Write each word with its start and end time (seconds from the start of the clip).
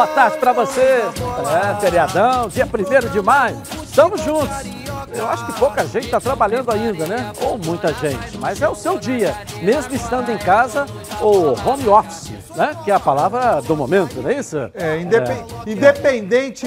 Boa 0.00 0.08
tarde 0.14 0.38
para 0.38 0.54
você. 0.54 0.80
É, 0.80 1.78
feriadão, 1.78 2.48
dia 2.48 2.64
1 2.66 3.10
de 3.10 3.20
maio. 3.20 3.60
Estamos 3.84 4.22
juntos. 4.22 4.48
Eu 5.12 5.28
acho 5.28 5.44
que 5.44 5.52
pouca 5.58 5.84
gente 5.84 6.06
está 6.06 6.18
trabalhando 6.18 6.70
ainda, 6.70 7.06
né? 7.06 7.30
Ou 7.42 7.58
muita 7.58 7.92
gente. 7.92 8.38
Mas 8.38 8.62
é 8.62 8.68
o 8.70 8.74
seu 8.74 8.98
dia, 8.98 9.36
mesmo 9.62 9.94
estando 9.94 10.30
em 10.30 10.38
casa 10.38 10.86
ou 11.20 11.54
home 11.66 11.86
office, 11.86 12.32
né? 12.56 12.74
Que 12.82 12.90
é 12.90 12.94
a 12.94 12.98
palavra 12.98 13.60
do 13.60 13.76
momento, 13.76 14.22
não 14.22 14.30
é 14.30 14.38
isso? 14.38 14.56
É, 14.72 14.98
independ... 15.00 15.44
é. 15.66 15.70
independente 15.70 16.66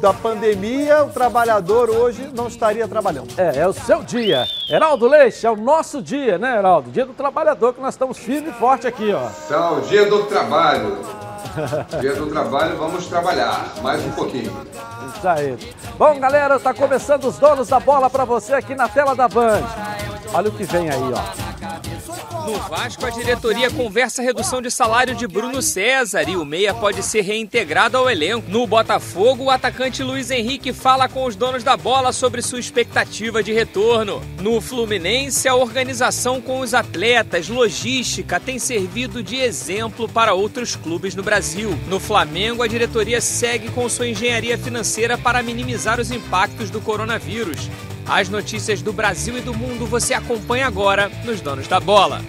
da 0.00 0.14
pandemia, 0.14 1.04
o 1.04 1.10
trabalhador 1.10 1.90
hoje 1.90 2.30
não 2.34 2.48
estaria 2.48 2.88
trabalhando. 2.88 3.34
É, 3.36 3.58
é 3.58 3.68
o 3.68 3.74
seu 3.74 4.02
dia. 4.02 4.46
Heraldo 4.70 5.06
Leite, 5.06 5.46
é 5.46 5.50
o 5.50 5.56
nosso 5.56 6.00
dia, 6.00 6.38
né, 6.38 6.56
Heraldo? 6.56 6.90
Dia 6.90 7.04
do 7.04 7.12
trabalhador, 7.12 7.74
que 7.74 7.82
nós 7.82 7.92
estamos 7.92 8.16
firme 8.16 8.48
e 8.48 8.52
forte 8.52 8.86
aqui, 8.86 9.12
ó. 9.12 9.28
Então, 9.44 9.80
dia 9.82 10.08
do 10.08 10.22
trabalho. 10.22 11.31
Dia 12.00 12.14
do 12.14 12.26
trabalho, 12.28 12.76
vamos 12.76 13.06
trabalhar 13.06 13.74
mais 13.82 14.04
um 14.04 14.10
pouquinho. 14.12 14.52
Isso 15.16 15.28
aí. 15.28 15.58
Bom, 15.98 16.18
galera, 16.18 16.58
tá 16.58 16.72
começando 16.72 17.24
os 17.24 17.38
donos 17.38 17.68
da 17.68 17.80
bola 17.80 18.08
para 18.08 18.24
você 18.24 18.54
aqui 18.54 18.74
na 18.74 18.88
tela 18.88 19.14
da 19.14 19.28
Band. 19.28 19.62
Olha 20.34 20.48
o 20.48 20.52
que 20.52 20.64
vem 20.64 20.88
aí, 20.88 20.98
ó. 20.98 21.52
No 22.46 22.58
Vasco, 22.58 23.04
a 23.04 23.10
diretoria 23.10 23.70
conversa 23.70 24.20
a 24.20 24.24
redução 24.24 24.62
de 24.62 24.70
salário 24.70 25.14
de 25.14 25.28
Bruno 25.28 25.60
César 25.62 26.28
e 26.28 26.36
o 26.36 26.44
Meia 26.44 26.72
pode 26.74 27.02
ser 27.02 27.20
reintegrado 27.20 27.96
ao 27.96 28.10
elenco. 28.10 28.50
No 28.50 28.66
Botafogo, 28.66 29.44
o 29.44 29.50
atacante 29.50 30.02
Luiz 30.02 30.30
Henrique 30.30 30.72
fala 30.72 31.08
com 31.08 31.24
os 31.24 31.36
donos 31.36 31.62
da 31.62 31.76
bola 31.76 32.12
sobre 32.12 32.42
sua 32.42 32.58
expectativa 32.58 33.42
de 33.42 33.52
retorno. 33.52 34.22
No 34.40 34.60
Fluminense, 34.60 35.46
a 35.46 35.54
organização 35.54 36.40
com 36.40 36.60
os 36.60 36.74
atletas, 36.74 37.48
logística, 37.48 38.40
tem 38.40 38.58
servido 38.58 39.22
de 39.22 39.36
exemplo 39.36 40.08
para 40.08 40.34
outros 40.34 40.74
clubes 40.74 41.14
no 41.14 41.22
Brasil. 41.22 41.78
No 41.88 42.00
Flamengo, 42.00 42.62
a 42.62 42.66
diretoria 42.66 43.20
segue 43.20 43.70
com 43.70 43.88
sua 43.88 44.08
engenharia 44.08 44.58
financeira 44.58 45.16
para 45.16 45.42
minimizar 45.42 46.00
os 46.00 46.10
impactos 46.10 46.70
do 46.70 46.80
coronavírus. 46.80 47.68
As 48.06 48.28
notícias 48.28 48.82
do 48.82 48.92
Brasil 48.92 49.38
e 49.38 49.40
do 49.40 49.54
mundo 49.54 49.86
você 49.86 50.14
acompanha 50.14 50.66
agora 50.66 51.10
nos 51.24 51.40
Donos 51.40 51.68
da 51.68 51.80
Bola. 51.80 52.20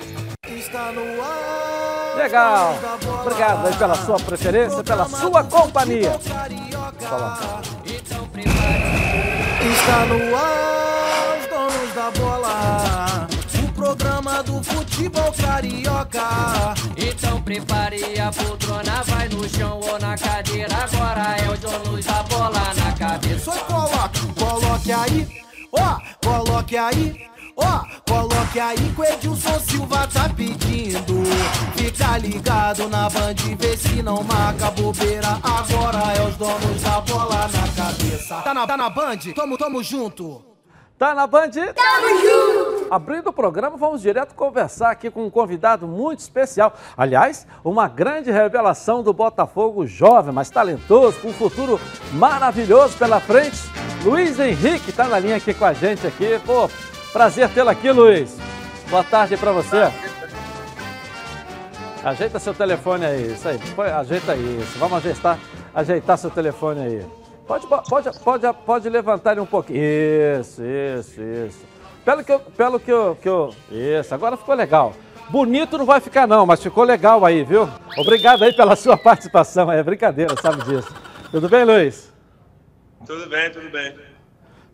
Legal. 2.16 2.78
Obrigado 3.22 3.68
aí 3.68 3.74
pela 3.76 3.96
sua 3.96 4.20
preferência, 4.20 4.84
pela 4.84 5.06
sua 5.10 5.44
companhia. 5.44 6.20
Está 9.62 10.06
no 10.06 10.36
ar, 10.36 11.38
os 11.40 11.48
donos 11.48 11.94
da 11.96 12.12
bola. 12.12 13.28
O 13.64 13.72
programa 13.74 14.44
do 14.44 14.64
futebol 14.64 15.34
carioca. 15.34 16.74
Então 16.98 17.42
prepare 17.42 18.20
a 18.20 18.32
poltrona, 18.32 19.04
vai 19.04 19.30
no 19.30 19.50
chão 19.50 19.80
ou 19.82 20.00
na 20.00 20.18
cadeira. 20.18 20.76
Agora 20.76 21.38
é 21.38 21.50
os 21.52 21.60
donos 21.60 22.06
da 22.06 22.24
bola 22.24 22.74
na 22.76 22.92
cabeça. 22.92 23.52
Só 23.52 23.58
coloque, 23.66 24.34
coloque 24.34 24.92
aí 24.92 25.43
coloque 26.34 26.76
aí, 26.76 27.28
ó, 27.56 27.64
oh, 27.64 28.12
coloque 28.12 28.60
aí 28.60 28.78
que 28.78 29.02
o 29.02 29.04
Edilson 29.04 29.60
Silva 29.60 30.08
tá 30.08 30.28
pedindo. 30.36 31.24
Fica 31.76 32.18
ligado 32.18 32.90
na 32.90 33.08
band, 33.10 33.36
vê 33.60 33.78
se 33.78 34.02
não 34.02 34.24
marca 34.24 34.72
bobeira. 34.72 35.40
Agora 35.44 36.14
é 36.14 36.28
os 36.28 36.36
donos 36.36 36.82
da 36.82 37.02
bola 37.02 37.48
na 37.48 37.84
cabeça. 37.84 38.42
Tá 38.42 38.54
na, 38.54 38.66
tá 38.66 38.78
na 38.78 38.90
band? 38.90 39.18
Tamo, 39.36 39.58
tamo 39.58 39.84
junto. 39.84 40.44
Tá 40.96 41.14
na 41.14 41.26
Band? 41.26 41.50
Tamo 41.50 42.22
junto! 42.22 42.88
Abrindo 42.94 43.28
o 43.28 43.34
programa, 43.34 43.76
vamos 43.76 44.02
direto 44.02 44.36
conversar 44.36 44.92
aqui 44.92 45.10
com 45.10 45.26
um 45.26 45.30
convidado 45.30 45.86
muito 45.86 46.20
especial. 46.20 46.74
Aliás, 46.96 47.46
uma 47.62 47.90
grande 47.90 48.32
revelação 48.32 49.04
do 49.04 49.12
Botafogo 49.12 49.86
jovem, 49.86 50.32
mas 50.32 50.52
talentoso, 50.52 51.20
com 51.20 51.30
um 51.30 51.34
futuro 51.34 51.78
maravilhoso 52.14 52.96
pela 52.98 53.20
frente. 53.20 53.60
Luiz 54.04 54.38
Henrique 54.38 54.90
está 54.90 55.08
na 55.08 55.18
linha 55.18 55.38
aqui 55.38 55.54
com 55.54 55.64
a 55.64 55.72
gente 55.72 56.06
aqui. 56.06 56.38
Pô, 56.46 56.70
prazer 57.14 57.48
tê-lo 57.50 57.70
aqui, 57.70 57.90
Luiz. 57.90 58.38
Boa 58.90 59.04
tarde 59.04 59.38
para 59.38 59.54
você. 59.54 59.90
Ajeita 62.04 62.38
seu 62.38 62.54
telefone 62.54 63.06
aí, 63.06 63.32
isso 63.32 63.48
aí. 63.48 63.58
Ajeita 63.98 64.36
isso. 64.36 64.78
Vamos 64.78 64.98
ajeitar, 64.98 65.40
ajeitar 65.74 66.18
seu 66.18 66.30
telefone 66.30 66.82
aí. 66.82 67.06
Pode, 67.48 67.66
pode, 67.66 68.20
pode, 68.20 68.54
pode 68.66 68.90
levantar 68.90 69.32
ele 69.32 69.42
um 69.42 69.46
pouquinho. 69.46 69.82
Isso, 69.82 70.62
isso, 70.62 71.22
isso. 71.22 71.66
Pelo 72.04 72.26
que 72.26 72.34
eu, 72.34 72.40
pelo 72.42 72.80
que 72.82 72.92
eu, 72.92 73.18
que 73.22 73.30
eu... 73.30 73.56
Isso, 73.72 74.14
agora 74.14 74.36
ficou 74.36 74.54
legal. 74.54 74.94
Bonito 75.30 75.78
não 75.78 75.86
vai 75.86 76.02
ficar 76.02 76.28
não, 76.28 76.46
mas 76.46 76.62
ficou 76.62 76.84
legal 76.84 77.26
aí, 77.26 77.46
viu? 77.46 77.70
Obrigado 77.98 78.44
aí 78.44 78.52
pela 78.52 78.76
sua 78.76 78.98
participação. 79.00 79.72
É 79.72 79.82
brincadeira, 79.82 80.36
sabe 80.42 80.62
disso. 80.66 80.94
Tudo 81.32 81.48
bem, 81.48 81.64
Luiz? 81.64 82.13
Tudo 83.06 83.28
bem, 83.28 83.52
tudo 83.52 83.70
bem. 83.70 83.96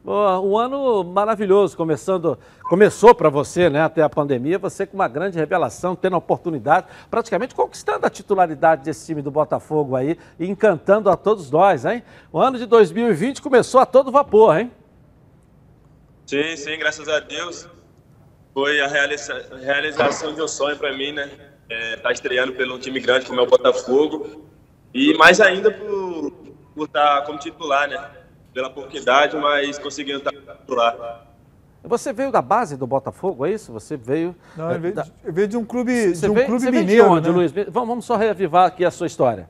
Boa, 0.03 0.39
um 0.39 0.57
ano 0.57 1.03
maravilhoso, 1.03 1.75
começando, 1.75 2.39
começou 2.63 3.13
para 3.13 3.29
você, 3.29 3.69
né, 3.69 3.81
até 3.81 4.01
a 4.01 4.09
pandemia, 4.09 4.57
você 4.57 4.87
com 4.87 4.95
uma 4.95 5.09
grande 5.09 5.37
revelação, 5.37 5.93
tendo 5.93 6.15
a 6.15 6.19
oportunidade, 6.19 6.87
praticamente 7.11 7.53
conquistando 7.53 8.05
a 8.05 8.09
titularidade 8.09 8.83
desse 8.83 9.05
time 9.05 9.21
do 9.21 9.29
Botafogo 9.29 9.97
aí 9.97 10.17
e 10.39 10.47
encantando 10.47 11.09
a 11.09 11.17
todos 11.17 11.51
nós, 11.51 11.83
hein? 11.83 12.01
O 12.31 12.39
ano 12.39 12.57
de 12.57 12.65
2020 12.65 13.41
começou 13.41 13.81
a 13.81 13.85
todo 13.85 14.09
vapor, 14.09 14.57
hein? 14.57 14.71
Sim, 16.25 16.55
sim, 16.55 16.77
graças 16.77 17.09
a 17.09 17.19
Deus. 17.19 17.67
Foi 18.53 18.79
a 18.79 18.87
realiza 18.87 19.49
realização 19.61 20.33
de 20.33 20.41
um 20.41 20.47
sonho 20.47 20.77
para 20.77 20.95
mim, 20.95 21.11
né? 21.11 21.29
É, 21.69 21.97
tá 21.97 22.11
estreando 22.11 22.53
pelo 22.53 22.75
um 22.75 22.79
time 22.79 22.99
grande 22.99 23.25
como 23.25 23.39
é 23.41 23.43
o 23.43 23.47
Botafogo 23.47 24.47
e 24.93 25.13
mais 25.17 25.41
ainda 25.41 25.69
por, 25.69 26.31
por 26.73 26.85
estar 26.85 27.19
tá 27.19 27.25
como 27.25 27.37
titular, 27.37 27.87
né? 27.87 28.18
Pela 28.53 28.69
pouca 28.69 28.97
idade, 28.97 29.37
mas 29.37 29.77
conseguindo 29.77 30.19
estar 30.19 30.31
lá. 30.67 31.25
Você 31.83 32.11
veio 32.11 32.31
da 32.31 32.41
base 32.41 32.75
do 32.75 32.85
Botafogo, 32.85 33.45
é 33.45 33.51
isso? 33.51 33.71
Você 33.71 33.95
veio. 33.95 34.35
Não, 34.55 34.71
eu 34.71 34.79
veio, 34.79 34.93
da... 34.93 35.07
eu 35.23 35.33
veio 35.33 35.47
de 35.47 35.57
um 35.57 35.63
clube, 35.63 36.13
você 36.13 36.25
de 36.25 36.31
um 36.31 36.33
veio, 36.33 36.47
clube 36.47 36.61
você 36.61 36.71
mineiro. 36.71 37.03
de 37.03 37.09
onde, 37.09 37.29
né? 37.29 37.35
Luiz? 37.35 37.51
Vamos, 37.51 37.87
vamos 37.87 38.05
só 38.05 38.15
reavivar 38.15 38.65
aqui 38.65 38.83
a 38.83 38.91
sua 38.91 39.07
história. 39.07 39.49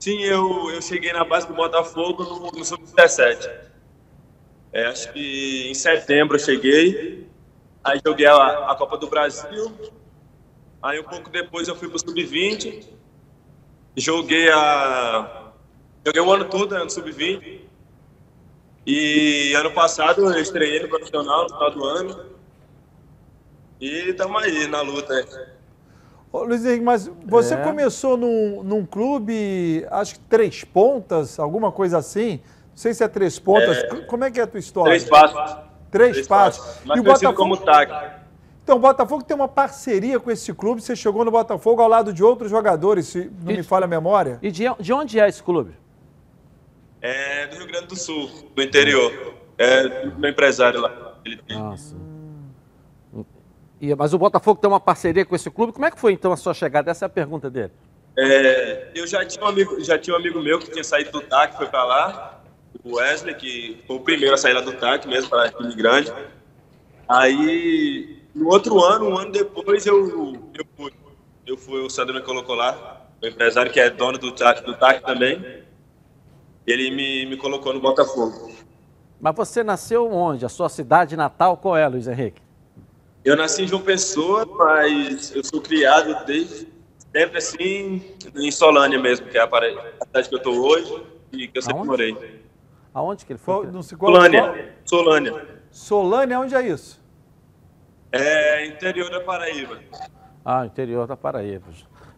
Sim, 0.00 0.20
eu, 0.22 0.70
eu 0.70 0.82
cheguei 0.82 1.12
na 1.12 1.24
base 1.24 1.46
do 1.46 1.54
Botafogo 1.54 2.24
no, 2.24 2.50
no 2.50 2.64
Sub-17. 2.64 3.48
É, 4.72 4.86
acho 4.86 5.12
que 5.12 5.70
em 5.70 5.74
setembro 5.74 6.34
eu 6.34 6.40
cheguei. 6.40 7.28
Aí 7.82 8.00
joguei 8.04 8.26
a, 8.26 8.70
a 8.70 8.74
Copa 8.74 8.98
do 8.98 9.06
Brasil. 9.08 9.72
Aí 10.82 10.98
um 10.98 11.04
pouco 11.04 11.30
depois 11.30 11.68
eu 11.68 11.76
fui 11.76 11.88
para 11.88 11.96
o 11.96 12.00
Sub-20. 12.00 12.84
Joguei 13.96 14.50
a 14.50 15.43
Joguei 16.04 16.20
o 16.20 16.32
ano 16.32 16.44
todo 16.46 16.74
né, 16.74 16.84
no 16.84 16.90
Sub-20. 16.90 17.60
E 18.86 19.54
ano 19.54 19.70
passado 19.72 20.30
eu 20.30 20.38
estreiei 20.38 20.82
no 20.82 20.88
profissional 20.88 21.44
no 21.44 21.48
final 21.48 21.70
do 21.70 21.84
ano. 21.84 22.20
E 23.80 24.10
estamos 24.10 24.42
aí 24.42 24.66
na 24.66 24.82
luta. 24.82 25.26
Ô, 26.30 26.42
Luiz 26.44 26.64
Henrique, 26.64 26.84
mas 26.84 27.10
você 27.24 27.54
é. 27.54 27.62
começou 27.62 28.16
num, 28.16 28.62
num 28.62 28.84
clube, 28.84 29.86
acho 29.90 30.14
que 30.14 30.20
três 30.20 30.64
pontas, 30.64 31.38
alguma 31.38 31.72
coisa 31.72 31.98
assim. 31.98 32.40
Não 32.70 32.76
sei 32.76 32.92
se 32.92 33.02
é 33.02 33.08
três 33.08 33.38
pontas. 33.38 33.78
É, 33.78 33.96
Como 34.02 34.24
é 34.24 34.30
que 34.30 34.38
é 34.38 34.42
a 34.42 34.46
tua 34.46 34.60
história? 34.60 34.90
Três 34.90 35.04
passos. 35.08 35.56
Três, 35.90 36.12
três 36.12 36.28
passos. 36.28 36.64
passos. 36.64 36.82
Mas 36.84 36.98
e 36.98 37.00
o 37.00 37.04
Botafogo 37.04 37.34
como 37.34 37.56
TAC. 37.56 38.24
Então, 38.62 38.76
o 38.76 38.80
Botafogo 38.80 39.22
tem 39.22 39.34
uma 39.34 39.48
parceria 39.48 40.18
com 40.18 40.30
esse 40.30 40.52
clube. 40.52 40.82
Você 40.82 40.96
chegou 40.96 41.24
no 41.24 41.30
Botafogo 41.30 41.80
ao 41.80 41.88
lado 41.88 42.12
de 42.12 42.24
outros 42.24 42.50
jogadores, 42.50 43.06
se 43.06 43.30
não 43.42 43.52
e, 43.52 43.56
me 43.58 43.62
falha 43.62 43.84
a 43.84 43.88
memória. 43.88 44.38
E 44.42 44.50
de, 44.50 44.64
de 44.80 44.92
onde 44.92 45.20
é 45.20 45.28
esse 45.28 45.42
clube? 45.42 45.83
É 47.04 47.46
do 47.48 47.56
Rio 47.56 47.66
Grande 47.66 47.88
do 47.88 47.96
Sul, 47.96 48.30
do 48.56 48.62
interior. 48.62 49.12
É 49.58 50.06
do 50.06 50.18
meu 50.18 50.30
empresário 50.30 50.80
lá. 50.80 51.18
Ele 51.22 51.36
tem. 51.36 51.58
Nossa. 51.58 51.94
E, 53.78 53.94
mas 53.94 54.14
o 54.14 54.18
Botafogo 54.18 54.58
tem 54.58 54.70
uma 54.70 54.80
parceria 54.80 55.22
com 55.22 55.36
esse 55.36 55.50
clube. 55.50 55.74
Como 55.74 55.84
é 55.84 55.90
que 55.90 56.00
foi 56.00 56.14
então 56.14 56.32
a 56.32 56.36
sua 56.38 56.54
chegada? 56.54 56.90
Essa 56.90 57.04
é 57.04 57.06
a 57.06 57.10
pergunta 57.10 57.50
dele. 57.50 57.72
É, 58.16 58.88
eu 58.94 59.06
já 59.06 59.22
tinha, 59.22 59.44
um 59.44 59.48
amigo, 59.48 59.84
já 59.84 59.98
tinha 59.98 60.16
um 60.16 60.18
amigo 60.18 60.40
meu 60.40 60.58
que 60.58 60.70
tinha 60.70 60.82
saído 60.82 61.10
do 61.10 61.20
TAC, 61.20 61.58
foi 61.58 61.66
para 61.66 61.84
lá, 61.84 62.42
o 62.82 62.96
Wesley, 62.96 63.34
que 63.34 63.82
foi 63.86 63.96
o 63.96 64.00
primeiro 64.00 64.34
a 64.34 64.38
sair 64.38 64.54
lá 64.54 64.62
do 64.62 64.72
TAC 64.72 65.06
mesmo, 65.06 65.28
para 65.28 65.50
time 65.50 65.74
grande. 65.74 66.10
Aí, 67.06 68.22
no 68.34 68.48
outro 68.48 68.82
ano, 68.82 69.10
um 69.10 69.18
ano 69.18 69.30
depois, 69.30 69.84
eu, 69.84 70.40
eu 70.54 70.64
fui. 70.74 70.92
Eu 71.46 71.58
fui, 71.58 71.80
o 71.82 71.90
Sandro 71.90 72.14
me 72.14 72.22
colocou 72.22 72.54
lá, 72.54 73.06
o 73.22 73.26
empresário 73.26 73.70
que 73.70 73.78
é 73.78 73.90
dono 73.90 74.16
do 74.16 74.32
TAC, 74.32 74.64
do 74.64 74.74
TAC 74.74 75.04
também 75.04 75.64
ele 76.66 76.90
me, 76.90 77.26
me 77.26 77.36
colocou 77.36 77.72
no 77.72 77.80
Botafogo. 77.80 78.50
Mas 79.20 79.34
você 79.34 79.62
nasceu 79.62 80.10
onde? 80.12 80.44
A 80.44 80.48
sua 80.48 80.68
cidade 80.68 81.16
natal 81.16 81.56
qual 81.56 81.76
é, 81.76 81.86
Luiz 81.86 82.06
Henrique? 82.06 82.42
Eu 83.24 83.36
nasci 83.36 83.62
em 83.62 83.68
João 83.68 83.82
Pessoa, 83.82 84.44
mas 84.44 85.34
eu 85.34 85.42
sou 85.42 85.60
criado 85.60 86.24
desde 86.26 86.68
sempre 87.14 87.38
assim 87.38 88.02
em 88.34 88.50
Solânia 88.50 88.98
mesmo, 88.98 89.26
que 89.28 89.38
é 89.38 89.40
a 89.40 89.48
cidade 90.04 90.28
que 90.28 90.34
eu 90.34 90.38
estou 90.38 90.54
hoje 90.54 91.02
e 91.32 91.48
que 91.48 91.56
eu 91.58 91.62
sempre 91.62 91.78
Aonde? 91.78 91.88
morei. 91.88 92.44
Aonde 92.92 93.24
que 93.24 93.32
ele 93.32 93.38
foi? 93.38 93.66
Não 93.68 93.82
se 93.82 93.96
Solânia. 93.96 94.74
Solânia. 94.84 95.48
Solânia, 95.70 96.38
onde 96.38 96.54
é 96.54 96.68
isso? 96.68 97.02
É 98.12 98.66
interior 98.66 99.10
da 99.10 99.20
Paraíba. 99.20 99.80
Ah, 100.44 100.66
interior 100.66 101.06
da 101.06 101.16
Paraíba. 101.16 101.66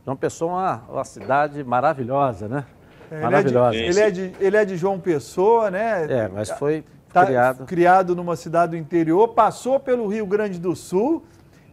João 0.05 0.17
Pessoa 0.17 0.51
é 0.51 0.55
uma, 0.55 0.85
uma 0.91 1.05
cidade 1.05 1.65
maravilhosa, 1.65 2.49
né? 2.49 2.67
É, 3.11 3.21
maravilhosa. 3.21 3.77
Ele 3.77 4.01
é, 4.01 4.11
de, 4.11 4.21
ele, 4.21 4.29
é 4.29 4.31
de, 4.31 4.45
ele 4.45 4.57
é 4.57 4.65
de 4.65 4.77
João 4.77 4.99
Pessoa, 4.99 5.71
né? 5.71 6.07
É, 6.09 6.29
mas 6.29 6.51
foi 6.51 6.85
tá 7.13 7.25
criado. 7.27 7.65
Criado 7.65 8.17
numa 8.17 8.37
cidade 8.37 8.73
do 8.73 8.77
interior, 8.77 9.29
passou 9.29 9.81
pelo 9.81 10.07
Rio 10.07 10.27
Grande 10.27 10.59
do 10.59 10.75
Sul 10.77 11.25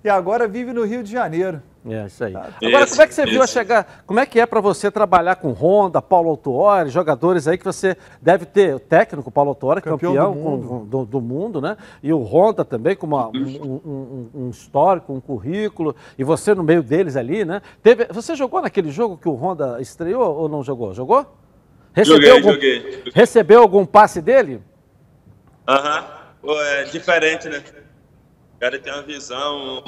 e 0.03 0.09
agora 0.09 0.47
vive 0.47 0.71
no 0.73 0.85
Rio 0.85 1.03
de 1.03 1.11
Janeiro. 1.11 1.61
É, 1.85 2.05
isso 2.05 2.23
aí. 2.23 2.31
Tá. 2.31 2.49
Agora, 2.63 2.87
como 2.87 3.01
é 3.01 3.07
que 3.07 3.13
você 3.13 3.25
viu 3.25 3.41
a 3.41 3.47
chegar? 3.47 4.03
Como 4.05 4.19
é 4.19 4.25
que 4.25 4.39
é 4.39 4.45
para 4.45 4.61
você 4.61 4.89
trabalhar 4.89 5.35
com 5.35 5.51
Honda, 5.51 6.01
Paulo 6.01 6.29
Autuori, 6.29 6.89
jogadores 6.89 7.47
aí 7.47 7.57
que 7.57 7.65
você 7.65 7.97
deve 8.21 8.45
ter, 8.45 8.75
o 8.75 8.79
técnico 8.79 9.29
Paulo 9.29 9.49
Autuori, 9.49 9.81
campeão, 9.81 10.13
campeão 10.13 10.33
do, 10.33 10.39
mundo. 10.39 10.67
Com, 10.67 10.85
do, 10.85 11.05
do, 11.05 11.21
mundo, 11.21 11.61
né? 11.61 11.75
E 12.01 12.13
o 12.13 12.23
Honda 12.23 12.63
também 12.63 12.95
com 12.95 13.05
uma, 13.05 13.27
um, 13.27 13.81
um, 13.85 14.29
um, 14.33 14.49
histórico, 14.49 15.13
um 15.13 15.19
currículo, 15.19 15.93
e 16.17 16.23
você 16.23 16.55
no 16.55 16.63
meio 16.63 16.81
deles 16.81 17.17
ali, 17.17 17.43
né? 17.43 17.61
Teve, 17.81 18.05
você 18.05 18.33
jogou 18.33 18.61
naquele 18.61 18.89
jogo 18.89 19.17
que 19.17 19.27
o 19.27 19.33
Honda 19.33 19.81
estreou 19.81 20.35
ou 20.35 20.47
não 20.47 20.63
jogou? 20.63 20.93
Jogou? 20.93 21.25
Recebeu 21.93 22.15
joguei, 22.15 22.31
algum, 22.31 22.53
joguei. 22.53 23.03
Recebeu 23.13 23.61
algum 23.61 23.85
passe 23.85 24.21
dele? 24.21 24.61
Aham. 25.67 25.99
Uhum. 26.43 26.59
É 26.61 26.83
diferente, 26.85 27.47
né? 27.47 27.63
O 28.55 28.59
cara 28.59 28.79
tem 28.79 28.91
uma 28.91 29.01
visão 29.01 29.81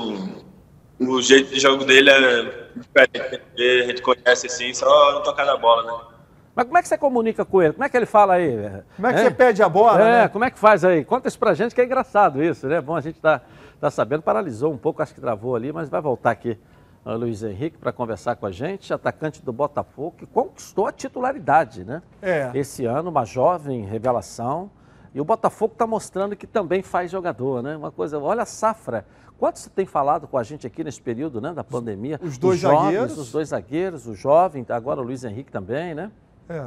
o 1.00 1.22
jeito 1.22 1.54
de 1.54 1.60
jogo 1.60 1.84
dele 1.86 2.10
é 2.10 2.70
diferente. 2.76 3.42
A 3.84 3.88
gente 3.88 4.02
conhece 4.02 4.48
assim, 4.48 4.74
só 4.74 5.14
não 5.14 5.24
tocar 5.24 5.46
na 5.46 5.58
bola, 5.58 5.84
né? 5.84 6.16
Mas 6.56 6.66
como 6.66 6.78
é 6.78 6.82
que 6.82 6.88
você 6.88 6.98
comunica 6.98 7.44
com 7.44 7.62
ele? 7.62 7.74
Como 7.74 7.84
é 7.84 7.90
que 7.90 7.98
ele 7.98 8.06
fala 8.06 8.36
aí? 8.36 8.82
Como 8.96 9.08
é 9.08 9.14
que 9.14 9.20
é? 9.20 9.24
você 9.24 9.32
pede 9.32 9.62
a 9.62 9.68
bola? 9.68 10.02
É, 10.02 10.22
né? 10.22 10.28
como 10.30 10.46
é 10.46 10.50
que 10.50 10.58
faz 10.58 10.86
aí? 10.86 11.04
Conta 11.04 11.28
isso 11.28 11.38
pra 11.38 11.54
gente 11.54 11.76
que 11.76 11.82
é 11.82 11.84
engraçado 11.84 12.42
isso, 12.42 12.66
né? 12.68 12.80
Bom, 12.80 12.96
a 12.96 13.02
gente 13.02 13.20
tá, 13.20 13.42
tá 13.80 13.92
sabendo, 13.92 14.22
paralisou 14.22 14.72
um 14.72 14.78
pouco, 14.78 15.02
acho 15.02 15.14
que 15.14 15.20
travou 15.20 15.54
ali, 15.56 15.74
mas 15.74 15.90
vai 15.90 16.00
voltar 16.00 16.32
aqui 16.32 16.58
o 17.04 17.14
Luiz 17.14 17.44
Henrique 17.44 17.78
para 17.78 17.92
conversar 17.92 18.38
com 18.38 18.46
a 18.46 18.52
gente, 18.52 18.94
atacante 18.94 19.44
do 19.44 19.52
Botafogo, 19.52 20.16
que 20.18 20.26
conquistou 20.26 20.88
a 20.88 20.94
titularidade, 20.94 21.84
né? 21.84 22.02
É. 22.22 22.50
Esse 22.56 22.86
ano, 22.86 23.10
uma 23.10 23.26
jovem 23.26 23.84
revelação. 23.84 24.72
E 25.14 25.20
o 25.20 25.26
Botafogo 25.26 25.74
está 25.74 25.86
mostrando 25.86 26.36
que 26.36 26.48
também 26.48 26.82
faz 26.82 27.12
jogador, 27.12 27.62
né? 27.62 27.76
Uma 27.76 27.92
coisa, 27.92 28.18
olha 28.18 28.44
a 28.44 28.46
safra 28.46 29.06
Quanto 29.38 29.60
você 29.60 29.70
tem 29.70 29.86
falado 29.86 30.28
com 30.28 30.38
a 30.38 30.44
gente 30.44 30.66
aqui 30.66 30.84
nesse 30.84 31.02
período 31.02 31.42
né, 31.42 31.54
da 31.54 31.64
pandemia? 31.64 32.20
Os 32.24 32.38
dois 32.38 32.56
os 32.56 32.62
jovens, 32.62 32.84
zagueiros. 32.84 33.18
Os 33.18 33.32
dois 33.32 33.50
zagueiros, 33.50 34.08
o 34.08 34.16
jovem, 34.16 34.66
agora 34.70 35.02
o 35.02 35.04
Luiz 35.04 35.24
Henrique 35.24 35.52
também, 35.52 35.94
né? 35.94 36.12
É. 36.48 36.62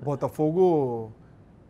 O 0.00 0.04
Botafogo 0.04 1.12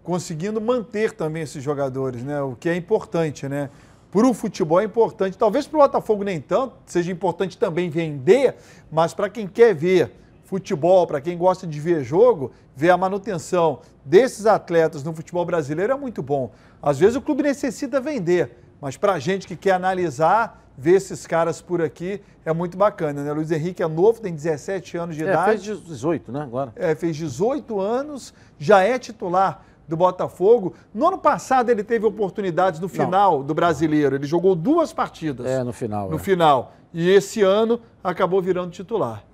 conseguindo 0.03 0.61
manter 0.61 1.13
também 1.13 1.43
esses 1.43 1.63
jogadores, 1.63 2.23
né? 2.23 2.41
O 2.43 2.57
que 2.57 2.69
é 2.69 2.75
importante, 2.75 3.49
né? 3.49 3.71
Para 4.11 4.27
o 4.27 4.35
futebol 4.35 4.81
é 4.81 4.85
importante. 4.85 5.37
Talvez 5.37 5.67
para 5.67 5.79
o 5.79 5.83
Botafogo 5.83 6.25
nem 6.25 6.41
tanto, 6.41 6.75
seja 6.87 7.13
importante 7.13 7.57
também 7.57 7.91
vender, 7.91 8.57
mas 8.91 9.15
para 9.15 9.29
quem 9.29 9.47
quer 9.47 9.75
ver 9.75 10.13
futebol, 10.45 11.07
para 11.07 11.21
quem 11.21 11.37
gosta 11.37 11.67
de 11.67 11.79
ver 11.79 12.03
jogo, 12.03 12.51
ver 12.75 12.89
a 12.89 12.97
manutenção 12.97 13.81
desses 14.03 14.47
atletas 14.47 15.05
no 15.05 15.13
futebol 15.13 15.45
brasileiro 15.45 15.93
é 15.93 15.97
muito 15.97 16.23
bom. 16.23 16.51
Às 16.83 16.99
vezes 16.99 17.17
o 17.17 17.21
clube 17.21 17.43
necessita 17.43 18.01
vender, 18.01 18.57
mas 18.81 18.97
para 18.97 19.15
a 19.15 19.19
gente 19.19 19.47
que 19.47 19.57
quer 19.57 19.73
analisar, 19.73 20.65
ver 20.77 20.93
esses 20.93 21.27
caras 21.27 21.61
por 21.61 21.83
aqui 21.83 22.21
é 22.45 22.53
muito 22.53 22.77
bacana, 22.77 23.25
né? 23.25 23.33
Luiz 23.33 23.51
Henrique 23.51 23.83
é 23.83 23.89
novo, 23.89 24.21
tem 24.21 24.33
17 24.33 24.97
anos 24.97 25.17
de 25.17 25.25
é, 25.25 25.29
idade. 25.29 25.67
Fez 25.67 25.85
18, 25.85 26.31
né? 26.31 26.43
Agora. 26.43 26.73
É, 26.77 26.95
fez 26.95 27.17
18 27.17 27.81
anos, 27.81 28.33
já 28.59 28.83
é 28.83 28.99
titular 28.99 29.65
do 29.89 29.97
Botafogo. 29.97 30.75
No 30.95 31.09
ano 31.09 31.19
passado 31.19 31.71
ele 31.71 31.83
teve 31.83 32.07
oportunidades 32.07 32.79
no 32.79 32.89
final 32.89 33.39
Não. 33.39 33.45
do 33.45 33.55
brasileiro. 33.55 34.15
Ele 34.15 34.27
jogou 34.27 34.55
duas 34.55 34.93
partidas. 34.93 35.47
É, 35.47 35.65
no 35.65 35.73
final. 35.73 36.11
No 36.11 36.17
é. 36.17 36.19
final. 36.19 36.73
E 36.93 37.11
esse 37.11 37.43
ano 37.43 37.81
acabou 38.05 38.41
virando 38.41 38.71
titular. 38.71 39.25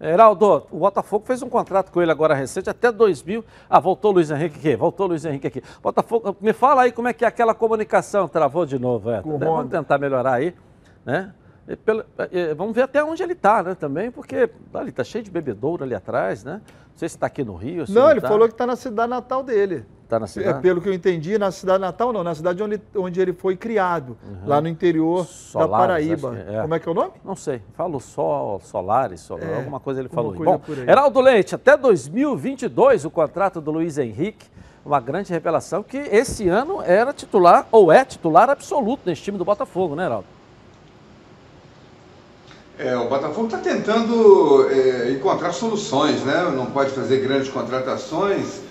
Heraldo, 0.00 0.66
o 0.70 0.78
Botafogo 0.78 1.26
fez 1.26 1.42
um 1.42 1.48
contrato 1.48 1.92
com 1.92 2.00
ele 2.00 2.10
agora 2.10 2.34
recente, 2.34 2.70
até 2.70 2.90
2000. 2.90 3.44
Ah, 3.68 3.78
voltou 3.78 4.10
o 4.10 4.14
Luiz 4.14 4.30
Henrique 4.30 4.58
aqui, 4.58 4.76
voltou 4.76 5.04
o 5.04 5.08
Luiz 5.10 5.24
Henrique 5.26 5.46
aqui. 5.46 5.62
Botafogo, 5.82 6.34
me 6.40 6.54
fala 6.54 6.82
aí 6.82 6.92
como 6.92 7.08
é 7.08 7.12
que 7.12 7.22
é 7.24 7.28
aquela 7.28 7.54
comunicação, 7.54 8.26
travou 8.26 8.64
de 8.64 8.78
novo, 8.78 9.10
é. 9.10 9.20
Vamos 9.20 9.70
tentar 9.70 9.98
melhorar 9.98 10.34
aí, 10.34 10.54
né? 11.04 11.34
Pelo, 11.84 12.04
vamos 12.56 12.74
ver 12.74 12.82
até 12.82 13.04
onde 13.04 13.22
ele 13.22 13.34
está, 13.34 13.62
né, 13.62 13.74
também, 13.74 14.10
porque 14.10 14.50
ali 14.74 14.88
está 14.88 15.04
cheio 15.04 15.22
de 15.22 15.30
bebedouro 15.30 15.84
ali 15.84 15.94
atrás, 15.94 16.42
né? 16.42 16.54
Não 16.64 16.96
sei 16.96 17.08
se 17.08 17.16
está 17.16 17.26
aqui 17.26 17.44
no 17.44 17.54
Rio. 17.54 17.84
não, 17.88 18.02
não 18.02 18.10
ele 18.10 18.20
tá. 18.20 18.28
falou 18.28 18.48
que 18.48 18.54
está 18.54 18.66
na 18.66 18.76
cidade 18.76 19.10
natal 19.10 19.42
dele. 19.42 19.84
Está 20.10 20.18
na 20.18 20.26
cidade? 20.26 20.58
É, 20.58 20.60
pelo 20.60 20.80
que 20.80 20.88
eu 20.88 20.92
entendi, 20.92 21.38
na 21.38 21.52
cidade 21.52 21.80
natal 21.80 22.12
não, 22.12 22.24
na 22.24 22.34
cidade 22.34 22.60
onde, 22.60 22.80
onde 22.96 23.20
ele 23.20 23.32
foi 23.32 23.56
criado, 23.56 24.18
uhum. 24.26 24.48
lá 24.48 24.60
no 24.60 24.66
interior 24.66 25.24
Solares, 25.24 25.70
da 25.70 25.78
Paraíba. 25.78 26.36
É. 26.48 26.62
Como 26.62 26.74
é 26.74 26.80
que 26.80 26.88
é 26.88 26.90
o 26.90 26.94
nome? 26.94 27.12
Não 27.24 27.36
sei, 27.36 27.62
falo 27.76 28.00
Sol, 28.00 28.60
Solares, 28.60 29.20
Sol, 29.20 29.38
é, 29.38 29.58
alguma 29.58 29.78
coisa 29.78 30.00
ele 30.00 30.08
falou. 30.08 30.32
Bom, 30.32 30.60
Heraldo 30.84 31.20
Leite, 31.20 31.54
até 31.54 31.76
2022 31.76 33.04
o 33.04 33.10
contrato 33.10 33.60
do 33.60 33.70
Luiz 33.70 33.98
Henrique, 33.98 34.48
uma 34.84 34.98
grande 34.98 35.32
revelação 35.32 35.80
que 35.80 35.96
esse 35.96 36.48
ano 36.48 36.82
era 36.82 37.12
titular, 37.12 37.68
ou 37.70 37.92
é 37.92 38.04
titular 38.04 38.50
absoluto 38.50 39.02
nesse 39.06 39.22
time 39.22 39.38
do 39.38 39.44
Botafogo, 39.44 39.94
né, 39.94 40.06
Heraldo? 40.06 40.26
É, 42.76 42.96
o 42.96 43.08
Botafogo 43.08 43.44
está 43.44 43.58
tentando 43.58 44.68
é, 44.70 45.12
encontrar 45.12 45.52
soluções, 45.52 46.24
né? 46.24 46.50
Não 46.56 46.66
pode 46.66 46.90
fazer 46.90 47.20
grandes 47.20 47.48
contratações, 47.48 48.69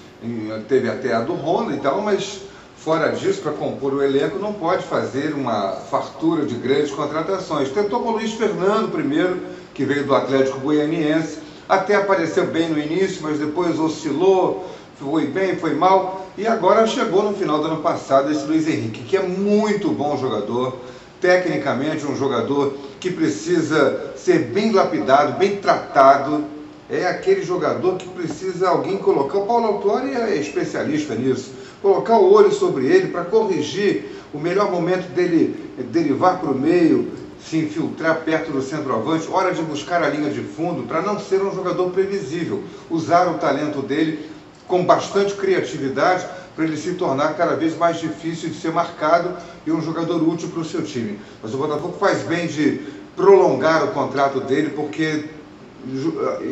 teve 0.68 0.90
até 0.90 1.14
a 1.14 1.22
do 1.22 1.34
Honda 1.34 1.74
e 1.74 1.78
tal, 1.78 2.02
mas 2.02 2.42
fora 2.78 3.10
disso, 3.12 3.42
para 3.42 3.52
compor 3.52 3.94
o 3.94 4.04
elenco, 4.04 4.40
não 4.40 4.54
pode 4.54 4.84
fazer 4.84 5.34
uma 5.34 5.72
fartura 5.90 6.46
de 6.46 6.56
grandes 6.56 6.92
contratações. 6.92 7.70
Tentou 7.70 8.02
com 8.02 8.10
o 8.10 8.12
Luiz 8.14 8.34
Fernando 8.34 8.92
primeiro, 8.92 9.40
que 9.74 9.86
veio 9.86 10.06
do 10.06 10.16
Atlético 10.16 10.60
Goianiense, 10.60 11.40
até 11.68 11.96
apareceu 11.96 12.48
bem 12.48 12.70
no 12.70 12.80
início, 12.80 13.20
mas 13.22 13.40
depois 13.40 13.80
oscilou, 13.80 14.70
foi 15.00 15.28
bem, 15.28 15.56
foi 15.56 15.74
mal, 15.74 16.28
e 16.38 16.46
agora 16.46 16.86
chegou 16.86 17.24
no 17.24 17.34
final 17.34 17.60
do 17.60 17.68
ano 17.68 17.82
passado 17.82 18.32
esse 18.32 18.46
Luiz 18.46 18.68
Henrique, 18.68 19.04
que 19.04 19.16
é 19.16 19.22
muito 19.22 19.90
bom 19.92 20.18
jogador, 20.18 20.78
tecnicamente 21.22 22.06
um 22.06 22.16
jogador 22.16 22.74
que 23.00 23.12
precisa 23.12 24.14
ser 24.16 24.40
bem 24.40 24.72
lapidado, 24.72 25.38
bem 25.38 25.58
tratado, 25.58 26.44
é 26.90 27.06
aquele 27.06 27.44
jogador 27.44 27.98
que 27.98 28.08
precisa 28.10 28.70
alguém 28.70 28.98
colocar. 28.98 29.38
O 29.38 29.46
Paulo 29.46 29.68
Autori 29.68 30.14
é 30.16 30.36
especialista 30.36 31.14
nisso. 31.14 31.52
Colocar 31.82 32.18
o 32.18 32.34
olho 32.34 32.52
sobre 32.52 32.88
ele 32.88 33.10
para 33.10 33.26
corrigir 33.26 34.06
o 34.34 34.40
melhor 34.40 34.72
momento 34.72 35.08
dele 35.14 35.74
derivar 35.92 36.40
para 36.40 36.50
o 36.50 36.58
meio, 36.58 37.12
se 37.40 37.58
infiltrar 37.58 38.22
perto 38.22 38.52
do 38.52 38.62
centroavante, 38.62 39.30
hora 39.32 39.54
de 39.54 39.62
buscar 39.62 40.04
a 40.04 40.10
linha 40.10 40.30
de 40.30 40.42
fundo, 40.42 40.84
para 40.84 41.02
não 41.02 41.20
ser 41.20 41.42
um 41.42 41.54
jogador 41.54 41.92
previsível. 41.92 42.64
Usar 42.90 43.28
o 43.28 43.36
talento 43.36 43.82
dele 43.82 44.28
com 44.68 44.84
bastante 44.84 45.36
criatividade 45.36 46.28
para 46.56 46.66
ele 46.66 46.76
se 46.76 46.94
tornar 46.94 47.36
cada 47.36 47.56
vez 47.56 47.78
mais 47.78 48.00
difícil 48.00 48.50
de 48.50 48.56
ser 48.56 48.72
marcado 48.72 49.38
e 49.66 49.72
um 49.72 49.82
jogador 49.82 50.22
útil 50.28 50.50
para 50.50 50.62
o 50.62 50.66
seu 50.66 50.84
time. 50.84 51.20
Mas 51.42 51.54
o 51.54 51.58
Botafogo 51.58 51.96
faz 52.00 52.24
bem 52.24 52.48
de 52.48 52.82
prolongar 53.16 53.84
o 53.84 53.92
contrato 53.92 54.42
dele, 54.42 54.72
porque 54.76 55.26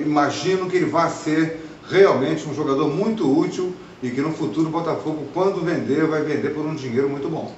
imagino 0.06 0.70
que 0.70 0.78
ele 0.78 0.86
vai 0.86 1.10
ser 1.10 1.64
realmente 1.90 2.48
um 2.48 2.54
jogador 2.54 2.88
muito 2.88 3.28
útil 3.28 3.76
e 4.02 4.10
que 4.10 4.22
no 4.22 4.32
futuro 4.32 4.68
o 4.68 4.72
Botafogo, 4.72 5.28
quando 5.34 5.62
vender, 5.62 6.06
vai 6.06 6.22
vender 6.22 6.54
por 6.54 6.66
um 6.66 6.76
dinheiro 6.76 7.10
muito 7.10 7.30
bom. 7.30 7.52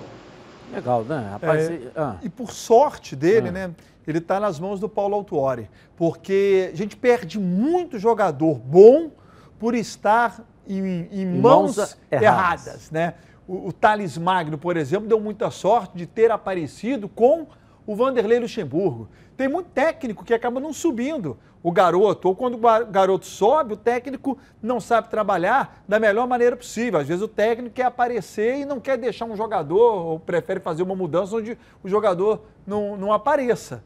Legal, 0.74 1.04
né? 1.04 1.30
Rapaz, 1.32 1.70
é, 1.70 1.74
e, 1.74 1.92
ah. 1.96 2.18
e, 2.22 2.30
por 2.30 2.52
sorte 2.52 3.16
dele, 3.16 3.50
ah. 3.50 3.52
né? 3.52 3.72
Ele 4.08 4.20
está 4.20 4.40
nas 4.40 4.60
mãos 4.60 4.80
do 4.80 4.88
Paulo 4.88 5.16
Autuori. 5.16 5.70
Porque 5.96 6.70
a 6.74 6.76
gente 6.76 6.96
perde 6.96 7.40
muito 7.40 8.00
jogador 8.00 8.56
bom 8.56 9.12
por 9.60 9.76
estar 9.76 10.44
em, 10.68 11.08
em 11.12 11.26
mãos, 11.26 11.78
mãos 11.78 11.98
erradas. 12.10 12.68
erradas. 12.68 12.92
né? 12.92 13.16
O, 13.48 13.68
o 13.68 13.74
Thales 13.74 14.18
Magno, 14.18 14.58
por 14.58 14.78
exemplo, 14.78 15.08
deu 15.08 15.20
muita 15.20 15.52
sorte 15.52 15.98
de 15.98 16.06
ter 16.06 16.32
aparecido 16.32 17.10
com 17.10 17.48
o 17.89 17.96
Vanderlei 17.96 18.38
Luxemburgo. 18.38 19.10
Tem 19.36 19.48
muito 19.48 19.72
técnico 19.72 20.24
que 20.24 20.31
acaba 20.31 20.60
não 20.60 20.72
subindo 20.72 21.36
o 21.63 21.72
garoto, 21.72 22.27
ou 22.27 22.36
quando 22.36 22.53
o 22.53 22.86
garoto 22.86 23.25
sobe, 23.25 23.74
o 23.74 23.77
técnico 23.77 24.38
não 24.62 24.79
sabe 24.79 25.10
trabalhar 25.10 25.81
da 25.88 26.00
melhor 26.00 26.27
maneira 26.27 26.55
possível. 26.55 27.00
Às 27.00 27.08
vezes 27.08 27.24
o 27.24 27.27
técnico 27.27 27.74
quer 27.74 27.86
aparecer 27.86 28.60
e 28.60 28.65
não 28.65 28.79
quer 28.79 28.96
deixar 28.96 29.25
um 29.25 29.36
jogador, 29.36 30.05
ou 30.05 30.19
prefere 30.19 30.60
fazer 30.60 30.84
uma 30.84 30.93
mudança 30.93 31.36
onde 31.36 31.58
o 31.84 31.89
jogador 31.89 32.43
não, 32.65 32.96
não 32.96 33.12
apareça. 33.12 33.84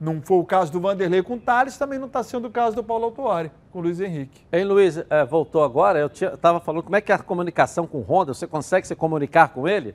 Não 0.00 0.22
foi 0.22 0.38
o 0.38 0.44
caso 0.44 0.72
do 0.72 0.80
Vanderlei 0.80 1.22
com 1.22 1.34
o 1.34 1.38
Thales, 1.38 1.76
também 1.76 1.98
não 1.98 2.06
está 2.06 2.22
sendo 2.22 2.48
o 2.48 2.50
caso 2.50 2.74
do 2.74 2.82
Paulo 2.82 3.04
Autuari 3.04 3.50
com 3.70 3.80
o 3.80 3.82
Luiz 3.82 4.00
Henrique. 4.00 4.40
Hein, 4.50 4.64
Luiz, 4.64 5.04
é, 5.10 5.22
voltou 5.26 5.62
agora, 5.62 5.98
eu 5.98 6.06
estava 6.06 6.60
falando, 6.60 6.82
como 6.82 6.96
é 6.96 7.02
que 7.02 7.12
é 7.12 7.14
a 7.14 7.18
comunicação 7.18 7.86
com 7.86 7.98
o 7.98 8.02
Honda? 8.02 8.32
Você 8.32 8.46
consegue 8.46 8.86
se 8.86 8.96
comunicar 8.96 9.48
com 9.48 9.68
ele? 9.68 9.94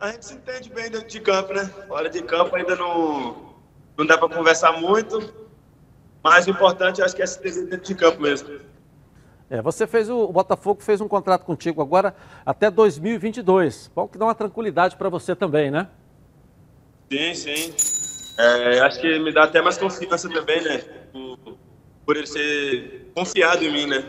A 0.00 0.10
gente 0.10 0.26
se 0.26 0.34
entende 0.34 0.70
bem 0.70 0.90
dentro 0.90 1.08
de 1.08 1.20
campo, 1.20 1.52
né? 1.52 1.64
Fora 1.88 2.10
de 2.10 2.22
campo 2.22 2.54
ainda 2.56 2.76
não, 2.76 3.54
não 3.96 4.06
dá 4.06 4.18
para 4.18 4.28
conversar 4.28 4.72
muito, 4.72 5.32
mas 6.22 6.46
o 6.46 6.50
importante 6.50 7.02
acho 7.02 7.14
que 7.14 7.22
é 7.22 7.26
se 7.26 7.38
entender 7.38 7.70
dentro 7.70 7.86
de 7.86 7.94
campo 7.94 8.20
mesmo. 8.20 8.60
É, 9.48 9.60
você 9.62 9.86
fez 9.86 10.08
o, 10.08 10.24
o, 10.24 10.32
Botafogo 10.32 10.82
fez 10.82 11.00
um 11.00 11.08
contrato 11.08 11.44
contigo 11.44 11.80
agora 11.80 12.14
até 12.44 12.70
2022. 12.70 13.90
Bom 13.94 14.08
que 14.08 14.18
dá 14.18 14.24
uma 14.24 14.34
tranquilidade 14.34 14.96
para 14.96 15.08
você 15.08 15.36
também, 15.36 15.70
né? 15.70 15.88
Sim, 17.12 17.34
sim. 17.34 17.74
É, 18.38 18.80
acho 18.80 19.00
que 19.00 19.18
me 19.20 19.32
dá 19.32 19.44
até 19.44 19.62
mais 19.62 19.78
confiança 19.78 20.28
também, 20.28 20.62
né? 20.62 20.78
Por, 21.12 21.38
por 22.04 22.16
ele 22.16 22.26
ser 22.26 23.12
confiado 23.14 23.62
em 23.62 23.72
mim, 23.72 23.86
né? 23.86 24.04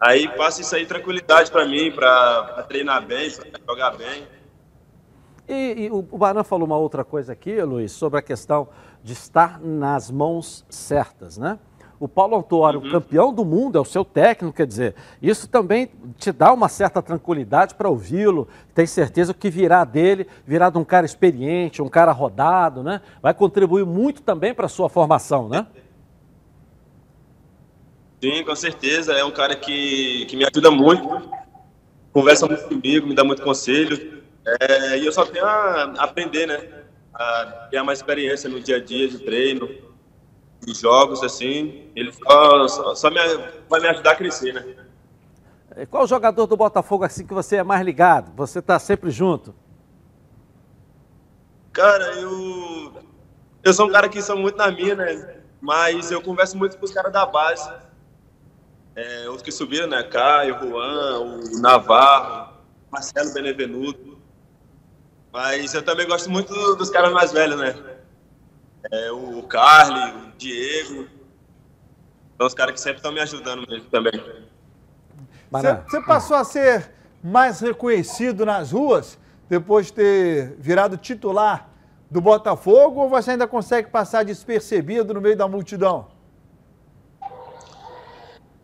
Aí 0.00 0.28
passa 0.36 0.60
isso 0.62 0.74
aí 0.74 0.84
tranquilidade 0.84 1.50
para 1.50 1.66
mim, 1.66 1.92
para 1.92 2.64
treinar 2.68 3.06
bem, 3.06 3.30
para 3.30 3.60
jogar 3.66 3.96
bem. 3.96 4.26
E, 5.50 5.86
e 5.86 5.90
o, 5.90 5.98
o 5.98 6.16
Baran 6.16 6.44
falou 6.44 6.64
uma 6.64 6.76
outra 6.76 7.02
coisa 7.02 7.32
aqui, 7.32 7.60
Luiz, 7.60 7.90
sobre 7.90 8.20
a 8.20 8.22
questão 8.22 8.68
de 9.02 9.12
estar 9.12 9.60
nas 9.60 10.08
mãos 10.08 10.64
certas, 10.70 11.36
né? 11.36 11.58
O 11.98 12.06
Paulo 12.06 12.36
Autuário, 12.36 12.80
uhum. 12.80 12.90
campeão 12.90 13.34
do 13.34 13.44
mundo, 13.44 13.76
é 13.76 13.80
o 13.80 13.84
seu 13.84 14.04
técnico, 14.04 14.56
quer 14.56 14.66
dizer, 14.66 14.94
isso 15.20 15.48
também 15.48 15.90
te 16.16 16.30
dá 16.30 16.52
uma 16.52 16.68
certa 16.68 17.02
tranquilidade 17.02 17.74
para 17.74 17.90
ouvi-lo, 17.90 18.46
tem 18.72 18.86
certeza 18.86 19.34
que 19.34 19.50
virá 19.50 19.84
dele, 19.84 20.26
virá 20.46 20.70
de 20.70 20.78
um 20.78 20.84
cara 20.84 21.04
experiente, 21.04 21.82
um 21.82 21.88
cara 21.88 22.12
rodado, 22.12 22.84
né? 22.84 23.02
Vai 23.20 23.34
contribuir 23.34 23.84
muito 23.84 24.22
também 24.22 24.54
para 24.54 24.66
a 24.66 24.68
sua 24.68 24.88
formação, 24.88 25.48
né? 25.48 25.66
Sim, 28.22 28.44
com 28.44 28.54
certeza. 28.54 29.14
É 29.14 29.24
um 29.24 29.32
cara 29.32 29.56
que, 29.56 30.26
que 30.26 30.36
me 30.36 30.46
ajuda 30.46 30.70
muito, 30.70 31.28
conversa 32.12 32.46
muito 32.46 32.68
comigo, 32.68 33.08
me 33.08 33.16
dá 33.16 33.24
muito 33.24 33.42
conselho. 33.42 34.19
É, 34.46 34.98
e 34.98 35.06
eu 35.06 35.12
só 35.12 35.24
tenho 35.24 35.44
a 35.44 35.82
aprender, 35.98 36.46
né? 36.46 36.84
A 37.14 37.68
ter 37.70 37.82
mais 37.82 37.98
experiência 37.98 38.48
no 38.48 38.60
dia 38.60 38.76
a 38.76 38.80
dia 38.80 39.08
de 39.08 39.18
treino, 39.18 39.68
de 40.60 40.74
jogos, 40.74 41.22
assim. 41.22 41.90
Ele 41.94 42.12
só, 42.12 42.68
só, 42.68 42.94
só 42.94 43.10
me, 43.10 43.16
vai 43.68 43.80
me 43.80 43.88
ajudar 43.88 44.12
a 44.12 44.16
crescer, 44.16 44.52
né? 44.54 45.86
Qual 45.90 46.06
jogador 46.06 46.46
do 46.46 46.56
Botafogo 46.56 47.04
assim 47.04 47.26
que 47.26 47.32
você 47.32 47.56
é 47.56 47.62
mais 47.62 47.84
ligado? 47.84 48.32
Você 48.34 48.58
está 48.58 48.78
sempre 48.78 49.10
junto? 49.10 49.54
Cara, 51.72 52.14
eu 52.16 52.92
eu 53.62 53.72
sou 53.74 53.86
um 53.86 53.92
cara 53.92 54.08
que 54.08 54.20
sou 54.22 54.36
muito 54.36 54.56
na 54.56 54.70
minha, 54.70 54.94
né? 54.94 55.36
Mas 55.60 56.10
eu 56.10 56.22
converso 56.22 56.56
muito 56.56 56.78
com 56.78 56.84
os 56.84 56.92
caras 56.92 57.12
da 57.12 57.26
base. 57.26 57.70
É, 58.96 59.24
outros 59.26 59.42
que 59.42 59.52
subiram, 59.52 59.86
né? 59.86 60.02
Caio, 60.02 60.58
Juan, 60.58 61.20
o 61.20 61.60
Navarro, 61.60 62.54
Marcelo 62.90 63.32
Benevenuto. 63.32 64.09
Mas 65.32 65.74
eu 65.74 65.82
também 65.82 66.06
gosto 66.06 66.30
muito 66.30 66.52
dos 66.76 66.90
caras 66.90 67.12
mais 67.12 67.32
velhos, 67.32 67.58
né? 67.58 67.74
É, 68.90 69.12
o 69.12 69.42
Carly, 69.44 70.28
o 70.28 70.32
Diego. 70.36 71.06
São 72.36 72.46
os 72.46 72.54
caras 72.54 72.74
que 72.74 72.80
sempre 72.80 72.96
estão 72.96 73.12
me 73.12 73.20
ajudando 73.20 73.68
mesmo 73.68 73.88
também. 73.90 74.12
Você 75.50 76.00
passou 76.02 76.36
a 76.36 76.44
ser 76.44 76.90
mais 77.22 77.60
reconhecido 77.60 78.46
nas 78.46 78.72
ruas 78.72 79.18
depois 79.48 79.86
de 79.86 79.92
ter 79.92 80.56
virado 80.58 80.96
titular 80.96 81.68
do 82.10 82.20
Botafogo 82.20 83.02
ou 83.02 83.08
você 83.08 83.32
ainda 83.32 83.46
consegue 83.46 83.90
passar 83.90 84.24
despercebido 84.24 85.12
no 85.12 85.20
meio 85.20 85.36
da 85.36 85.46
multidão? 85.46 86.08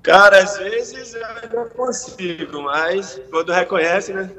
Cara, 0.03 0.39
às 0.43 0.57
vezes 0.57 1.15
eu 1.15 1.27
ainda 1.27 1.67
consigo, 1.71 2.63
mas 2.63 3.21
quando 3.31 3.53
reconhece, 3.53 4.13
né? 4.13 4.31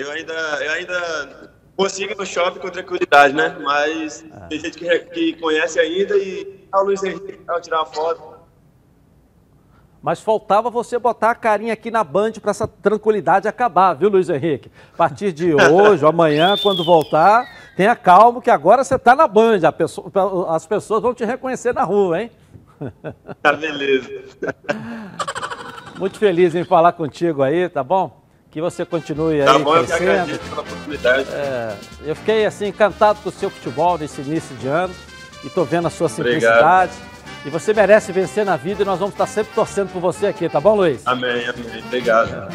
Eu 0.00 0.10
ainda, 0.10 0.32
eu 0.32 0.72
ainda 0.72 1.52
consigo 1.76 2.12
ir 2.12 2.16
no 2.16 2.24
shopping 2.24 2.58
com 2.58 2.70
tranquilidade, 2.70 3.34
né? 3.34 3.54
Mas 3.60 4.24
ah. 4.32 4.46
tem 4.48 4.58
gente 4.58 4.78
que, 4.78 4.98
que 4.98 5.32
conhece 5.34 5.78
ainda 5.78 6.16
e 6.16 6.66
ah, 6.72 6.80
o 6.80 6.84
Luiz 6.84 7.02
Henrique 7.02 7.38
ao 7.46 7.60
tirar 7.60 7.80
uma 7.80 7.86
foto. 7.86 8.40
Mas 10.00 10.18
faltava 10.18 10.70
você 10.70 10.98
botar 10.98 11.32
a 11.32 11.34
carinha 11.34 11.74
aqui 11.74 11.90
na 11.90 12.02
Band 12.02 12.32
para 12.40 12.50
essa 12.50 12.66
tranquilidade 12.66 13.46
acabar, 13.46 13.92
viu, 13.92 14.08
Luiz 14.08 14.30
Henrique? 14.30 14.70
A 14.94 14.96
partir 14.96 15.32
de 15.32 15.52
hoje, 15.70 16.06
amanhã, 16.06 16.56
quando 16.62 16.82
voltar, 16.82 17.44
tenha 17.76 17.94
calma 17.94 18.40
que 18.40 18.50
agora 18.50 18.82
você 18.82 18.94
está 18.94 19.14
na 19.14 19.28
Band. 19.28 19.60
Pessoa, 19.76 20.10
as 20.56 20.66
pessoas 20.66 21.02
vão 21.02 21.12
te 21.12 21.26
reconhecer 21.26 21.74
na 21.74 21.84
rua, 21.84 22.22
hein? 22.22 22.30
Tá 23.42 23.52
beleza. 23.52 24.08
Muito 26.00 26.18
feliz 26.18 26.54
em 26.54 26.64
falar 26.64 26.92
contigo 26.92 27.42
aí, 27.42 27.68
tá 27.68 27.84
bom? 27.84 28.19
Que 28.50 28.60
você 28.60 28.84
continue 28.84 29.44
tá 29.44 29.52
aí 29.52 29.62
bom, 29.62 29.72
crescendo. 29.84 30.32
Eu 30.32 30.38
que 30.38 30.48
pela 30.48 30.60
oportunidade. 30.62 31.28
É, 31.30 31.76
eu 32.04 32.16
fiquei 32.16 32.44
assim 32.44 32.66
encantado 32.66 33.20
com 33.22 33.28
o 33.28 33.32
seu 33.32 33.48
futebol 33.48 33.96
nesse 33.96 34.20
início 34.22 34.56
de 34.56 34.66
ano 34.66 34.92
e 35.44 35.48
tô 35.48 35.64
vendo 35.64 35.86
a 35.86 35.90
sua 35.90 36.08
simplicidade. 36.08 36.92
Obrigado. 36.92 37.10
E 37.46 37.48
você 37.48 37.72
merece 37.72 38.12
vencer 38.12 38.44
na 38.44 38.56
vida 38.56 38.82
e 38.82 38.84
nós 38.84 38.98
vamos 38.98 39.14
estar 39.14 39.26
sempre 39.26 39.54
torcendo 39.54 39.92
por 39.92 40.00
você 40.00 40.26
aqui, 40.26 40.48
tá 40.48 40.60
bom, 40.60 40.74
Luiz? 40.74 41.06
Amém, 41.06 41.46
amém. 41.46 41.84
Obrigado. 41.86 42.28
É. 42.28 42.48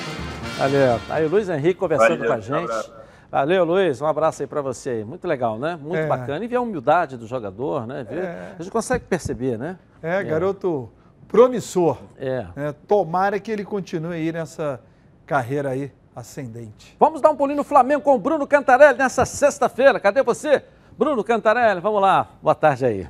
Valeu. 0.57 0.99
Aí 1.09 1.25
o 1.25 1.29
Luiz 1.29 1.49
Henrique 1.49 1.79
conversando 1.79 2.19
Valeu, 2.19 2.27
com 2.27 2.33
a 2.33 2.39
gente. 2.39 2.71
Um 2.71 3.05
Valeu, 3.31 3.65
Luiz. 3.65 4.01
Um 4.01 4.05
abraço 4.05 4.43
aí 4.43 4.47
para 4.47 4.61
você 4.61 4.89
aí. 4.91 5.03
Muito 5.03 5.27
legal, 5.27 5.57
né? 5.57 5.77
Muito 5.81 5.97
é. 5.97 6.07
bacana. 6.07 6.43
E 6.43 6.47
ver 6.47 6.57
a 6.57 6.61
humildade 6.61 7.17
do 7.17 7.25
jogador, 7.25 7.87
né? 7.87 8.05
Ver, 8.07 8.23
é. 8.23 8.53
A 8.59 8.61
gente 8.61 8.71
consegue 8.71 9.05
perceber, 9.05 9.57
né? 9.57 9.77
É, 10.03 10.23
garoto 10.23 10.89
promissor. 11.27 11.97
É. 12.17 12.45
é. 12.55 12.73
Tomara 12.87 13.39
que 13.39 13.51
ele 13.51 13.65
continue 13.65 14.13
aí 14.13 14.31
nessa 14.31 14.79
carreira 15.25 15.70
aí 15.70 15.91
ascendente. 16.15 16.96
Vamos 17.00 17.22
dar 17.22 17.29
um 17.32 17.36
pulinho 17.36 17.58
no 17.58 17.63
Flamengo 17.63 18.01
com 18.01 18.15
o 18.15 18.20
Bruno 18.20 18.48
Cantarelli 18.48 18.98
nessa 18.98 19.25
sexta-feira. 19.25 20.00
Cadê 20.00 20.24
você? 20.24 20.63
Bruno 20.98 21.24
Cantarelli, 21.24 21.82
vamos 21.82 22.01
lá. 22.01 22.29
Boa 22.41 22.55
tarde 22.55 22.86
aí. 22.86 23.10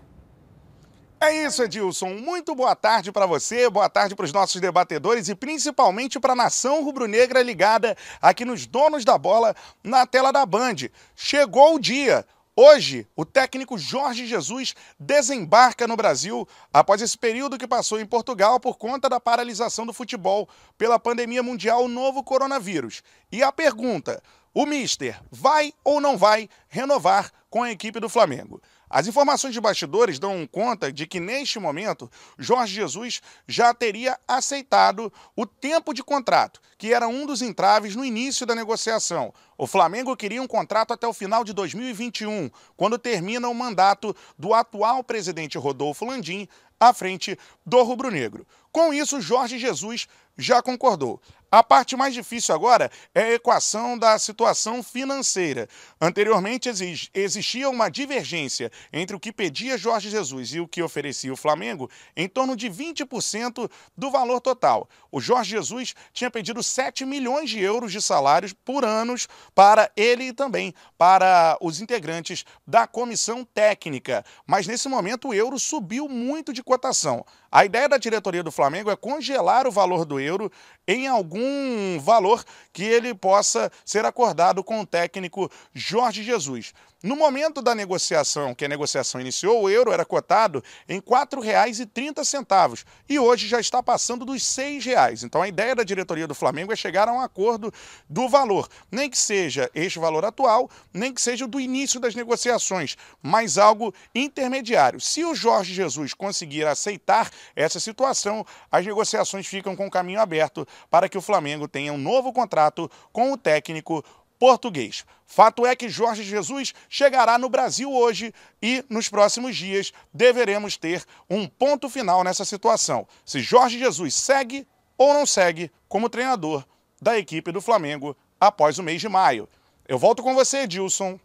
É 1.20 1.46
isso, 1.46 1.64
Edilson. 1.64 2.10
Muito 2.10 2.54
boa 2.54 2.76
tarde 2.76 3.12
para 3.12 3.26
você, 3.26 3.70
boa 3.70 3.90
tarde 3.90 4.16
para 4.16 4.26
os 4.26 4.34
nossos 4.34 4.60
debatedores 4.60 5.30
e 5.30 5.36
principalmente 5.36 6.20
para 6.20 6.34
a 6.34 6.36
nação 6.36 6.84
rubro-negra 6.84 7.42
ligada 7.42 7.96
aqui 8.22 8.44
nos 8.44 8.66
donos 8.66 9.06
da 9.06 9.18
bola 9.18 9.56
na 9.84 10.06
tela 10.06 10.32
da 10.32 10.46
Band. 10.46 10.76
Chegou 11.16 11.76
o 11.76 11.80
dia. 11.80 12.26
Hoje, 12.58 13.06
o 13.18 13.26
técnico 13.26 13.78
Jorge 13.78 14.26
Jesus 14.26 14.76
desembarca 14.98 15.86
no 15.86 15.98
Brasil 15.98 16.48
após 16.72 17.02
esse 17.02 17.18
período 17.18 17.58
que 17.58 17.68
passou 17.68 18.00
em 18.00 18.06
Portugal 18.06 18.62
por 18.62 18.78
conta 18.78 19.10
da 19.10 19.20
paralisação 19.20 19.86
do 19.86 19.92
futebol 19.92 20.48
pela 20.78 20.98
pandemia 20.98 21.44
mundial 21.44 21.90
novo 21.90 22.24
coronavírus. 22.24 23.04
E 23.30 23.44
a 23.44 23.52
pergunta: 23.52 24.24
o 24.54 24.66
Mister 24.66 25.22
vai 25.30 25.74
ou 25.84 26.00
não 26.00 26.18
vai 26.18 26.48
renovar 26.70 27.30
com 27.50 27.62
a 27.62 27.72
equipe 27.72 28.00
do 28.00 28.08
Flamengo? 28.08 28.62
As 28.90 29.08
informações 29.08 29.54
de 29.54 29.62
bastidores 29.62 30.20
dão 30.20 30.48
conta 30.48 30.92
de 30.92 31.08
que, 31.08 31.20
neste 31.20 31.60
momento, 31.60 32.10
Jorge 32.38 32.76
Jesus 32.76 33.22
já 33.48 33.74
teria 33.74 34.20
aceitado 34.28 35.12
o 35.36 35.46
tempo 35.46 35.94
de 35.94 36.04
contrato, 36.04 36.62
que 36.78 36.94
era 36.94 37.08
um 37.08 37.26
dos 37.26 37.42
entraves 37.42 37.96
no 37.96 38.06
início 38.06 38.46
da 38.46 38.56
negociação. 38.56 39.34
O 39.58 39.66
Flamengo 39.66 40.16
queria 40.16 40.42
um 40.42 40.48
contrato 40.48 40.94
até 40.94 41.08
o 41.08 41.14
final 41.14 41.44
de 41.44 41.54
2021, 41.54 42.50
quando 42.76 43.00
termina 43.00 43.48
o 43.48 43.56
mandato 43.56 44.16
do 44.38 44.54
atual 44.54 45.04
presidente 45.04 45.58
Rodolfo 45.58 46.06
Landim 46.06 46.48
à 46.80 46.94
frente 46.94 47.38
do 47.66 47.82
Rubro 47.84 48.12
Negro. 48.12 48.46
Com 48.72 48.94
isso, 48.94 49.22
Jorge 49.22 49.58
Jesus 49.58 50.08
já 50.38 50.62
concordou. 50.62 51.22
A 51.56 51.64
parte 51.64 51.96
mais 51.96 52.14
difícil 52.14 52.54
agora 52.54 52.92
é 53.14 53.22
a 53.22 53.34
equação 53.36 53.98
da 53.98 54.20
situação 54.20 54.84
financeira. 54.84 55.70
Anteriormente 56.02 56.70
existia 57.14 57.70
uma 57.70 57.88
divergência 57.88 58.70
entre 58.92 59.16
o 59.16 59.20
que 59.22 59.32
pedia 59.32 59.78
Jorge 59.78 60.10
Jesus 60.10 60.54
e 60.54 60.60
o 60.60 60.68
que 60.68 60.84
oferecia 60.84 61.32
o 61.32 61.38
Flamengo 61.38 61.90
em 62.14 62.28
torno 62.28 62.58
de 62.58 62.70
20% 62.70 63.72
do 63.98 64.12
valor 64.12 64.42
total. 64.42 64.90
O 65.10 65.22
Jorge 65.22 65.52
Jesus 65.52 65.96
tinha 66.12 66.30
pedido 66.30 66.62
7 66.62 67.06
milhões 67.06 67.50
de 67.50 67.62
euros 67.62 67.94
de 67.94 68.02
salários 68.02 68.52
por 68.52 68.84
anos 68.84 69.26
para 69.54 69.90
ele 69.96 70.26
e 70.26 70.34
também 70.34 70.74
para 70.98 71.58
os 71.62 71.80
integrantes 71.80 72.44
da 72.68 72.86
comissão 72.86 73.46
técnica. 73.46 74.26
Mas 74.46 74.68
nesse 74.68 74.90
momento 74.90 75.30
o 75.30 75.34
euro 75.34 75.58
subiu 75.58 76.10
muito 76.10 76.52
de 76.52 76.62
cotação. 76.62 77.26
A 77.50 77.64
ideia 77.64 77.88
da 77.88 77.98
diretoria 77.98 78.44
do 78.44 78.52
Flamengo 78.52 78.92
é 78.92 78.98
congelar 78.98 79.66
o 79.66 79.72
valor 79.72 80.04
do 80.04 80.20
euro 80.20 80.52
em 80.88 81.08
algum 81.08 82.00
valor 82.00 82.44
que 82.72 82.84
ele 82.84 83.14
possa 83.14 83.72
ser 83.84 84.06
acordado 84.06 84.64
com 84.64 84.82
o 84.82 84.86
técnico 84.86 85.52
Jorge 85.74 86.24
Jesus. 86.24 86.74
No 87.06 87.16
momento 87.16 87.62
da 87.62 87.76
negociação, 87.76 88.56
que 88.56 88.66
a 88.66 88.68
negociação 88.68 89.22
iniciou, 89.22 89.62
o 89.62 89.70
euro 89.70 89.92
era 89.92 90.04
cotado 90.04 90.64
em 90.90 90.96
R$ 90.96 91.02
4,30 91.04 92.84
e 93.08 93.20
hoje 93.20 93.48
já 93.48 93.60
está 93.60 93.84
passando 93.84 94.26
dos 94.26 94.58
R$ 94.58 94.80
reais. 94.80 95.24
Então 95.24 95.40
a 95.40 95.48
ideia 95.48 95.76
da 95.76 95.84
diretoria 95.84 96.26
do 96.26 96.34
Flamengo 96.34 96.74
é 96.74 96.76
chegar 96.76 97.08
a 97.08 97.14
um 97.14 97.20
acordo 97.20 97.72
do 98.10 98.28
valor, 98.28 98.68
nem 98.92 99.08
que 99.08 99.20
seja 99.20 99.70
este 99.76 100.00
valor 100.00 100.26
atual, 100.26 100.68
nem 100.92 101.14
que 101.14 101.22
seja 101.22 101.46
do 101.46 101.60
início 101.60 102.00
das 102.00 102.16
negociações, 102.16 102.98
mas 103.22 103.60
algo 103.60 103.94
intermediário. 104.16 105.00
Se 105.00 105.24
o 105.24 105.36
Jorge 105.36 105.76
Jesus 105.76 106.12
conseguir 106.12 106.66
aceitar 106.66 107.30
essa 107.56 107.80
situação, 107.80 108.44
as 108.72 108.84
negociações 108.84 109.46
ficam 109.46 109.76
com 109.76 109.86
o 109.86 109.92
caminho 109.92 110.22
aberto 110.22 110.68
para 110.90 111.08
que 111.08 111.20
o 111.20 111.22
Flamengo 111.22 111.68
tenha 111.68 111.94
um 111.94 112.00
novo 112.00 112.34
contrato 112.34 112.90
com 113.14 113.32
o 113.32 113.38
técnico 113.38 114.04
português. 114.40 115.06
Fato 115.26 115.66
é 115.66 115.76
que 115.76 115.90
Jorge 115.90 116.24
Jesus 116.24 116.74
chegará 116.88 117.38
no 117.38 117.50
Brasil 117.50 117.92
hoje 117.92 118.34
e 118.62 118.84
nos 118.90 119.10
próximos 119.10 119.56
dias 119.56 119.92
deveremos 120.14 120.78
ter 120.78 121.04
um 121.30 121.48
ponto 121.48 121.90
final 121.90 122.24
nessa 122.24 122.46
situação. 122.46 123.08
Se 123.26 123.40
Jorge 123.40 123.80
Jesus 123.80 124.14
segue 124.14 124.68
ou 124.98 125.14
não 125.14 125.26
segue 125.26 125.72
como 125.90 126.10
treinador 126.10 126.64
da 127.02 127.18
equipe 127.18 127.52
do 127.52 127.62
Flamengo 127.62 128.16
após 128.40 128.78
o 128.78 128.84
mês 128.84 129.02
de 129.02 129.10
maio. 129.10 129.48
Eu 129.88 129.98
volto 129.98 130.24
com 130.24 130.34
você, 130.34 130.60
Edilson. 130.60 131.20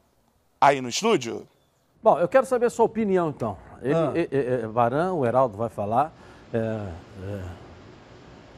aí 0.61 0.81
no 0.81 0.89
estúdio. 0.89 1.47
Bom, 2.03 2.19
eu 2.19 2.29
quero 2.29 2.47
saber 2.47 2.67
a 2.67 2.71
sua 2.71 2.85
opinião 2.85 3.31
então. 3.31 3.57
Ele, 3.83 3.95
ah. 3.95 4.13
e, 4.15 4.65
e, 4.65 4.67
Varão, 4.67 5.21
o 5.21 5.27
Heraldo 5.27 5.57
vai 5.57 5.69
falar. 5.69 6.13
É, 6.53 6.59
é, 6.59 7.43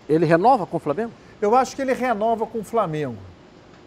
ele 0.09 0.25
renova 0.25 0.67
com 0.67 0.77
o 0.77 0.81
Flamengo? 0.81 1.13
Eu 1.41 1.55
acho 1.55 1.75
que 1.75 1.83
ele 1.83 1.93
renova 1.93 2.47
com 2.47 2.59
o 2.61 2.65
Flamengo. 2.65 3.19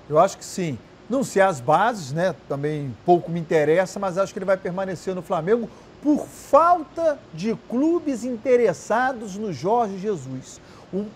Eu 0.09 0.19
acho 0.19 0.38
que 0.38 0.45
sim. 0.45 0.77
Não 1.09 1.24
sei 1.24 1.41
as 1.41 1.59
bases, 1.59 2.12
né? 2.12 2.35
Também 2.47 2.95
pouco 3.05 3.31
me 3.31 3.39
interessa, 3.39 4.00
mas 4.00 4.17
acho 4.17 4.33
que 4.33 4.39
ele 4.39 4.45
vai 4.45 4.57
permanecer 4.57 5.13
no 5.13 5.21
Flamengo 5.21 5.69
por 6.01 6.25
falta 6.27 7.19
de 7.33 7.55
clubes 7.69 8.24
interessados 8.24 9.35
no 9.35 9.51
Jorge 9.51 9.97
Jesus. 9.97 10.62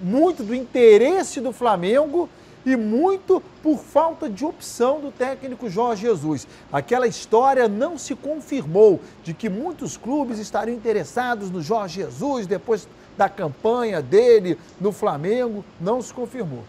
muito 0.02 0.44
do 0.44 0.54
interesse 0.54 1.40
do 1.40 1.54
Flamengo 1.54 2.28
e 2.66 2.76
muito 2.76 3.42
por 3.64 3.78
falta 3.78 4.30
de 4.30 4.44
opção 4.44 5.00
do 5.00 5.12
técnico 5.12 5.70
Jorge 5.70 6.08
Jesus. 6.08 6.48
Aquela 6.72 7.08
história 7.08 7.68
não 7.68 7.98
se 7.98 8.16
confirmou 8.16 9.00
de 9.24 9.34
que 9.34 9.48
muitos 9.48 9.96
clubes 9.96 10.40
estariam 10.40 10.76
interessados 10.76 11.50
no 11.50 11.62
Jorge 11.62 12.02
Jesus 12.02 12.46
depois 12.46 12.88
da 13.18 13.30
campanha 13.30 14.02
dele 14.02 14.58
no 14.80 14.92
Flamengo, 14.92 15.64
não 15.80 16.02
se 16.02 16.14
confirmou. 16.14 16.64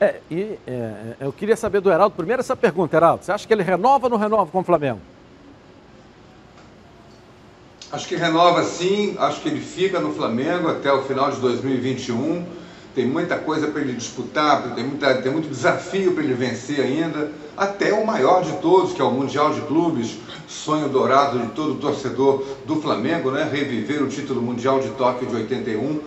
É, 0.00 0.14
e 0.30 0.58
é, 0.66 1.16
eu 1.20 1.30
queria 1.30 1.56
saber 1.56 1.82
do 1.82 1.90
Heraldo, 1.90 2.16
primeiro 2.16 2.40
essa 2.40 2.56
pergunta, 2.56 2.96
Heraldo, 2.96 3.22
você 3.22 3.32
acha 3.32 3.46
que 3.46 3.52
ele 3.52 3.62
renova 3.62 4.06
ou 4.06 4.10
não 4.10 4.16
renova 4.16 4.50
com 4.50 4.60
o 4.60 4.64
Flamengo? 4.64 4.98
Acho 7.92 8.08
que 8.08 8.16
renova 8.16 8.64
sim, 8.64 9.14
acho 9.18 9.42
que 9.42 9.48
ele 9.50 9.60
fica 9.60 10.00
no 10.00 10.14
Flamengo 10.14 10.68
até 10.68 10.90
o 10.90 11.02
final 11.02 11.30
de 11.30 11.38
2021. 11.40 12.46
Tem 12.94 13.06
muita 13.06 13.36
coisa 13.36 13.66
para 13.66 13.82
ele 13.82 13.92
disputar, 13.92 14.74
tem, 14.74 14.84
muita, 14.84 15.14
tem 15.16 15.30
muito 15.30 15.50
desafio 15.50 16.14
para 16.14 16.24
ele 16.24 16.34
vencer 16.34 16.80
ainda, 16.80 17.30
até 17.54 17.92
o 17.92 18.06
maior 18.06 18.42
de 18.42 18.52
todos, 18.54 18.94
que 18.94 19.02
é 19.02 19.04
o 19.04 19.10
Mundial 19.10 19.52
de 19.52 19.60
Clubes, 19.62 20.16
sonho 20.48 20.88
dourado 20.88 21.38
de 21.40 21.48
todo 21.48 21.74
torcedor 21.74 22.42
do 22.64 22.76
Flamengo, 22.76 23.30
né? 23.30 23.46
reviver 23.52 24.02
o 24.02 24.08
título 24.08 24.40
mundial 24.40 24.80
de 24.80 24.88
Tóquio 24.90 25.28
de 25.28 25.36
81 25.36 26.00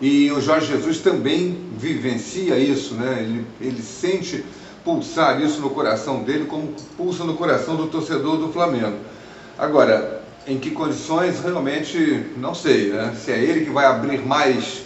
e 0.00 0.30
o 0.32 0.40
Jorge 0.40 0.66
Jesus 0.66 0.98
também 0.98 1.58
vivencia 1.76 2.56
isso, 2.56 2.94
né? 2.94 3.18
ele, 3.20 3.46
ele 3.60 3.82
sente 3.82 4.44
pulsar 4.82 5.42
isso 5.42 5.60
no 5.60 5.70
coração 5.70 6.22
dele, 6.22 6.46
como 6.46 6.74
pulsa 6.96 7.22
no 7.24 7.34
coração 7.34 7.76
do 7.76 7.86
torcedor 7.86 8.38
do 8.38 8.50
Flamengo. 8.50 8.96
Agora, 9.58 10.22
em 10.46 10.58
que 10.58 10.70
condições, 10.70 11.40
realmente 11.40 12.26
não 12.38 12.54
sei, 12.54 12.90
né? 12.90 13.14
Se 13.22 13.30
é 13.30 13.38
ele 13.38 13.66
que 13.66 13.70
vai 13.70 13.84
abrir 13.84 14.24
mais 14.24 14.84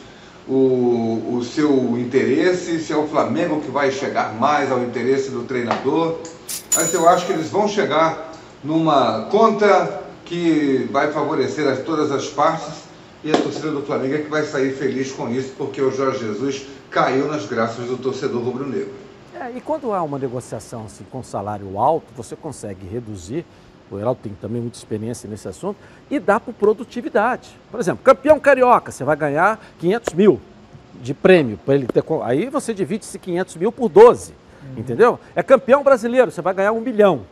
o, 0.48 1.36
o 1.36 1.44
seu 1.44 1.96
interesse, 1.96 2.80
se 2.80 2.92
é 2.92 2.96
o 2.96 3.06
Flamengo 3.06 3.60
que 3.60 3.70
vai 3.70 3.92
chegar 3.92 4.34
mais 4.34 4.72
ao 4.72 4.82
interesse 4.82 5.30
do 5.30 5.42
treinador. 5.42 6.18
Mas 6.74 6.92
eu 6.92 7.08
acho 7.08 7.24
que 7.26 7.32
eles 7.32 7.50
vão 7.50 7.68
chegar 7.68 8.32
numa 8.64 9.28
conta 9.30 10.02
que 10.24 10.88
vai 10.90 11.12
favorecer 11.12 11.68
a 11.68 11.76
todas 11.76 12.10
as 12.10 12.26
partes 12.26 12.84
e 13.24 13.32
a 13.32 13.40
torcida 13.40 13.70
do 13.70 13.80
Flamengo 13.80 14.14
é 14.14 14.18
que 14.18 14.28
vai 14.28 14.44
sair 14.44 14.72
feliz 14.72 15.10
com 15.10 15.30
isso, 15.30 15.54
porque 15.56 15.80
o 15.80 15.90
Jorge 15.90 16.18
Jesus 16.18 16.66
caiu 16.90 17.26
nas 17.26 17.46
graças 17.46 17.86
do 17.86 17.96
torcedor 17.96 18.42
rubro-negro. 18.42 18.92
É, 19.34 19.50
e 19.56 19.60
quando 19.62 19.92
há 19.94 20.02
uma 20.02 20.18
negociação 20.18 20.84
assim, 20.84 21.04
com 21.10 21.22
salário 21.22 21.78
alto, 21.78 22.06
você 22.14 22.36
consegue 22.36 22.86
reduzir, 22.86 23.44
o 23.90 23.98
Heraldo 23.98 24.20
tem 24.22 24.32
também 24.40 24.60
muita 24.60 24.76
experiência 24.76 25.28
nesse 25.28 25.48
assunto, 25.48 25.78
e 26.10 26.20
dá 26.20 26.38
por 26.38 26.52
produtividade. 26.52 27.50
Por 27.70 27.80
exemplo, 27.80 28.04
campeão 28.04 28.38
carioca, 28.38 28.92
você 28.92 29.02
vai 29.02 29.16
ganhar 29.16 29.58
500 29.78 30.12
mil 30.14 30.40
de 31.00 31.14
prêmio. 31.14 31.58
para 31.64 31.74
ele 31.74 31.86
ter, 31.86 32.04
aí 32.22 32.50
você 32.50 32.74
divide 32.74 33.04
esse 33.04 33.18
500 33.18 33.56
mil 33.56 33.72
por 33.72 33.88
12, 33.88 34.32
uhum. 34.32 34.80
entendeu? 34.80 35.18
É 35.34 35.42
campeão 35.42 35.82
brasileiro, 35.82 36.30
você 36.30 36.42
vai 36.42 36.52
ganhar 36.52 36.72
um 36.72 36.80
milhão. 36.80 37.22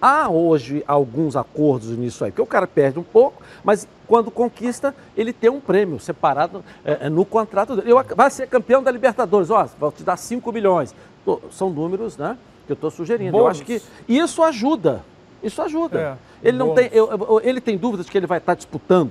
Há 0.00 0.28
hoje 0.28 0.84
alguns 0.86 1.36
acordos 1.36 1.88
nisso 1.90 2.24
aí, 2.24 2.30
porque 2.30 2.42
o 2.42 2.46
cara 2.46 2.66
perde 2.66 2.98
um 2.98 3.02
pouco, 3.02 3.42
mas 3.64 3.88
quando 4.06 4.30
conquista, 4.30 4.94
ele 5.16 5.32
tem 5.32 5.50
um 5.50 5.60
prêmio 5.60 5.98
separado 5.98 6.62
é, 6.84 7.06
é 7.06 7.08
no 7.08 7.24
contrato 7.24 7.76
dele. 7.76 7.90
Eu, 7.92 8.04
vai 8.14 8.30
ser 8.30 8.46
campeão 8.46 8.82
da 8.82 8.90
Libertadores, 8.90 9.50
ó, 9.50 9.68
vou 9.78 9.90
te 9.90 10.02
dar 10.02 10.16
5 10.16 10.52
milhões. 10.52 10.94
São 11.50 11.70
números 11.70 12.16
né, 12.16 12.36
que 12.66 12.72
eu 12.72 12.74
estou 12.74 12.90
sugerindo. 12.90 13.32
Bônus. 13.32 13.44
Eu 13.44 13.50
acho 13.50 13.64
que 13.64 13.82
isso 14.08 14.42
ajuda. 14.42 15.02
Isso 15.42 15.60
ajuda. 15.62 16.18
É, 16.42 16.48
ele, 16.48 16.58
não 16.58 16.74
tem, 16.74 16.88
eu, 16.92 17.40
ele 17.42 17.60
tem 17.60 17.76
dúvidas 17.76 18.06
de 18.06 18.12
que 18.12 18.18
ele 18.18 18.26
vai 18.26 18.38
estar 18.38 18.54
disputando 18.54 19.10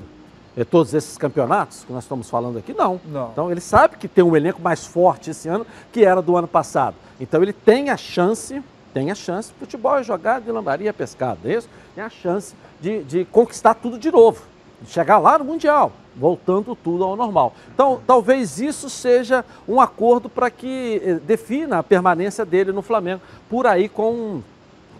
é, 0.57 0.63
todos 0.63 0.93
esses 0.93 1.17
campeonatos 1.17 1.83
que 1.83 1.91
nós 1.91 2.03
estamos 2.03 2.29
falando 2.29 2.57
aqui? 2.57 2.73
Não. 2.73 2.99
não. 3.05 3.29
Então 3.31 3.51
ele 3.51 3.61
sabe 3.61 3.97
que 3.97 4.07
tem 4.07 4.23
um 4.23 4.35
elenco 4.35 4.61
mais 4.61 4.85
forte 4.85 5.31
esse 5.31 5.47
ano 5.47 5.65
que 5.91 6.05
era 6.05 6.21
do 6.21 6.35
ano 6.37 6.47
passado. 6.47 6.95
Então 7.19 7.41
ele 7.41 7.53
tem 7.53 7.89
a 7.89 7.97
chance 7.97 8.61
tem 8.95 9.11
a 9.11 9.15
chance, 9.15 9.51
futebol 9.59 9.97
é 9.97 10.03
jogar 10.03 10.39
de 10.39 10.49
lambaria 10.49 10.93
pescado, 10.93 11.39
é 11.43 11.55
isso? 11.55 11.67
Tem 11.93 12.01
a 12.01 12.09
chance 12.09 12.55
de, 12.79 13.03
de 13.03 13.25
conquistar 13.25 13.73
tudo 13.73 13.99
de 13.99 14.09
novo, 14.09 14.41
de 14.81 14.89
chegar 14.89 15.17
lá 15.17 15.37
no 15.37 15.43
Mundial, 15.43 15.91
voltando 16.15 16.77
tudo 16.77 17.03
ao 17.03 17.17
normal. 17.17 17.53
Então, 17.73 17.99
talvez 18.07 18.57
isso 18.57 18.89
seja 18.89 19.43
um 19.67 19.81
acordo 19.81 20.29
para 20.29 20.49
que 20.49 21.01
eh, 21.03 21.15
defina 21.15 21.79
a 21.79 21.83
permanência 21.83 22.45
dele 22.45 22.71
no 22.71 22.81
Flamengo, 22.81 23.21
por 23.49 23.67
aí 23.67 23.89
com 23.89 24.41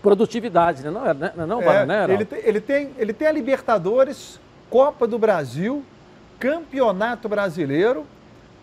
produtividade, 0.03 0.83
né? 0.83 0.91
não 0.91 1.07
é, 1.07 1.13
né? 1.13 1.33
não, 1.47 1.61
é, 1.61 1.85
né, 1.85 2.05
ele, 2.09 2.25
tem, 2.25 2.39
ele, 2.43 2.59
tem, 2.59 2.89
ele 2.97 3.13
tem 3.13 3.29
a 3.29 3.31
Libertadores, 3.31 4.41
Copa 4.69 5.07
do 5.07 5.17
Brasil, 5.17 5.85
Campeonato 6.37 7.29
Brasileiro, 7.29 8.05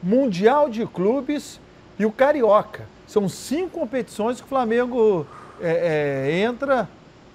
Mundial 0.02 0.68
de 0.68 0.84
Clubes 0.84 1.58
e 1.98 2.04
o 2.04 2.12
Carioca. 2.12 2.91
São 3.12 3.29
cinco 3.29 3.81
competições 3.81 4.38
que 4.38 4.46
o 4.46 4.48
Flamengo 4.48 5.27
é, 5.61 6.31
é, 6.31 6.40
entra, 6.40 6.88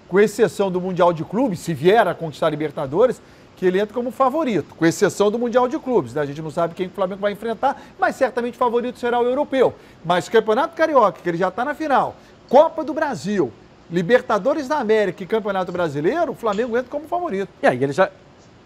com 0.09 0.19
exceção 0.19 0.71
do 0.71 0.81
Mundial 0.81 1.13
de 1.13 1.23
Clubes, 1.23 1.59
se 1.59 1.71
vier 1.71 2.07
a 2.07 2.15
conquistar 2.15 2.47
a 2.47 2.49
Libertadores, 2.49 3.21
que 3.55 3.63
ele 3.63 3.79
entra 3.79 3.93
como 3.93 4.09
favorito, 4.09 4.73
com 4.73 4.83
exceção 4.87 5.29
do 5.29 5.37
Mundial 5.37 5.67
de 5.67 5.77
Clubes. 5.77 6.15
Né? 6.15 6.21
A 6.21 6.25
gente 6.25 6.41
não 6.41 6.49
sabe 6.49 6.73
quem 6.73 6.87
o 6.87 6.89
Flamengo 6.89 7.21
vai 7.21 7.31
enfrentar, 7.31 7.79
mas 7.99 8.15
certamente 8.15 8.55
o 8.55 8.57
favorito 8.57 8.97
será 8.97 9.19
o 9.19 9.25
europeu. 9.25 9.75
Mas 10.03 10.27
Campeonato 10.27 10.75
Carioca, 10.75 11.19
que 11.21 11.29
ele 11.29 11.37
já 11.37 11.49
está 11.49 11.63
na 11.63 11.75
final, 11.75 12.15
Copa 12.49 12.83
do 12.83 12.91
Brasil, 12.91 13.53
Libertadores 13.91 14.67
da 14.67 14.79
América 14.79 15.21
e 15.21 15.27
Campeonato 15.27 15.71
Brasileiro, 15.71 16.31
o 16.31 16.35
Flamengo 16.35 16.75
entra 16.75 16.89
como 16.89 17.07
favorito. 17.07 17.49
E 17.61 17.67
aí 17.67 17.83
ele 17.83 17.93
já, 17.93 18.09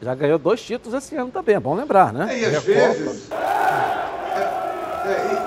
já 0.01 0.15
ganhou 0.15 0.39
dois 0.39 0.61
títulos 0.61 0.97
esse 0.97 1.13
ano 1.17 1.29
também, 1.29 1.55
é 1.55 1.59
bom 1.59 1.75
lembrar, 1.75 2.13
né? 2.13 2.33
É, 2.33 2.39
e 2.39 2.45
às 2.45 2.63
vezes. 2.63 3.29
É, 3.29 4.39
é, 5.09 5.40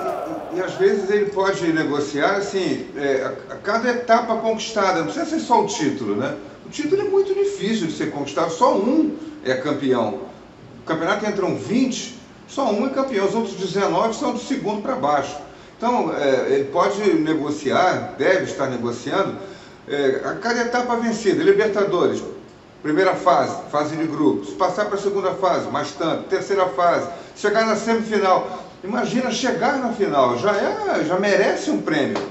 e 0.55 0.61
às 0.61 0.73
vezes 0.75 1.09
ele 1.09 1.25
pode 1.25 1.67
negociar 1.73 2.37
assim, 2.37 2.87
é, 2.95 3.31
a, 3.49 3.55
cada 3.55 3.89
etapa 3.89 4.37
conquistada, 4.37 4.99
não 4.99 5.05
precisa 5.05 5.25
ser 5.25 5.39
só 5.39 5.63
o 5.63 5.67
título, 5.67 6.15
né? 6.15 6.35
O 6.65 6.69
título 6.69 7.01
é 7.01 7.05
muito 7.05 7.33
difícil 7.33 7.87
de 7.87 7.93
ser 7.93 8.11
conquistado, 8.11 8.51
só 8.51 8.75
um 8.75 9.15
é 9.43 9.53
campeão. 9.55 10.21
O 10.81 10.85
campeonato 10.85 11.25
entram 11.25 11.55
20, 11.55 12.19
só 12.47 12.71
um 12.71 12.87
é 12.87 12.89
campeão, 12.89 13.27
os 13.27 13.35
outros 13.35 13.55
19 13.55 14.15
são 14.15 14.33
do 14.33 14.39
segundo 14.39 14.81
para 14.81 14.95
baixo. 14.95 15.35
Então, 15.77 16.15
é, 16.15 16.53
ele 16.53 16.63
pode 16.65 17.01
negociar, 17.15 18.15
deve 18.17 18.45
estar 18.45 18.67
negociando, 18.67 19.35
é, 19.87 20.21
a 20.23 20.35
cada 20.35 20.61
etapa 20.61 20.95
vencida, 20.95 21.43
Libertadores, 21.43 22.23
primeira 22.81 23.13
fase, 23.13 23.55
fase 23.69 23.95
de 23.95 24.07
grupos, 24.07 24.49
passar 24.51 24.85
para 24.85 24.95
a 24.95 25.01
segunda 25.01 25.31
fase, 25.31 25.67
mais 25.69 25.91
tanto, 25.91 26.29
terceira 26.29 26.67
fase, 26.67 27.09
chegar 27.35 27.65
na 27.65 27.75
semifinal. 27.75 28.64
Imagina 28.85 29.31
chegar 29.31 29.79
na 29.79 29.89
final, 29.89 30.37
já, 30.37 30.55
é, 30.55 31.03
já 31.03 31.19
merece 31.19 31.71
um 31.71 31.81
prêmio. 31.81 32.21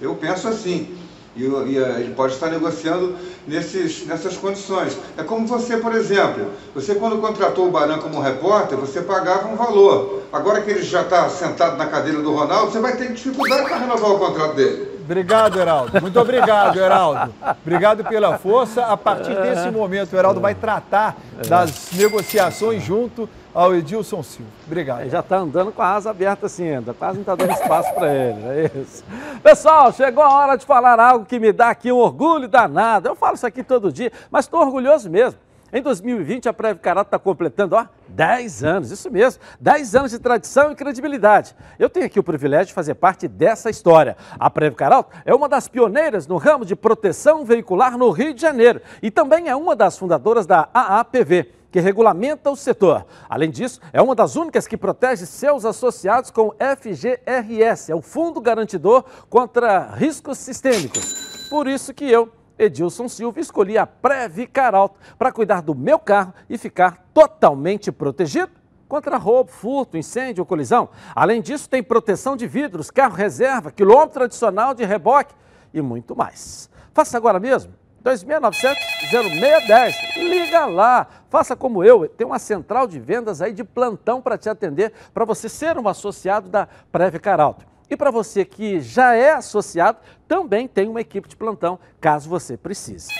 Eu 0.00 0.14
penso 0.14 0.46
assim. 0.48 0.96
E, 1.36 1.42
e 1.42 1.78
eh, 1.78 2.00
ele 2.00 2.14
pode 2.14 2.34
estar 2.34 2.48
negociando 2.48 3.16
nesses, 3.46 4.06
nessas 4.06 4.36
condições. 4.36 4.96
É 5.18 5.24
como 5.24 5.48
você, 5.48 5.76
por 5.76 5.92
exemplo, 5.92 6.46
você 6.72 6.94
quando 6.94 7.18
contratou 7.18 7.66
o 7.66 7.70
Baran 7.72 7.98
como 7.98 8.20
repórter, 8.20 8.78
você 8.78 9.00
pagava 9.00 9.48
um 9.48 9.56
valor. 9.56 10.22
Agora 10.32 10.60
que 10.60 10.70
ele 10.70 10.82
já 10.82 11.02
está 11.02 11.28
sentado 11.28 11.76
na 11.76 11.86
cadeira 11.86 12.22
do 12.22 12.32
Ronaldo, 12.32 12.70
você 12.70 12.78
vai 12.78 12.96
ter 12.96 13.12
dificuldade 13.12 13.64
para 13.64 13.78
renovar 13.78 14.12
o 14.12 14.18
contrato 14.20 14.54
dele. 14.54 14.94
Obrigado, 15.04 15.60
Heraldo. 15.60 16.00
Muito 16.00 16.18
obrigado, 16.18 16.78
Heraldo. 16.78 17.34
Obrigado 17.62 18.04
pela 18.04 18.38
força. 18.38 18.86
A 18.86 18.96
partir 18.96 19.34
desse 19.34 19.70
momento, 19.70 20.14
o 20.14 20.16
Heraldo 20.16 20.40
vai 20.40 20.54
tratar 20.54 21.16
das 21.46 21.90
negociações 21.92 22.82
junto 22.82 23.28
ao 23.54 23.74
Edilson 23.74 24.22
Silva. 24.22 24.50
Obrigado. 24.66 25.02
Ele 25.02 25.10
já 25.10 25.20
está 25.20 25.38
andando 25.38 25.70
com 25.70 25.80
a 25.80 25.92
asa 25.92 26.10
aberta 26.10 26.46
assim 26.46 26.68
ainda, 26.68 26.92
quase 26.92 27.14
não 27.14 27.22
está 27.22 27.36
dando 27.36 27.52
espaço 27.52 27.94
para 27.94 28.12
ele, 28.12 28.42
é 28.42 28.70
isso. 28.82 29.04
Pessoal, 29.42 29.92
chegou 29.92 30.24
a 30.24 30.34
hora 30.34 30.56
de 30.56 30.66
falar 30.66 30.98
algo 30.98 31.24
que 31.24 31.38
me 31.38 31.52
dá 31.52 31.70
aqui 31.70 31.92
um 31.92 31.96
orgulho 31.96 32.48
danado. 32.48 33.08
Eu 33.08 33.14
falo 33.14 33.34
isso 33.34 33.46
aqui 33.46 33.62
todo 33.62 33.92
dia, 33.92 34.10
mas 34.30 34.46
estou 34.46 34.60
orgulhoso 34.60 35.08
mesmo. 35.08 35.38
Em 35.72 35.82
2020, 35.82 36.48
a 36.48 36.52
Preve 36.52 36.78
Carato 36.78 37.08
está 37.08 37.18
completando, 37.18 37.74
ó, 37.74 37.84
10 38.06 38.62
anos, 38.62 38.90
isso 38.92 39.10
mesmo, 39.10 39.42
10 39.58 39.96
anos 39.96 40.12
de 40.12 40.20
tradição 40.20 40.70
e 40.70 40.76
credibilidade. 40.76 41.56
Eu 41.80 41.90
tenho 41.90 42.06
aqui 42.06 42.16
o 42.16 42.22
privilégio 42.22 42.66
de 42.66 42.74
fazer 42.74 42.94
parte 42.94 43.26
dessa 43.26 43.68
história. 43.68 44.16
A 44.38 44.48
Preve 44.48 44.76
Carato 44.76 45.10
é 45.24 45.34
uma 45.34 45.48
das 45.48 45.66
pioneiras 45.66 46.28
no 46.28 46.36
ramo 46.36 46.64
de 46.64 46.76
proteção 46.76 47.44
veicular 47.44 47.98
no 47.98 48.08
Rio 48.10 48.32
de 48.32 48.40
Janeiro 48.40 48.80
e 49.02 49.10
também 49.10 49.48
é 49.48 49.56
uma 49.56 49.74
das 49.74 49.98
fundadoras 49.98 50.46
da 50.46 50.68
AAPV 50.72 51.50
que 51.74 51.80
regulamenta 51.80 52.52
o 52.52 52.54
setor. 52.54 53.04
Além 53.28 53.50
disso, 53.50 53.80
é 53.92 54.00
uma 54.00 54.14
das 54.14 54.36
únicas 54.36 54.64
que 54.64 54.76
protege 54.76 55.26
seus 55.26 55.64
associados 55.64 56.30
com 56.30 56.46
o 56.46 56.54
FGRS, 56.54 57.90
é 57.90 57.94
o 57.96 58.00
Fundo 58.00 58.40
Garantidor 58.40 59.04
contra 59.28 59.90
Riscos 59.92 60.38
Sistêmicos. 60.38 61.48
Por 61.50 61.66
isso 61.66 61.92
que 61.92 62.08
eu 62.08 62.30
Edilson 62.56 63.08
Silva, 63.08 63.40
escolhi 63.40 63.76
a 63.76 63.88
Previcar 63.88 64.72
Alto 64.72 65.00
para 65.18 65.32
cuidar 65.32 65.62
do 65.62 65.74
meu 65.74 65.98
carro 65.98 66.32
e 66.48 66.56
ficar 66.56 67.08
totalmente 67.12 67.90
protegido 67.90 68.52
contra 68.86 69.16
roubo, 69.16 69.50
furto, 69.50 69.96
incêndio 69.96 70.42
ou 70.42 70.46
colisão. 70.46 70.90
Além 71.12 71.42
disso, 71.42 71.68
tem 71.68 71.82
proteção 71.82 72.36
de 72.36 72.46
vidros, 72.46 72.88
carro 72.88 73.16
reserva, 73.16 73.72
quilômetro 73.72 74.22
adicional 74.22 74.74
de 74.74 74.84
reboque 74.84 75.34
e 75.72 75.82
muito 75.82 76.14
mais. 76.14 76.70
Faça 76.92 77.16
agora 77.16 77.40
mesmo. 77.40 77.74
2697-0610. 78.04 80.16
Liga 80.16 80.66
lá. 80.66 81.06
Faça 81.30 81.56
como 81.56 81.82
eu. 81.82 82.06
Tem 82.08 82.26
uma 82.26 82.38
central 82.38 82.86
de 82.86 83.00
vendas 83.00 83.40
aí 83.40 83.52
de 83.52 83.64
plantão 83.64 84.20
para 84.20 84.36
te 84.36 84.48
atender, 84.48 84.92
para 85.12 85.24
você 85.24 85.48
ser 85.48 85.78
um 85.78 85.88
associado 85.88 86.48
da 86.48 86.68
Previcar 86.92 87.40
Alto. 87.40 87.66
E 87.88 87.96
para 87.96 88.10
você 88.10 88.44
que 88.44 88.80
já 88.80 89.14
é 89.14 89.32
associado, 89.32 89.98
também 90.26 90.68
tem 90.68 90.88
uma 90.88 91.00
equipe 91.00 91.28
de 91.28 91.36
plantão, 91.36 91.78
caso 92.00 92.28
você 92.28 92.56
precise. 92.56 93.12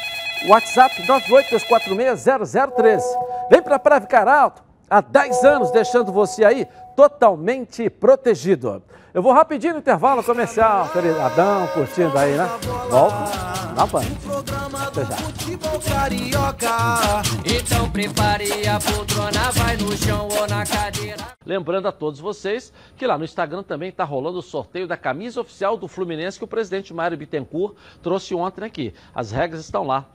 WhatsApp 0.49 1.03
982460013. 1.03 3.03
Vem 3.51 3.63
para 3.63 3.77
a 3.77 3.79
Previcar 3.79 4.29
Alto 4.29 4.65
há 4.89 5.01
10 5.01 5.45
anos, 5.45 5.71
deixando 5.71 6.13
você 6.13 6.45
aí 6.45 6.67
totalmente 6.97 7.91
protegido. 7.91 8.83
Eu 9.15 9.23
vou 9.23 9.33
rapidinho 9.33 9.75
no 9.75 9.79
intervalo 9.79 10.25
comercial, 10.25 10.89
feriadão, 10.89 11.69
curtindo 11.69 12.19
aí, 12.19 12.37
né? 12.37 12.49
Volto 12.91 13.15
na 13.77 13.87
Band. 13.87 14.01
Até 14.89 15.05
já. 15.05 15.17
Então 17.45 17.89
prepare 17.91 18.67
a 18.67 18.81
poltrona, 18.81 19.53
vai 19.53 19.77
no 19.77 19.97
chão 19.97 20.27
ou 20.37 20.49
na 20.49 20.67
cadeira. 20.67 21.23
Lembrando 21.47 21.87
a 21.87 21.93
todos 21.93 22.19
vocês 22.19 22.73
que 22.97 23.07
lá 23.07 23.17
no 23.17 23.23
Instagram 23.23 23.63
também 23.63 23.91
está 23.91 24.03
rolando 24.03 24.41
o 24.41 24.43
sorteio 24.43 24.89
da 24.89 24.97
camisa 24.97 25.41
oficial 25.41 25.77
do 25.77 25.87
Fluminense 25.87 26.37
que 26.37 26.45
o 26.45 26.49
presidente 26.49 26.93
Mário 26.93 27.17
Bittencourt 27.17 27.77
trouxe 28.03 28.35
ontem 28.35 28.65
aqui. 28.65 28.93
As 29.15 29.31
regras 29.31 29.61
estão 29.61 29.87
lá 29.87 30.07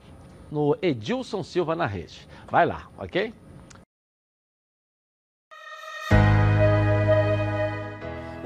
no 0.51 0.75
Edilson 0.81 1.41
Silva 1.41 1.73
na 1.73 1.85
rede. 1.85 2.27
Vai 2.51 2.65
lá, 2.65 2.89
ok? 2.97 3.33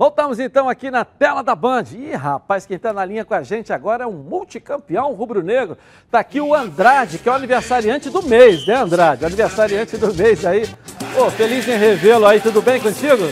Voltamos 0.00 0.40
então 0.40 0.66
aqui 0.66 0.90
na 0.90 1.04
tela 1.04 1.42
da 1.42 1.54
Band. 1.54 1.84
Ih, 1.92 2.14
rapaz, 2.14 2.64
quem 2.64 2.76
está 2.76 2.90
na 2.90 3.04
linha 3.04 3.22
com 3.22 3.34
a 3.34 3.42
gente 3.42 3.70
agora 3.70 4.04
é 4.04 4.06
um 4.06 4.12
multicampeão 4.12 5.12
rubro-negro. 5.12 5.76
Está 6.06 6.20
aqui 6.20 6.40
o 6.40 6.54
Andrade, 6.54 7.18
que 7.18 7.28
é 7.28 7.32
o 7.32 7.34
aniversariante 7.34 8.08
do 8.08 8.22
mês, 8.22 8.66
né, 8.66 8.76
Andrade? 8.76 9.24
O 9.24 9.26
aniversariante 9.26 9.98
do 9.98 10.14
mês 10.14 10.46
aí. 10.46 10.66
Pô, 11.14 11.30
feliz 11.30 11.68
em 11.68 11.76
revê-lo 11.76 12.24
aí, 12.24 12.40
tudo 12.40 12.62
bem 12.62 12.80
contigo? 12.80 13.24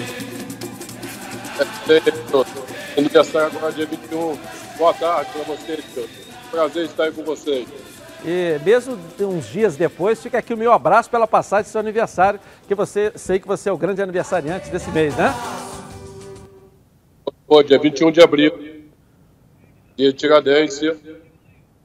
É, 1.89 2.99
aniversário 3.01 3.47
agora 3.57 3.73
dia 3.73 3.87
21. 3.87 4.39
Boa 4.77 4.93
tarde 4.93 5.31
para 5.33 5.45
vocês, 5.45 5.83
Prazer 6.51 6.85
estar 6.85 7.05
aí 7.05 7.13
com 7.13 7.25
vocês. 7.25 7.67
E 8.23 8.61
mesmo 8.63 8.99
uns 9.19 9.47
dias 9.47 9.75
depois, 9.75 10.23
fica 10.23 10.37
aqui 10.37 10.53
o 10.53 10.59
meu 10.59 10.75
abraço 10.75 11.09
pela 11.09 11.27
passagem 11.27 11.65
do 11.65 11.73
seu 11.73 11.81
aniversário, 11.81 12.39
que 12.67 12.75
você 12.75 13.11
sei 13.17 13.39
que 13.39 13.49
você 13.49 13.71
é 13.71 13.73
o 13.73 13.79
grande 13.79 14.03
aniversariante 14.03 14.69
desse 14.69 14.91
mês, 14.91 15.17
né? 15.17 15.35
Pô, 17.49 17.63
dia 17.63 17.79
21 17.79 18.13
de 18.13 18.21
abril. 18.21 18.53
Dia 19.97 20.13
de 20.13 20.13
Tiradentes, 20.13 20.79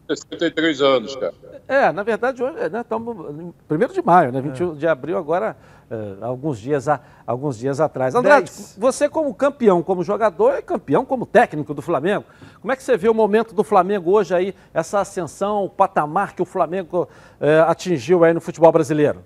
63 0.10 0.82
anos, 0.82 1.16
cara. 1.16 1.34
É, 1.66 1.90
na 1.94 2.04
verdade, 2.04 2.44
hoje, 2.44 2.70
né, 2.70 2.82
estamos 2.82 3.16
1 3.18 3.94
de 3.94 4.02
maio, 4.02 4.34
né? 4.34 4.42
21 4.42 4.74
é. 4.74 4.76
de 4.76 4.86
abril 4.86 5.18
agora, 5.18 5.56
é, 5.90 6.18
alguns, 6.20 6.60
dias 6.60 6.90
a, 6.90 7.00
alguns 7.26 7.58
dias 7.58 7.80
atrás. 7.80 8.14
Andrade, 8.14 8.52
você 8.78 9.08
como 9.08 9.34
campeão, 9.34 9.82
como 9.82 10.04
jogador, 10.04 10.52
é 10.52 10.62
campeão 10.62 11.06
como 11.06 11.26
técnico 11.26 11.74
do 11.74 11.82
Flamengo. 11.82 12.26
Como 12.60 12.74
é 12.74 12.76
que 12.76 12.84
você 12.84 12.98
vê 12.98 13.08
o 13.08 13.14
momento 13.14 13.56
do 13.56 13.64
Flamengo 13.64 14.12
hoje 14.12 14.36
aí, 14.36 14.54
essa 14.74 15.00
ascensão, 15.00 15.64
o 15.64 15.70
patamar 15.70 16.36
que 16.36 16.42
o 16.42 16.46
Flamengo 16.46 17.08
é, 17.40 17.60
atingiu 17.62 18.26
aí 18.26 18.34
no 18.34 18.42
futebol 18.42 18.72
brasileiro? 18.74 19.24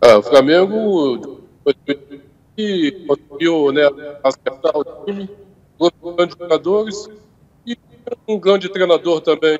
É, 0.00 0.16
o 0.16 0.22
Flamengo 0.22 1.42
e 2.56 3.06
conseguiu 3.06 3.72
né, 3.72 3.82
acertar 4.22 4.76
o 4.76 4.84
time, 5.04 5.30
grandes 6.16 6.36
jogadores 6.38 7.08
e 7.66 7.76
um 8.28 8.38
grande 8.38 8.68
treinador 8.68 9.20
também. 9.20 9.58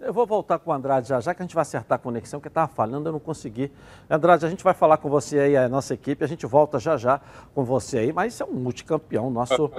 Eu 0.00 0.12
vou 0.12 0.26
voltar 0.26 0.58
com 0.58 0.70
o 0.70 0.74
Andrade 0.74 1.08
já, 1.08 1.18
já 1.18 1.32
que 1.32 1.40
a 1.40 1.44
gente 1.46 1.54
vai 1.54 1.62
acertar 1.62 1.96
a 1.96 1.98
conexão, 1.98 2.38
que 2.38 2.48
estava 2.48 2.68
falhando, 2.68 3.08
eu 3.08 3.12
não 3.12 3.18
consegui. 3.18 3.72
Andrade, 4.10 4.44
a 4.44 4.50
gente 4.50 4.62
vai 4.62 4.74
falar 4.74 4.98
com 4.98 5.08
você 5.08 5.38
aí, 5.38 5.56
a 5.56 5.66
nossa 5.66 5.94
equipe, 5.94 6.22
a 6.22 6.26
gente 6.26 6.44
volta 6.44 6.78
já 6.78 6.98
já 6.98 7.20
com 7.54 7.64
você 7.64 7.98
aí, 7.98 8.12
mas 8.12 8.38
é 8.38 8.44
um 8.44 8.52
multicampeão, 8.52 9.30
nosso 9.30 9.70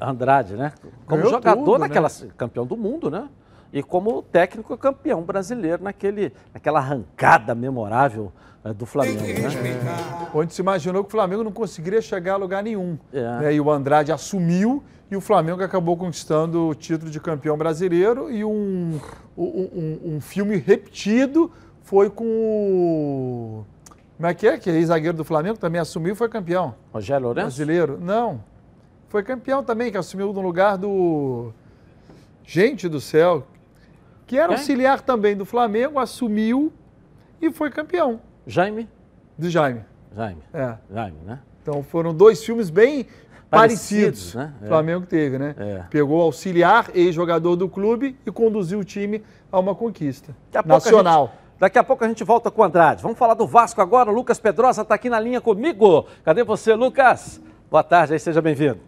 Andrade, 0.00 0.54
né? 0.54 0.72
Como 1.06 1.22
Ganhou 1.22 1.30
jogador 1.30 1.64
tudo, 1.64 1.78
naquela, 1.78 2.08
né? 2.08 2.30
campeão 2.36 2.66
do 2.66 2.76
mundo, 2.76 3.08
né? 3.08 3.28
E 3.72 3.82
como 3.82 4.22
técnico 4.22 4.76
campeão 4.78 5.22
brasileiro 5.22 5.82
naquele, 5.82 6.32
naquela 6.54 6.78
arrancada 6.78 7.54
memorável 7.54 8.32
é, 8.64 8.72
do 8.72 8.86
Flamengo. 8.86 9.20
Né? 9.20 10.28
Onde 10.34 10.54
se 10.54 10.62
imaginou 10.62 11.02
que 11.04 11.08
o 11.08 11.10
Flamengo 11.10 11.44
não 11.44 11.52
conseguiria 11.52 12.00
chegar 12.00 12.34
a 12.34 12.36
lugar 12.36 12.62
nenhum. 12.62 12.98
É. 13.12 13.40
Né? 13.40 13.54
E 13.54 13.60
o 13.60 13.70
Andrade 13.70 14.10
assumiu 14.10 14.82
e 15.10 15.16
o 15.16 15.20
Flamengo 15.20 15.62
acabou 15.62 15.96
conquistando 15.96 16.68
o 16.68 16.74
título 16.74 17.10
de 17.10 17.20
campeão 17.20 17.56
brasileiro 17.56 18.30
e 18.30 18.44
um, 18.44 18.98
um, 19.36 19.44
um, 19.44 20.00
um 20.14 20.20
filme 20.20 20.56
repetido 20.56 21.50
foi 21.82 22.10
com 22.10 22.24
o... 22.24 23.64
Como 24.16 24.26
é 24.26 24.34
que 24.34 24.46
é? 24.46 24.58
Que 24.58 24.68
é 24.68 24.82
zagueiro 24.82 25.16
do 25.16 25.24
Flamengo 25.24 25.58
também 25.58 25.80
assumiu 25.80 26.12
e 26.12 26.16
foi 26.16 26.28
campeão. 26.28 26.74
Rogério 26.92 27.24
Lourenço? 27.24 27.46
Brasileiro. 27.46 27.98
Não. 28.00 28.42
Foi 29.08 29.22
campeão 29.22 29.62
também, 29.62 29.90
que 29.90 29.96
assumiu 29.96 30.32
no 30.32 30.40
lugar 30.40 30.76
do... 30.76 31.52
Gente 32.44 32.88
do 32.88 33.00
céu. 33.00 33.46
Que 34.28 34.38
era 34.38 34.52
auxiliar 34.52 35.00
também 35.00 35.34
do 35.34 35.46
Flamengo, 35.46 35.98
assumiu 35.98 36.70
e 37.40 37.50
foi 37.50 37.70
campeão. 37.70 38.20
Jaime? 38.46 38.86
Do 39.38 39.48
Jaime. 39.48 39.80
Jaime. 40.14 40.42
É. 40.52 40.76
Jaime, 40.92 41.18
né? 41.24 41.38
Então 41.62 41.82
foram 41.82 42.14
dois 42.14 42.44
filmes 42.44 42.68
bem 42.68 43.06
parecidos, 43.50 44.34
parecidos 44.34 44.34
né? 44.34 44.52
o 44.62 44.66
Flamengo 44.66 45.06
teve, 45.06 45.38
né? 45.38 45.54
É. 45.58 45.84
Pegou 45.88 46.20
auxiliar, 46.20 46.90
ex-jogador 46.94 47.56
do 47.56 47.70
clube 47.70 48.18
e 48.26 48.30
conduziu 48.30 48.80
o 48.80 48.84
time 48.84 49.24
a 49.50 49.58
uma 49.58 49.74
conquista 49.74 50.36
nacional. 50.66 51.24
A 51.24 51.28
gente, 51.28 51.58
daqui 51.60 51.78
a 51.78 51.84
pouco 51.84 52.04
a 52.04 52.08
gente 52.08 52.22
volta 52.22 52.50
com 52.50 52.60
o 52.60 52.64
Andrade. 52.64 53.02
Vamos 53.02 53.16
falar 53.16 53.32
do 53.32 53.46
Vasco 53.46 53.80
agora. 53.80 54.10
O 54.10 54.14
Lucas 54.14 54.38
Pedrosa 54.38 54.82
está 54.82 54.94
aqui 54.94 55.08
na 55.08 55.18
linha 55.18 55.40
comigo. 55.40 56.06
Cadê 56.22 56.44
você, 56.44 56.74
Lucas? 56.74 57.40
Boa 57.70 57.82
tarde 57.82 58.12
aí, 58.12 58.20
seja 58.20 58.42
bem-vindo. 58.42 58.87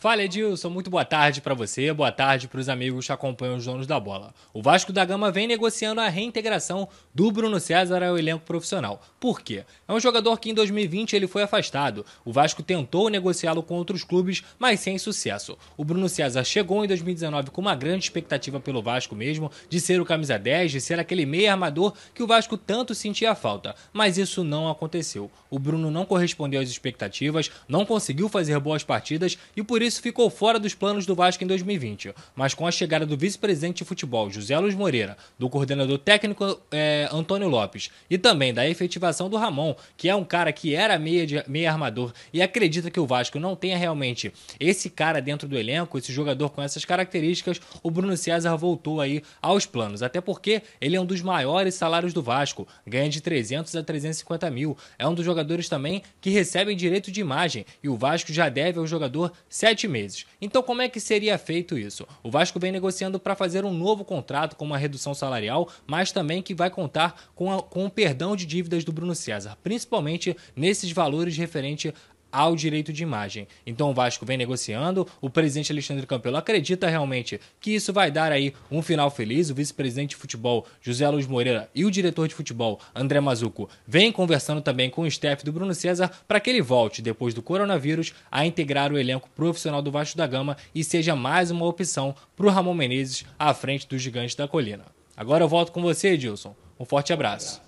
Fala 0.00 0.22
Edilson, 0.22 0.70
muito 0.70 0.88
boa 0.88 1.04
tarde 1.04 1.40
para 1.40 1.54
você, 1.54 1.92
boa 1.92 2.12
tarde 2.12 2.46
para 2.46 2.60
os 2.60 2.68
amigos 2.68 3.06
que 3.06 3.10
acompanham 3.10 3.56
os 3.56 3.64
donos 3.64 3.84
da 3.84 3.98
bola. 3.98 4.32
O 4.54 4.62
Vasco 4.62 4.92
da 4.92 5.04
Gama 5.04 5.32
vem 5.32 5.48
negociando 5.48 6.00
a 6.00 6.08
reintegração 6.08 6.88
do 7.12 7.32
Bruno 7.32 7.58
César 7.58 8.04
ao 8.04 8.16
elenco 8.16 8.44
profissional. 8.44 9.02
Por 9.18 9.40
quê? 9.40 9.64
É 9.88 9.92
um 9.92 9.98
jogador 9.98 10.38
que 10.38 10.50
em 10.50 10.54
2020 10.54 11.16
ele 11.16 11.26
foi 11.26 11.42
afastado. 11.42 12.06
O 12.24 12.32
Vasco 12.32 12.62
tentou 12.62 13.10
negociá-lo 13.10 13.60
com 13.60 13.74
outros 13.74 14.04
clubes, 14.04 14.44
mas 14.56 14.78
sem 14.78 14.96
sucesso. 14.98 15.58
O 15.76 15.84
Bruno 15.84 16.08
César 16.08 16.44
chegou 16.44 16.84
em 16.84 16.86
2019 16.86 17.50
com 17.50 17.60
uma 17.60 17.74
grande 17.74 18.04
expectativa 18.04 18.60
pelo 18.60 18.80
Vasco 18.80 19.16
mesmo, 19.16 19.50
de 19.68 19.80
ser 19.80 20.00
o 20.00 20.04
camisa 20.04 20.38
10, 20.38 20.70
de 20.70 20.80
ser 20.80 21.00
aquele 21.00 21.26
meio 21.26 21.50
armador 21.50 21.92
que 22.14 22.22
o 22.22 22.26
Vasco 22.28 22.56
tanto 22.56 22.94
sentia 22.94 23.34
falta. 23.34 23.74
Mas 23.92 24.16
isso 24.16 24.44
não 24.44 24.70
aconteceu. 24.70 25.28
O 25.50 25.58
Bruno 25.58 25.90
não 25.90 26.06
correspondeu 26.06 26.60
às 26.60 26.68
expectativas, 26.68 27.50
não 27.66 27.84
conseguiu 27.84 28.28
fazer 28.28 28.60
boas 28.60 28.84
partidas 28.84 29.36
e 29.56 29.62
por 29.64 29.82
isso 29.82 29.87
isso 29.88 30.02
ficou 30.02 30.28
fora 30.30 30.58
dos 30.58 30.74
planos 30.74 31.06
do 31.06 31.14
Vasco 31.14 31.42
em 31.42 31.46
2020, 31.46 32.14
mas 32.36 32.54
com 32.54 32.66
a 32.66 32.70
chegada 32.70 33.06
do 33.06 33.16
vice-presidente 33.16 33.78
de 33.78 33.84
futebol 33.84 34.30
José 34.30 34.56
Luiz 34.58 34.74
Moreira, 34.74 35.16
do 35.38 35.48
coordenador 35.48 35.98
técnico 35.98 36.60
é, 36.70 37.08
Antônio 37.10 37.48
Lopes 37.48 37.90
e 38.08 38.18
também 38.18 38.52
da 38.52 38.68
efetivação 38.68 39.28
do 39.28 39.36
Ramon, 39.36 39.74
que 39.96 40.08
é 40.08 40.14
um 40.14 40.24
cara 40.24 40.52
que 40.52 40.74
era 40.74 40.98
meia, 40.98 41.26
de, 41.26 41.42
meia 41.48 41.72
armador 41.72 42.12
e 42.32 42.42
acredita 42.42 42.90
que 42.90 43.00
o 43.00 43.06
Vasco 43.06 43.40
não 43.40 43.56
tenha 43.56 43.76
realmente 43.76 44.32
esse 44.60 44.90
cara 44.90 45.20
dentro 45.20 45.48
do 45.48 45.58
elenco, 45.58 45.96
esse 45.96 46.12
jogador 46.12 46.50
com 46.50 46.62
essas 46.62 46.84
características, 46.84 47.60
o 47.82 47.90
Bruno 47.90 48.16
César 48.16 48.56
voltou 48.56 49.00
aí 49.00 49.22
aos 49.40 49.64
planos, 49.64 50.02
até 50.02 50.20
porque 50.20 50.62
ele 50.80 50.96
é 50.96 51.00
um 51.00 51.06
dos 51.06 51.22
maiores 51.22 51.74
salários 51.74 52.12
do 52.12 52.22
Vasco, 52.22 52.68
ganha 52.86 53.08
de 53.08 53.20
300 53.20 53.74
a 53.74 53.82
350 53.82 54.50
mil, 54.50 54.76
é 54.98 55.08
um 55.08 55.14
dos 55.14 55.24
jogadores 55.24 55.68
também 55.68 56.02
que 56.20 56.30
recebem 56.30 56.76
direito 56.76 57.10
de 57.10 57.20
imagem 57.20 57.64
e 57.82 57.88
o 57.88 57.96
Vasco 57.96 58.32
já 58.32 58.48
deve 58.50 58.78
ao 58.78 58.86
jogador 58.86 59.32
7 59.48 59.77
sete 59.78 59.86
meses. 59.86 60.26
Então, 60.40 60.62
como 60.62 60.82
é 60.82 60.88
que 60.88 60.98
seria 60.98 61.38
feito 61.38 61.78
isso? 61.78 62.06
O 62.22 62.30
Vasco 62.30 62.58
vem 62.58 62.72
negociando 62.72 63.20
para 63.20 63.36
fazer 63.36 63.64
um 63.64 63.72
novo 63.72 64.04
contrato 64.04 64.56
com 64.56 64.64
uma 64.64 64.76
redução 64.76 65.14
salarial, 65.14 65.68
mas 65.86 66.10
também 66.10 66.42
que 66.42 66.54
vai 66.54 66.68
contar 66.68 67.30
com, 67.34 67.52
a, 67.52 67.62
com 67.62 67.86
o 67.86 67.90
perdão 67.90 68.34
de 68.34 68.44
dívidas 68.44 68.84
do 68.84 68.92
Bruno 68.92 69.14
César, 69.14 69.56
principalmente 69.62 70.36
nesses 70.56 70.90
valores 70.90 71.36
referente 71.36 71.94
ao 72.30 72.54
direito 72.54 72.92
de 72.92 73.02
imagem. 73.02 73.46
Então 73.66 73.90
o 73.90 73.94
Vasco 73.94 74.24
vem 74.24 74.36
negociando, 74.36 75.06
o 75.20 75.30
presidente 75.30 75.72
Alexandre 75.72 76.06
Campelo 76.06 76.36
acredita 76.36 76.88
realmente 76.88 77.40
que 77.60 77.74
isso 77.74 77.92
vai 77.92 78.10
dar 78.10 78.32
aí 78.32 78.54
um 78.70 78.82
final 78.82 79.10
feliz. 79.10 79.50
O 79.50 79.54
vice-presidente 79.54 80.10
de 80.10 80.16
futebol 80.16 80.66
José 80.80 81.08
Luiz 81.08 81.26
Moreira 81.26 81.68
e 81.74 81.84
o 81.84 81.90
diretor 81.90 82.28
de 82.28 82.34
futebol 82.34 82.80
André 82.94 83.20
Mazuco 83.20 83.68
vêm 83.86 84.12
conversando 84.12 84.60
também 84.60 84.90
com 84.90 85.02
o 85.02 85.06
staff 85.06 85.44
do 85.44 85.52
Bruno 85.52 85.74
César 85.74 86.10
para 86.26 86.40
que 86.40 86.50
ele 86.50 86.62
volte 86.62 87.02
depois 87.02 87.34
do 87.34 87.42
coronavírus 87.42 88.14
a 88.30 88.44
integrar 88.44 88.92
o 88.92 88.98
elenco 88.98 89.28
profissional 89.34 89.82
do 89.82 89.90
Vasco 89.90 90.16
da 90.16 90.26
Gama 90.26 90.56
e 90.74 90.84
seja 90.84 91.16
mais 91.16 91.50
uma 91.50 91.66
opção 91.66 92.14
para 92.36 92.46
o 92.46 92.50
Ramon 92.50 92.74
Menezes 92.74 93.24
à 93.38 93.52
frente 93.54 93.88
dos 93.88 94.02
gigantes 94.02 94.34
da 94.34 94.48
colina. 94.48 94.84
Agora 95.16 95.42
eu 95.42 95.48
volto 95.48 95.72
com 95.72 95.82
você, 95.82 96.10
Edilson. 96.10 96.54
Um 96.78 96.84
forte 96.84 97.12
abraço. 97.12 97.60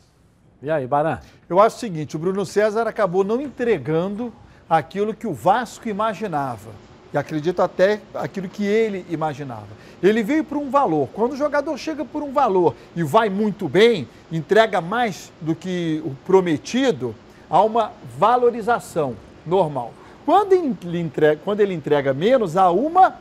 E 0.63 0.71
aí, 0.71 0.87
Barã? 0.87 1.19
Eu 1.49 1.59
acho 1.59 1.77
o 1.77 1.81
seguinte, 1.81 2.15
o 2.15 2.19
Bruno 2.19 2.45
César 2.45 2.87
acabou 2.87 3.25
não 3.25 3.41
entregando 3.41 4.33
aquilo 4.71 5.13
que 5.13 5.27
o 5.27 5.35
Vasco 5.35 5.89
imaginava. 5.89 6.71
E 7.13 7.19
acredito 7.19 7.61
até 7.61 8.01
aquilo 8.15 8.49
que 8.49 8.65
ele 8.65 9.05
imaginava. 9.11 9.67
Ele 10.01 10.23
veio 10.23 10.45
por 10.45 10.57
um 10.57 10.71
valor. 10.71 11.09
Quando 11.13 11.33
o 11.33 11.37
jogador 11.37 11.77
chega 11.77 12.05
por 12.05 12.23
um 12.23 12.33
valor 12.33 12.77
e 12.95 13.03
vai 13.03 13.29
muito 13.29 13.69
bem, 13.69 14.09
entrega 14.31 14.81
mais 14.81 15.33
do 15.41 15.57
que 15.57 16.01
o 16.05 16.15
prometido, 16.25 17.13
há 17.51 17.61
uma 17.63 17.91
valorização 18.17 19.17
normal. 19.45 19.93
Quando 20.25 20.53
ele 20.53 21.01
entrega, 21.01 21.41
quando 21.45 21.59
ele 21.59 21.75
entrega 21.75 22.15
menos, 22.15 22.57
há 22.57 22.71
uma 22.71 23.17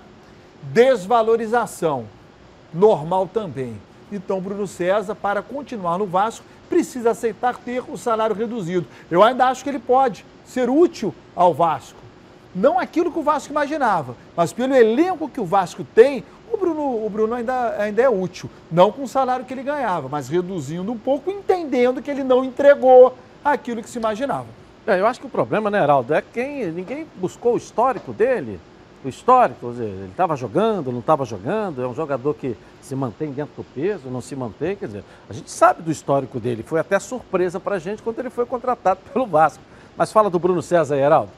desvalorização 0.61 2.05
normal 2.71 3.27
também. 3.27 3.75
Então, 4.11 4.39
Bruno 4.39 4.67
César, 4.67 5.15
para 5.15 5.41
continuar 5.41 5.97
no 5.97 6.05
Vasco, 6.05 6.45
precisa 6.69 7.11
aceitar 7.11 7.57
ter 7.57 7.83
o 7.87 7.97
salário 7.97 8.35
reduzido. 8.35 8.85
Eu 9.09 9.23
ainda 9.23 9.47
acho 9.47 9.63
que 9.63 9.69
ele 9.69 9.79
pode 9.79 10.25
ser 10.45 10.69
útil 10.69 11.13
ao 11.35 11.53
Vasco. 11.53 11.99
Não 12.53 12.79
aquilo 12.79 13.11
que 13.11 13.19
o 13.19 13.23
Vasco 13.23 13.51
imaginava, 13.51 14.15
mas 14.35 14.53
pelo 14.53 14.75
elenco 14.75 15.29
que 15.29 15.39
o 15.39 15.45
Vasco 15.45 15.83
tem, 15.83 16.23
o 16.51 16.57
Bruno, 16.57 17.05
o 17.05 17.09
Bruno 17.09 17.33
ainda, 17.35 17.75
ainda 17.81 18.01
é 18.01 18.09
útil. 18.09 18.49
Não 18.71 18.91
com 18.91 19.03
o 19.03 19.07
salário 19.07 19.45
que 19.45 19.53
ele 19.53 19.63
ganhava, 19.63 20.07
mas 20.09 20.29
reduzindo 20.29 20.91
um 20.91 20.97
pouco, 20.97 21.29
entendendo 21.29 22.01
que 22.01 22.09
ele 22.09 22.23
não 22.23 22.43
entregou 22.43 23.15
aquilo 23.43 23.83
que 23.83 23.89
se 23.89 23.99
imaginava. 23.99 24.47
É, 24.87 24.99
eu 24.99 25.05
acho 25.05 25.19
que 25.19 25.27
o 25.27 25.29
problema, 25.29 25.69
né, 25.69 25.81
Heraldo, 25.81 26.13
é 26.13 26.21
quem 26.21 26.71
ninguém 26.71 27.05
buscou 27.17 27.53
o 27.53 27.57
histórico 27.57 28.11
dele. 28.11 28.59
O 29.03 29.07
histórico, 29.07 29.71
dizer, 29.71 29.85
ele 29.85 30.09
estava 30.11 30.35
jogando, 30.35 30.91
não 30.91 30.99
estava 30.99 31.23
jogando, 31.23 31.81
é 31.81 31.87
um 31.87 31.95
jogador 31.95 32.33
que 32.33 32.55
se 32.81 32.95
mantém 32.95 33.31
dentro 33.31 33.53
do 33.55 33.63
peso, 33.63 34.09
não 34.09 34.19
se 34.19 34.35
mantém, 34.35 34.75
quer 34.75 34.87
dizer, 34.87 35.03
a 35.29 35.33
gente 35.33 35.49
sabe 35.49 35.81
do 35.81 35.89
histórico 35.91 36.39
dele, 36.39 36.63
foi 36.63 36.79
até 36.79 36.99
surpresa 36.99 37.59
para 37.59 37.75
a 37.75 37.79
gente 37.79 38.03
quando 38.03 38.19
ele 38.19 38.29
foi 38.29 38.45
contratado 38.45 38.99
pelo 39.13 39.25
Vasco. 39.25 39.63
Mas 39.95 40.11
fala 40.11 40.29
do 40.29 40.37
Bruno 40.37 40.61
César 40.61 40.95
aí, 40.95 41.01
Heraldo. 41.01 41.31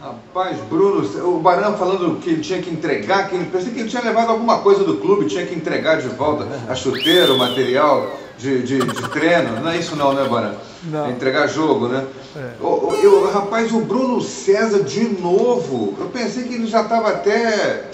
Rapaz, 0.00 0.58
Bruno, 0.68 1.02
o 1.26 1.40
Barão 1.40 1.78
falando 1.78 2.20
que 2.20 2.30
ele 2.30 2.42
tinha 2.42 2.60
que 2.60 2.68
entregar, 2.68 3.28
que 3.28 3.36
ele 3.36 3.46
pensei 3.46 3.72
que 3.72 3.80
ele 3.80 3.88
tinha 3.88 4.02
levado 4.02 4.30
alguma 4.30 4.58
coisa 4.58 4.84
do 4.84 4.98
clube, 4.98 5.26
tinha 5.26 5.46
que 5.46 5.54
entregar 5.54 6.00
de 6.00 6.08
volta 6.08 6.46
a 6.68 6.74
chuteira, 6.74 7.32
o 7.32 7.38
material 7.38 8.14
de, 8.36 8.62
de, 8.62 8.78
de 8.80 9.08
treino. 9.08 9.60
Não 9.60 9.70
é 9.70 9.78
isso 9.78 9.96
não, 9.96 10.12
né, 10.12 10.28
Barão? 10.28 10.56
Não. 10.84 11.06
É 11.06 11.10
entregar 11.10 11.46
jogo, 11.46 11.88
né? 11.88 12.06
É. 12.36 12.54
Eu, 12.60 12.98
eu, 13.02 13.30
rapaz, 13.30 13.72
o 13.72 13.80
Bruno 13.80 14.20
César 14.20 14.82
de 14.82 15.04
novo. 15.20 15.94
Eu 15.98 16.06
pensei 16.06 16.44
que 16.44 16.54
ele 16.54 16.66
já 16.66 16.82
estava 16.82 17.10
até 17.10 17.90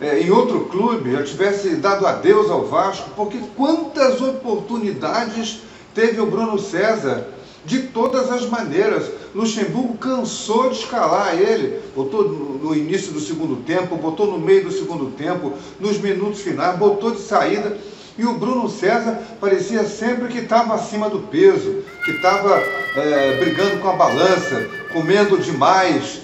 é, 0.00 0.20
em 0.20 0.30
outro 0.30 0.66
clube, 0.66 1.12
já 1.12 1.22
tivesse 1.22 1.76
dado 1.76 2.06
adeus 2.06 2.50
ao 2.50 2.64
Vasco, 2.64 3.10
porque 3.14 3.38
quantas 3.54 4.20
oportunidades 4.20 5.60
teve 5.94 6.20
o 6.20 6.26
Bruno 6.26 6.58
César 6.58 7.26
de 7.64 7.80
todas 7.80 8.30
as 8.30 8.46
maneiras. 8.46 9.10
Luxemburgo 9.34 9.98
cansou 9.98 10.70
de 10.70 10.78
escalar 10.78 11.34
ele, 11.34 11.80
botou 11.94 12.28
no 12.28 12.74
início 12.74 13.12
do 13.12 13.20
segundo 13.20 13.56
tempo, 13.64 13.96
botou 13.96 14.26
no 14.26 14.38
meio 14.38 14.64
do 14.64 14.72
segundo 14.72 15.10
tempo, 15.12 15.52
nos 15.78 15.98
minutos 15.98 16.40
finais, 16.40 16.78
botou 16.78 17.10
de 17.10 17.20
saída. 17.20 17.76
E 18.16 18.24
o 18.24 18.34
Bruno 18.34 18.70
César 18.70 19.20
parecia 19.40 19.84
sempre 19.84 20.28
que 20.28 20.38
estava 20.38 20.74
acima 20.74 21.10
do 21.10 21.18
peso, 21.18 21.82
que 22.04 22.12
estava 22.12 22.56
é, 22.96 23.36
brigando 23.38 23.78
com 23.78 23.88
a 23.88 23.94
balança, 23.94 24.68
comendo 24.92 25.38
demais. 25.38 26.20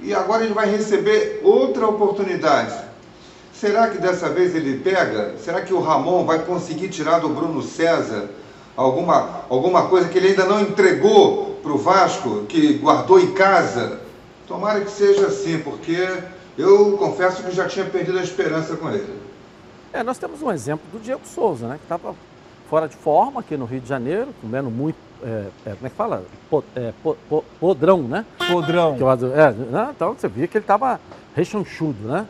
E 0.00 0.12
agora 0.12 0.44
ele 0.44 0.54
vai 0.54 0.70
receber 0.70 1.40
outra 1.42 1.86
oportunidade. 1.86 2.74
Será 3.52 3.88
que 3.88 3.98
dessa 3.98 4.28
vez 4.28 4.54
ele 4.54 4.78
pega? 4.78 5.36
Será 5.38 5.60
que 5.60 5.72
o 5.72 5.80
Ramon 5.80 6.24
vai 6.24 6.40
conseguir 6.40 6.88
tirar 6.88 7.20
do 7.20 7.28
Bruno 7.28 7.62
César 7.62 8.28
alguma, 8.76 9.44
alguma 9.48 9.88
coisa 9.88 10.08
que 10.08 10.18
ele 10.18 10.28
ainda 10.28 10.44
não 10.44 10.60
entregou 10.60 11.58
para 11.62 11.72
o 11.72 11.78
Vasco, 11.78 12.44
que 12.48 12.74
guardou 12.74 13.20
em 13.20 13.32
casa. 13.32 14.00
Tomara 14.48 14.80
que 14.80 14.90
seja 14.90 15.26
assim, 15.26 15.60
porque 15.60 16.06
eu 16.58 16.96
confesso 16.98 17.42
que 17.42 17.52
já 17.52 17.68
tinha 17.68 17.86
perdido 17.86 18.18
a 18.18 18.22
esperança 18.22 18.76
com 18.76 18.90
ele. 18.90 19.20
É, 19.92 20.02
nós 20.02 20.18
temos 20.18 20.42
um 20.42 20.50
exemplo 20.50 20.84
do 20.90 20.98
Diego 20.98 21.22
Souza, 21.24 21.68
né, 21.68 21.76
que 21.76 21.84
estava 21.84 22.14
fora 22.72 22.88
de 22.88 22.96
forma 22.96 23.40
aqui 23.40 23.54
no 23.54 23.66
Rio 23.66 23.80
de 23.82 23.86
Janeiro, 23.86 24.28
comendo 24.40 24.70
muito, 24.70 24.96
é, 25.22 25.44
é, 25.66 25.70
como 25.74 25.86
é 25.86 25.90
que 25.90 25.94
fala? 25.94 26.24
Po, 26.48 26.64
é, 26.74 26.94
po, 27.02 27.14
po, 27.28 27.44
podrão, 27.60 28.00
né? 28.00 28.24
Podrão. 28.50 28.96
Que, 28.96 29.04
é, 29.26 29.50
né? 29.50 29.88
Então 29.94 30.14
você 30.14 30.26
via 30.26 30.48
que 30.48 30.56
ele 30.56 30.64
estava 30.64 30.98
rechonchudo, 31.36 32.08
né? 32.08 32.26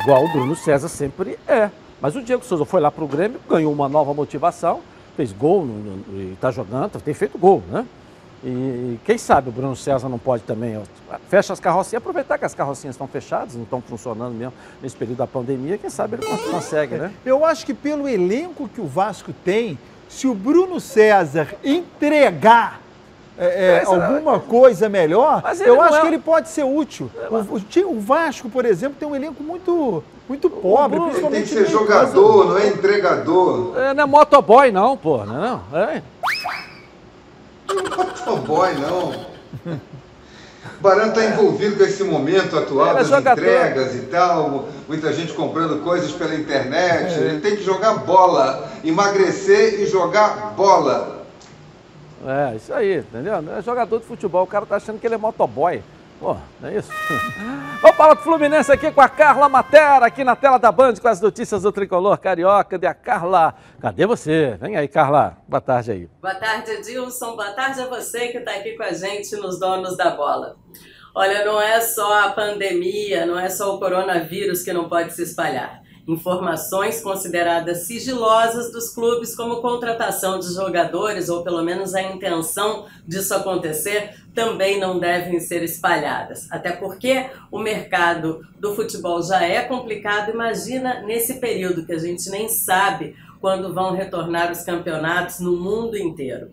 Igual 0.00 0.24
o 0.24 0.32
Bruno 0.32 0.56
César 0.56 0.88
sempre 0.88 1.38
é. 1.46 1.70
Mas 2.00 2.16
o 2.16 2.22
Diego 2.22 2.42
Souza 2.42 2.64
foi 2.64 2.80
lá 2.80 2.90
para 2.90 3.04
o 3.04 3.06
Grêmio, 3.06 3.38
ganhou 3.46 3.70
uma 3.70 3.86
nova 3.86 4.14
motivação, 4.14 4.80
fez 5.14 5.30
gol 5.30 5.68
e 6.08 6.32
está 6.32 6.50
jogando, 6.50 6.98
tem 7.02 7.12
feito 7.12 7.36
gol, 7.36 7.62
né? 7.70 7.84
E 8.48 9.00
quem 9.04 9.18
sabe 9.18 9.48
o 9.48 9.52
Bruno 9.52 9.74
César 9.74 10.08
não 10.08 10.20
pode 10.20 10.44
também, 10.44 10.80
fecha 11.28 11.52
as 11.52 11.58
carrocinhas, 11.58 12.00
aproveitar 12.00 12.38
que 12.38 12.44
as 12.44 12.54
carrocinhas 12.54 12.94
estão 12.94 13.08
fechadas, 13.08 13.56
não 13.56 13.64
estão 13.64 13.80
funcionando 13.80 14.34
mesmo 14.34 14.52
nesse 14.80 14.94
período 14.94 15.18
da 15.18 15.26
pandemia, 15.26 15.76
quem 15.76 15.90
sabe 15.90 16.16
ele 16.16 16.26
consegue, 16.52 16.94
né? 16.94 17.12
Eu 17.24 17.44
acho 17.44 17.66
que 17.66 17.74
pelo 17.74 18.08
elenco 18.08 18.68
que 18.68 18.80
o 18.80 18.86
Vasco 18.86 19.32
tem, 19.44 19.76
se 20.08 20.28
o 20.28 20.34
Bruno 20.34 20.78
César 20.78 21.56
entregar 21.64 22.80
é, 23.36 23.82
é, 23.82 23.84
alguma 23.84 24.38
coisa 24.38 24.88
melhor, 24.88 25.42
eu 25.64 25.80
acho 25.82 25.96
é... 25.96 26.00
que 26.02 26.06
ele 26.06 26.18
pode 26.18 26.48
ser 26.48 26.62
útil. 26.62 27.10
O, 27.28 27.56
o, 27.56 27.96
o, 27.96 28.00
Vasco, 28.00 28.48
por 28.48 28.64
exemplo, 28.64 28.96
tem 28.96 29.08
um 29.08 29.16
elenco 29.16 29.42
muito, 29.42 30.04
muito 30.28 30.48
pobre. 30.48 31.00
Bruno, 31.00 31.16
ele 31.16 31.28
tem 31.30 31.42
que 31.42 31.48
ser 31.48 31.66
jogador, 31.68 32.46
não 32.50 32.58
é 32.58 32.68
entregador. 32.68 33.76
É, 33.76 33.92
não 33.92 34.04
é 34.04 34.06
motoboy, 34.06 34.70
não, 34.70 34.96
pô. 34.96 35.24
Não, 35.24 35.62
é. 35.74 36.00
motoboy, 37.96 38.74
não. 38.74 39.26
O 40.78 40.82
Barão 40.82 41.08
está 41.08 41.24
envolvido 41.24 41.76
com 41.76 41.84
esse 41.84 42.04
momento 42.04 42.58
atual 42.58 42.94
das 42.94 43.10
entregas 43.10 43.94
e 43.94 44.00
tal, 44.02 44.68
muita 44.88 45.12
gente 45.12 45.32
comprando 45.32 45.82
coisas 45.82 46.12
pela 46.12 46.34
internet. 46.34 47.14
É. 47.14 47.18
Ele 47.18 47.40
tem 47.40 47.56
que 47.56 47.62
jogar 47.62 47.98
bola, 47.98 48.70
emagrecer 48.84 49.80
e 49.80 49.86
jogar 49.86 50.54
bola. 50.56 51.24
É, 52.26 52.56
isso 52.56 52.72
aí, 52.74 52.98
entendeu? 52.98 53.34
É 53.56 53.62
jogador 53.62 54.00
de 54.00 54.06
futebol, 54.06 54.42
o 54.42 54.46
cara 54.46 54.66
tá 54.66 54.76
achando 54.76 54.98
que 54.98 55.06
ele 55.06 55.14
é 55.14 55.18
motoboy. 55.18 55.82
Pô, 56.18 56.36
não 56.60 56.68
é 56.68 56.78
isso? 56.78 56.90
Vamos 57.82 57.96
falar 57.96 58.14
do 58.14 58.22
Fluminense 58.22 58.72
aqui 58.72 58.90
com 58.90 59.00
a 59.00 59.08
Carla 59.08 59.48
Matera, 59.48 60.06
aqui 60.06 60.24
na 60.24 60.34
tela 60.34 60.58
da 60.58 60.72
Band, 60.72 60.94
com 60.94 61.08
as 61.08 61.20
notícias 61.20 61.62
do 61.62 61.70
Tricolor 61.70 62.18
Carioca, 62.18 62.78
de 62.78 62.86
a 62.86 62.94
Carla. 62.94 63.54
Cadê 63.80 64.06
você? 64.06 64.56
Vem 64.60 64.76
aí, 64.76 64.88
Carla. 64.88 65.36
Boa 65.46 65.60
tarde 65.60 65.92
aí. 65.92 66.08
Boa 66.20 66.34
tarde, 66.34 66.70
Edilson. 66.70 67.36
Boa 67.36 67.52
tarde 67.52 67.82
a 67.82 67.86
você 67.86 68.28
que 68.28 68.38
está 68.38 68.52
aqui 68.52 68.76
com 68.76 68.82
a 68.82 68.92
gente 68.92 69.36
nos 69.36 69.60
Donos 69.60 69.96
da 69.96 70.10
Bola. 70.10 70.56
Olha, 71.14 71.44
não 71.44 71.60
é 71.60 71.80
só 71.80 72.24
a 72.24 72.30
pandemia, 72.30 73.26
não 73.26 73.38
é 73.38 73.48
só 73.48 73.74
o 73.74 73.78
coronavírus 73.78 74.62
que 74.62 74.72
não 74.72 74.88
pode 74.88 75.12
se 75.12 75.22
espalhar 75.22 75.85
informações 76.06 77.00
consideradas 77.00 77.86
sigilosas 77.86 78.70
dos 78.70 78.90
clubes, 78.90 79.34
como 79.34 79.60
contratação 79.60 80.38
de 80.38 80.54
jogadores, 80.54 81.28
ou 81.28 81.42
pelo 81.42 81.62
menos 81.62 81.94
a 81.94 82.02
intenção 82.02 82.86
disso 83.06 83.34
acontecer, 83.34 84.14
também 84.34 84.78
não 84.78 84.98
devem 84.98 85.40
ser 85.40 85.62
espalhadas. 85.62 86.46
Até 86.52 86.72
porque 86.72 87.26
o 87.50 87.58
mercado 87.58 88.46
do 88.60 88.74
futebol 88.74 89.22
já 89.22 89.42
é 89.42 89.62
complicado. 89.62 90.30
Imagina 90.30 91.00
nesse 91.02 91.34
período 91.40 91.84
que 91.84 91.92
a 91.92 91.98
gente 91.98 92.30
nem 92.30 92.48
sabe 92.48 93.16
quando 93.40 93.74
vão 93.74 93.92
retornar 93.92 94.52
os 94.52 94.62
campeonatos 94.62 95.40
no 95.40 95.56
mundo 95.56 95.96
inteiro. 95.96 96.50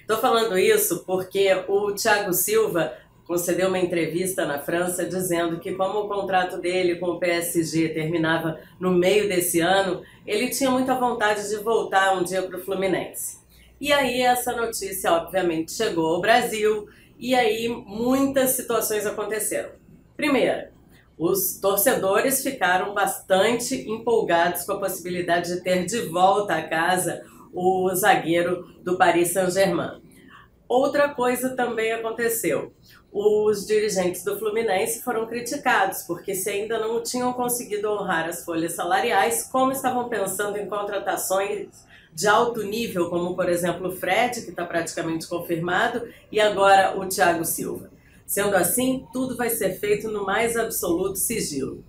Estou 0.00 0.18
falando 0.18 0.56
isso 0.56 1.04
porque 1.04 1.52
o 1.66 1.92
Thiago 1.92 2.32
Silva 2.32 2.92
concedeu 3.26 3.68
uma 3.68 3.78
entrevista 3.78 4.46
na 4.46 4.58
França 4.58 5.04
dizendo 5.04 5.58
que 5.58 5.72
como 5.72 6.00
o 6.00 6.08
contrato 6.08 6.58
dele 6.58 6.96
com 6.96 7.06
o 7.06 7.18
PSG 7.18 7.88
terminava 7.88 8.58
no 8.78 8.92
meio 8.92 9.28
desse 9.28 9.60
ano, 9.60 10.02
ele 10.26 10.48
tinha 10.50 10.70
muita 10.70 10.94
vontade 10.94 11.48
de 11.48 11.56
voltar 11.56 12.16
um 12.16 12.22
dia 12.22 12.42
para 12.42 12.56
o 12.56 12.64
Fluminense. 12.64 13.38
E 13.80 13.92
aí 13.92 14.22
essa 14.22 14.52
notícia 14.52 15.12
obviamente 15.12 15.72
chegou 15.72 16.14
ao 16.14 16.20
Brasil 16.20 16.88
e 17.18 17.34
aí 17.34 17.68
muitas 17.68 18.50
situações 18.50 19.04
aconteceram. 19.04 19.70
Primeira, 20.16 20.70
os 21.18 21.58
torcedores 21.58 22.42
ficaram 22.42 22.94
bastante 22.94 23.74
empolgados 23.90 24.64
com 24.64 24.72
a 24.72 24.80
possibilidade 24.80 25.52
de 25.52 25.62
ter 25.62 25.84
de 25.84 26.02
volta 26.02 26.54
a 26.54 26.62
casa 26.62 27.24
o 27.52 27.90
zagueiro 27.94 28.68
do 28.82 28.96
Paris 28.96 29.32
Saint-Germain. 29.32 30.02
Outra 30.68 31.08
coisa 31.08 31.50
também 31.56 31.92
aconteceu 31.92 32.72
os 33.12 33.66
dirigentes 33.66 34.22
do 34.22 34.38
Fluminense 34.38 35.02
foram 35.02 35.26
criticados, 35.26 36.02
porque 36.02 36.34
se 36.34 36.50
ainda 36.50 36.78
não 36.78 37.02
tinham 37.02 37.32
conseguido 37.32 37.90
honrar 37.90 38.28
as 38.28 38.44
folhas 38.44 38.72
salariais, 38.72 39.48
como 39.50 39.72
estavam 39.72 40.08
pensando 40.08 40.58
em 40.58 40.68
contratações 40.68 41.68
de 42.12 42.26
alto 42.26 42.62
nível, 42.62 43.10
como 43.10 43.34
por 43.34 43.48
exemplo 43.48 43.88
o 43.88 43.96
Fred, 43.96 44.42
que 44.42 44.50
está 44.50 44.64
praticamente 44.64 45.26
confirmado, 45.26 46.08
e 46.30 46.40
agora 46.40 46.98
o 46.98 47.06
Thiago 47.06 47.44
Silva. 47.44 47.90
Sendo 48.26 48.56
assim, 48.56 49.06
tudo 49.12 49.36
vai 49.36 49.50
ser 49.50 49.78
feito 49.78 50.10
no 50.10 50.24
mais 50.24 50.56
absoluto 50.56 51.16
sigilo. 51.16 51.84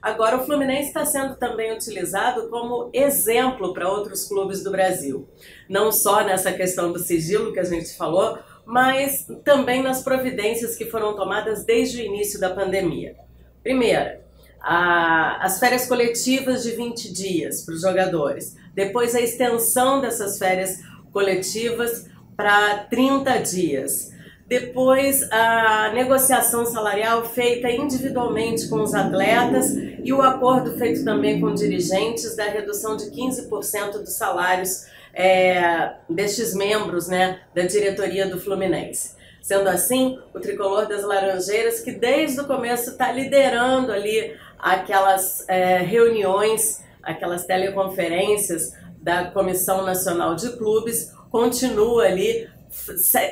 Agora, 0.00 0.38
o 0.38 0.46
Fluminense 0.46 0.88
está 0.88 1.04
sendo 1.04 1.36
também 1.36 1.74
utilizado 1.74 2.48
como 2.48 2.88
exemplo 2.92 3.74
para 3.74 3.90
outros 3.90 4.26
clubes 4.26 4.62
do 4.62 4.70
Brasil. 4.70 5.28
Não 5.68 5.92
só 5.92 6.24
nessa 6.24 6.52
questão 6.52 6.90
do 6.90 6.98
sigilo 6.98 7.52
que 7.52 7.60
a 7.60 7.64
gente 7.64 7.94
falou, 7.96 8.38
mas 8.70 9.26
também 9.44 9.82
nas 9.82 10.00
providências 10.00 10.76
que 10.76 10.84
foram 10.84 11.16
tomadas 11.16 11.64
desde 11.64 12.00
o 12.00 12.04
início 12.04 12.38
da 12.38 12.50
pandemia. 12.50 13.16
Primeira, 13.64 14.20
a, 14.62 15.44
as 15.44 15.58
férias 15.58 15.88
coletivas 15.88 16.62
de 16.62 16.70
20 16.70 17.12
dias 17.12 17.64
para 17.64 17.74
os 17.74 17.80
jogadores. 17.80 18.56
Depois, 18.72 19.16
a 19.16 19.20
extensão 19.20 20.00
dessas 20.00 20.38
férias 20.38 20.78
coletivas 21.12 22.06
para 22.36 22.84
30 22.84 23.38
dias. 23.38 24.12
Depois, 24.46 25.28
a 25.32 25.90
negociação 25.92 26.64
salarial 26.64 27.24
feita 27.24 27.68
individualmente 27.68 28.68
com 28.68 28.82
os 28.82 28.94
atletas 28.94 29.74
e 30.04 30.12
o 30.12 30.22
acordo 30.22 30.78
feito 30.78 31.04
também 31.04 31.40
com 31.40 31.52
dirigentes 31.52 32.36
da 32.36 32.44
redução 32.44 32.96
de 32.96 33.06
15% 33.10 33.98
dos 33.98 34.12
salários 34.12 34.86
é, 35.20 35.96
destes 36.08 36.54
membros 36.54 37.06
né, 37.06 37.40
da 37.54 37.62
diretoria 37.62 38.26
do 38.26 38.40
Fluminense. 38.40 39.14
Sendo 39.42 39.68
assim, 39.68 40.18
o 40.34 40.40
tricolor 40.40 40.86
das 40.86 41.04
Laranjeiras, 41.04 41.80
que 41.80 41.92
desde 41.92 42.40
o 42.40 42.46
começo 42.46 42.90
está 42.90 43.12
liderando 43.12 43.92
ali 43.92 44.34
aquelas 44.58 45.46
é, 45.46 45.78
reuniões, 45.78 46.82
aquelas 47.02 47.44
teleconferências 47.44 48.72
da 49.02 49.26
Comissão 49.26 49.84
Nacional 49.84 50.34
de 50.34 50.56
Clubes, 50.56 51.12
continua 51.30 52.04
ali 52.04 52.48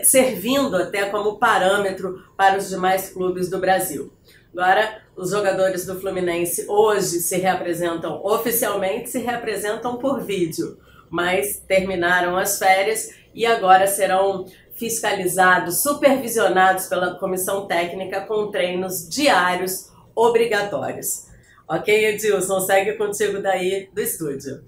servindo 0.03 0.77
até 0.77 1.07
como 1.07 1.39
parâmetro 1.39 2.23
para 2.37 2.59
os 2.59 2.69
demais 2.69 3.11
clubes 3.11 3.49
do 3.49 3.59
Brasil. 3.59 4.13
Agora, 4.53 5.01
os 5.17 5.31
jogadores 5.31 5.87
do 5.87 5.99
Fluminense 5.99 6.67
hoje 6.69 7.21
se 7.21 7.37
reapresentam 7.39 8.21
oficialmente, 8.25 9.09
se 9.09 9.21
reapresentam 9.21 9.97
por 9.97 10.21
vídeo 10.21 10.79
mas 11.11 11.59
terminaram 11.67 12.37
as 12.37 12.59
férias 12.59 13.11
e 13.35 13.47
agora 13.47 13.87
serão 13.87 14.47
fiscalizados, 14.73 15.83
supervisionados 15.83 16.87
pela 16.87 17.17
comissão 17.17 17.67
técnica 17.67 18.21
com 18.23 18.51
treinos 18.51 19.09
diários 19.09 19.91
obrigatórios. 20.15 21.27
Ok, 21.69 22.07
Edilson, 22.07 22.61
segue 22.61 22.93
contigo 22.95 23.43
daí 23.43 23.89
do 23.93 24.01
estúdio. 24.01 24.65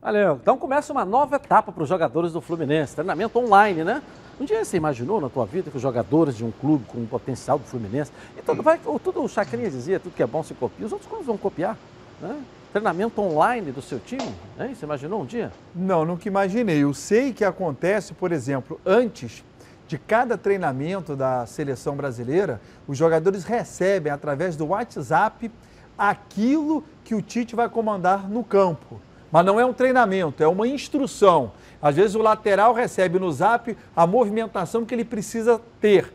Valeu. 0.00 0.38
Então 0.42 0.58
começa 0.58 0.92
uma 0.92 1.04
nova 1.04 1.36
etapa 1.36 1.70
para 1.70 1.82
os 1.82 1.88
jogadores 1.88 2.32
do 2.32 2.40
Fluminense, 2.40 2.94
treinamento 2.94 3.38
online, 3.38 3.84
né? 3.84 4.02
Um 4.40 4.44
dia 4.44 4.64
você 4.64 4.76
imaginou 4.76 5.20
na 5.20 5.28
tua 5.28 5.46
vida 5.46 5.70
que 5.70 5.76
os 5.76 5.82
jogadores 5.82 6.36
de 6.36 6.44
um 6.44 6.50
clube 6.50 6.84
com 6.86 6.98
o 6.98 7.06
potencial 7.06 7.58
do 7.58 7.64
Fluminense, 7.64 8.10
então 8.36 8.56
vai, 8.56 8.80
tudo 9.02 9.22
o 9.22 9.28
Chacrinha 9.28 9.70
dizia, 9.70 10.00
tudo 10.00 10.14
que 10.14 10.22
é 10.22 10.26
bom 10.26 10.42
se 10.42 10.54
copia, 10.54 10.84
os 10.84 10.92
outros 10.92 11.08
clubes 11.08 11.26
vão 11.26 11.38
copiar, 11.38 11.78
né? 12.20 12.42
Treinamento 12.72 13.20
online 13.20 13.70
do 13.70 13.82
seu 13.82 14.00
time? 14.00 14.34
Hein? 14.58 14.74
Você 14.74 14.86
imaginou 14.86 15.22
um 15.22 15.26
dia? 15.26 15.52
Não, 15.74 16.04
nunca 16.04 16.26
imaginei. 16.26 16.82
Eu 16.82 16.94
sei 16.94 17.32
que 17.32 17.44
acontece, 17.44 18.14
por 18.14 18.32
exemplo, 18.32 18.80
antes 18.84 19.44
de 19.86 19.98
cada 19.98 20.38
treinamento 20.38 21.14
da 21.14 21.44
seleção 21.44 21.94
brasileira, 21.94 22.60
os 22.88 22.96
jogadores 22.96 23.44
recebem 23.44 24.10
através 24.10 24.56
do 24.56 24.68
WhatsApp 24.68 25.50
aquilo 25.98 26.82
que 27.04 27.14
o 27.14 27.20
Tite 27.20 27.54
vai 27.54 27.68
comandar 27.68 28.28
no 28.28 28.42
campo. 28.42 28.98
Mas 29.30 29.44
não 29.44 29.60
é 29.60 29.64
um 29.66 29.72
treinamento, 29.72 30.42
é 30.42 30.48
uma 30.48 30.66
instrução. 30.66 31.52
Às 31.80 31.96
vezes 31.96 32.14
o 32.14 32.22
lateral 32.22 32.72
recebe 32.72 33.18
no 33.18 33.30
zap 33.30 33.76
a 33.94 34.06
movimentação 34.06 34.84
que 34.84 34.94
ele 34.94 35.04
precisa 35.04 35.60
ter 35.80 36.12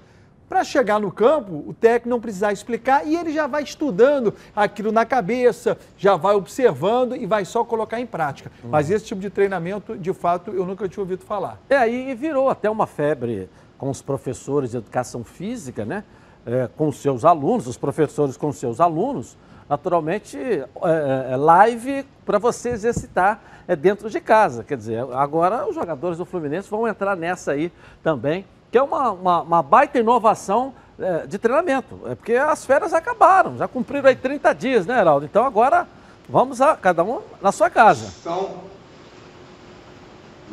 para 0.48 0.64
chegar 0.64 1.00
no 1.00 1.12
campo, 1.12 1.64
o 1.68 1.74
técnico 1.74 2.10
não 2.10 2.22
precisar 2.22 2.54
explicar 2.54 3.06
e 3.06 3.16
ele 3.16 3.34
já 3.34 3.48
vai 3.48 3.64
estudando 3.64 4.34
aquilo 4.56 4.92
na 4.92 5.06
cabeça, 5.06 5.78
já 5.98 6.16
vai 6.16 6.36
observando 6.36 7.16
e 7.16 7.26
vai 7.26 7.44
só 7.44 7.64
colocar 7.64 8.00
em 8.00 8.06
prática. 8.06 8.52
Uhum. 8.64 8.70
Mas 8.70 8.90
esse 8.90 9.06
tipo 9.06 9.20
de 9.20 9.30
treinamento, 9.30 9.98
de 9.98 10.14
fato, 10.14 10.52
eu 10.52 10.66
nunca 10.66 10.88
tinha 10.88 11.02
ouvido 11.02 11.24
falar. 11.24 11.60
É, 11.70 11.76
aí 11.76 12.16
virou 12.16 12.50
até 12.50 12.70
uma 12.70 12.88
febre 12.88 13.50
com 13.78 13.90
os 13.90 14.02
professores 14.02 14.72
de 14.72 14.78
educação 14.78 15.24
física, 15.24 15.86
né? 15.86 16.04
É, 16.46 16.70
com 16.78 16.90
seus 16.94 17.26
alunos, 17.26 17.68
os 17.68 17.78
professores 17.78 18.38
com 18.38 18.54
seus 18.54 18.80
alunos, 18.80 19.38
naturalmente, 19.70 20.38
é, 20.38 20.66
é, 20.84 21.34
é 21.34 21.36
live 21.36 22.06
para 22.26 22.40
você 22.40 22.70
exercitar 22.70 23.42
é 23.68 23.76
dentro 23.76 24.10
de 24.10 24.22
casa. 24.22 24.64
Quer 24.64 24.78
dizer, 24.78 25.06
agora 25.12 25.68
os 25.68 25.76
jogadores 25.76 26.18
do 26.18 26.24
Fluminense 26.24 26.70
vão 26.70 26.88
entrar 26.88 27.18
nessa 27.18 27.52
aí 27.52 27.70
também 28.02 28.46
que 28.72 28.78
é 28.78 28.82
uma, 28.82 29.12
uma, 29.12 29.42
uma 29.42 29.64
baita 29.64 30.00
inovação 30.00 30.74
é, 31.00 31.28
de 31.28 31.38
treinamento. 31.38 32.00
É 32.06 32.16
porque 32.16 32.34
as 32.34 32.66
férias 32.66 32.94
acabaram, 32.94 33.58
já 33.58 33.68
cumpriram 33.68 34.10
aí 34.10 34.16
30 34.16 34.54
dias, 34.54 34.86
né, 34.86 35.00
Heraldo? 35.00 35.26
Então 35.26 35.46
agora 35.46 35.88
vamos 36.28 36.62
a 36.62 36.76
cada 36.76 37.04
um 37.04 37.22
na 37.42 37.52
sua 37.52 37.70
casa. 37.70 38.08
São, 38.24 38.52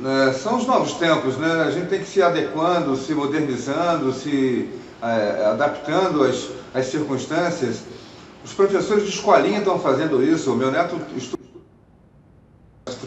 é, 0.04 0.32
são 0.32 0.56
os 0.56 0.66
novos 0.66 0.92
tempos, 0.94 1.36
né? 1.36 1.62
A 1.62 1.70
gente 1.70 1.88
tem 1.88 2.00
que 2.00 2.06
se 2.06 2.22
adequando, 2.22 2.96
se 2.96 3.14
modernizando, 3.14 4.12
se 4.12 4.70
é, 5.02 5.46
adaptando 5.46 6.22
às, 6.22 6.48
às 6.74 6.86
circunstâncias. 6.86 7.82
Os 8.44 8.52
professores 8.52 9.04
de 9.04 9.10
escolinha 9.10 9.58
estão 9.58 9.78
fazendo 9.78 10.22
isso. 10.22 10.52
O 10.52 10.56
meu 10.56 10.70
neto 10.70 11.00
estuda 11.16 11.42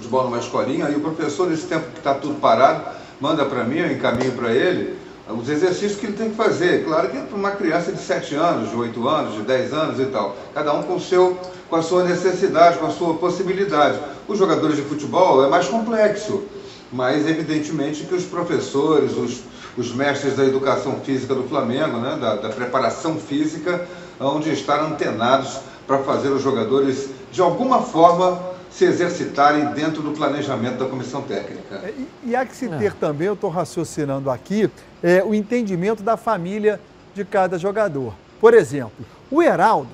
futebol 0.08 0.24
numa 0.24 0.39
escolinha 0.39 0.89
e 0.89 0.95
o 0.95 1.01
professor, 1.01 1.49
nesse 1.49 1.68
tempo 1.68 1.91
que 1.91 1.99
está 1.99 2.14
tudo 2.16 2.39
parado, 2.39 2.97
manda 3.20 3.45
para 3.45 3.63
mim, 3.63 3.78
eu 3.78 3.91
encaminho 3.91 4.32
para 4.34 4.51
ele 4.51 4.97
os 5.30 5.49
exercícios 5.49 5.99
que 5.99 6.05
ele 6.05 6.15
tem 6.15 6.30
que 6.30 6.36
fazer. 6.36 6.86
Claro 6.86 7.09
que 7.09 7.18
é 7.18 7.22
para 7.22 7.38
uma 7.38 7.51
criança 7.51 7.91
de 7.91 7.99
7 7.99 8.36
anos, 8.36 8.70
de 8.70 8.76
8 8.76 9.07
anos, 9.07 9.34
de 9.34 9.41
10 9.41 9.74
anos 9.74 9.99
e 9.99 10.05
tal. 10.05 10.36
Cada 10.53 10.74
um 10.74 10.84
com, 10.84 10.99
seu, 10.99 11.38
com 11.70 11.76
a 11.76 11.82
sua 11.82 12.03
necessidade, 12.03 12.78
com 12.78 12.86
a 12.86 12.91
sua 12.91 13.15
possibilidade. 13.15 13.99
Os 14.28 14.38
jogadores 14.38 14.78
de 14.78 14.84
futebol 14.84 15.43
é 15.43 15.49
mais 15.49 15.68
complexo, 15.68 16.43
mas 16.91 17.28
evidentemente 17.28 18.05
que 18.05 18.15
os 18.15 18.24
professores, 18.24 19.18
os, 19.18 19.41
os 19.78 19.93
mestres 19.93 20.36
da 20.38 20.45
educação 20.45 21.01
física 21.03 21.36
do 21.36 21.43
Flamengo, 21.43 21.97
né, 21.97 22.18
da, 22.20 22.36
da 22.36 22.49
preparação 22.49 23.18
física, 23.18 23.86
onde 24.20 24.49
estar 24.51 24.80
antenados 24.80 25.59
para 25.86 25.99
fazer 25.99 26.30
os 26.30 26.41
jogadores, 26.41 27.09
de 27.32 27.41
alguma 27.41 27.82
forma, 27.82 28.39
se 28.78 28.86
exercitarem 28.86 29.66
dentro 29.74 30.04
do 30.04 30.12
planejamento 30.12 30.78
da 30.78 30.86
comissão 30.86 31.24
técnica. 31.24 31.82
É, 31.84 31.94
e, 31.98 32.30
e 32.30 32.36
há 32.36 32.46
que 32.46 32.56
se 32.56 32.70
ter 32.70 32.94
também, 32.94 33.28
eu 33.28 33.34
estou 33.34 33.50
raciocinando 33.50 34.30
aqui, 34.30 34.70
é, 35.02 35.24
o 35.24 35.34
entendimento 35.34 36.04
da 36.04 36.16
família 36.16 36.80
de 37.16 37.26
cada 37.26 37.58
jogador. 37.58 38.14
Por 38.40 38.54
exemplo, 38.54 39.04
o 39.32 39.42
Heraldo 39.42 39.90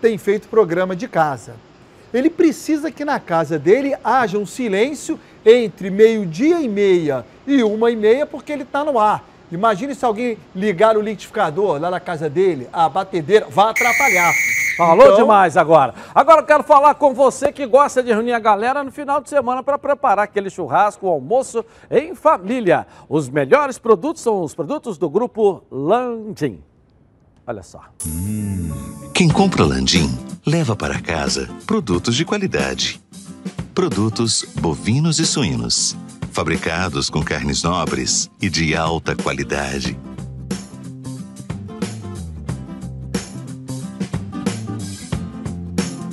tem 0.00 0.16
feito 0.16 0.46
programa 0.46 0.94
de 0.94 1.08
casa. 1.08 1.56
Ele 2.14 2.30
precisa 2.30 2.92
que 2.92 3.04
na 3.04 3.18
casa 3.18 3.58
dele 3.58 3.96
haja 4.04 4.38
um 4.38 4.46
silêncio 4.46 5.18
entre 5.44 5.90
meio-dia 5.90 6.60
e 6.60 6.68
meia 6.68 7.26
e 7.44 7.64
uma 7.64 7.90
e 7.90 7.96
meia, 7.96 8.24
porque 8.24 8.52
ele 8.52 8.62
está 8.62 8.84
no 8.84 9.00
ar. 9.00 9.24
Imagine 9.50 9.96
se 9.96 10.04
alguém 10.04 10.38
ligar 10.54 10.96
o 10.96 11.00
liquidificador 11.00 11.80
lá 11.80 11.90
na 11.90 11.98
casa 11.98 12.30
dele, 12.30 12.68
a 12.72 12.88
batedeira, 12.88 13.46
vai 13.50 13.70
atrapalhar. 13.70 14.32
Falou 14.78 15.06
então... 15.06 15.16
demais 15.16 15.56
agora. 15.56 15.92
Agora 16.14 16.40
eu 16.40 16.46
quero 16.46 16.62
falar 16.62 16.94
com 16.94 17.12
você 17.12 17.50
que 17.50 17.66
gosta 17.66 18.00
de 18.00 18.12
reunir 18.12 18.32
a 18.32 18.38
galera 18.38 18.84
no 18.84 18.92
final 18.92 19.20
de 19.20 19.28
semana 19.28 19.60
para 19.60 19.76
preparar 19.76 20.24
aquele 20.24 20.48
churrasco, 20.48 21.04
o 21.04 21.10
almoço 21.10 21.64
em 21.90 22.14
família. 22.14 22.86
Os 23.08 23.28
melhores 23.28 23.76
produtos 23.76 24.22
são 24.22 24.40
os 24.40 24.54
produtos 24.54 24.96
do 24.96 25.10
grupo 25.10 25.64
Landim. 25.68 26.62
Olha 27.44 27.64
só. 27.64 27.80
Hum, 28.06 28.70
quem 29.12 29.28
compra 29.28 29.64
Landim 29.64 30.16
leva 30.46 30.76
para 30.76 31.00
casa 31.00 31.50
produtos 31.66 32.14
de 32.14 32.24
qualidade. 32.24 33.00
Produtos 33.74 34.44
bovinos 34.60 35.18
e 35.18 35.26
suínos 35.26 35.96
fabricados 36.30 37.10
com 37.10 37.20
carnes 37.20 37.64
nobres 37.64 38.30
e 38.40 38.48
de 38.48 38.76
alta 38.76 39.16
qualidade. 39.16 39.98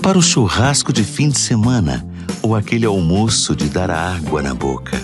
Para 0.06 0.20
o 0.20 0.22
churrasco 0.22 0.94
de 0.94 1.04
fim 1.04 1.30
de 1.30 1.40
semana 1.40 2.06
ou 2.44 2.56
aquele 2.56 2.86
almoço 2.86 3.56
de 3.56 3.68
dar 3.68 3.90
água 3.90 4.40
na 4.40 4.54
boca. 4.54 4.98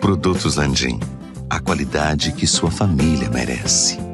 Produtos 0.00 0.56
Landim, 0.56 0.98
a 1.50 1.60
qualidade 1.60 2.32
que 2.32 2.46
sua 2.46 2.70
família 2.70 3.28
merece 3.28 4.06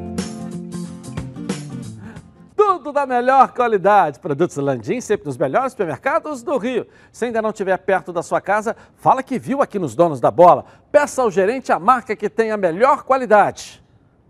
da 2.93 3.07
melhor 3.07 3.53
qualidade. 3.53 4.19
Produtos 4.19 4.55
Landim, 4.57 5.01
sempre 5.01 5.25
nos 5.25 5.35
melhores 5.35 5.71
supermercados 5.71 6.43
do 6.43 6.57
Rio. 6.57 6.85
Se 7.11 7.25
ainda 7.25 7.41
não 7.41 7.49
estiver 7.49 7.75
perto 7.77 8.13
da 8.13 8.21
sua 8.21 8.39
casa, 8.39 8.75
fala 8.97 9.23
que 9.23 9.39
viu 9.39 9.61
aqui 9.61 9.79
nos 9.79 9.95
Donos 9.95 10.21
da 10.21 10.29
Bola. 10.29 10.63
Peça 10.91 11.23
ao 11.23 11.31
gerente 11.31 11.71
a 11.71 11.79
marca 11.79 12.15
que 12.15 12.29
tem 12.29 12.51
a 12.51 12.57
melhor 12.57 13.03
qualidade. 13.03 13.83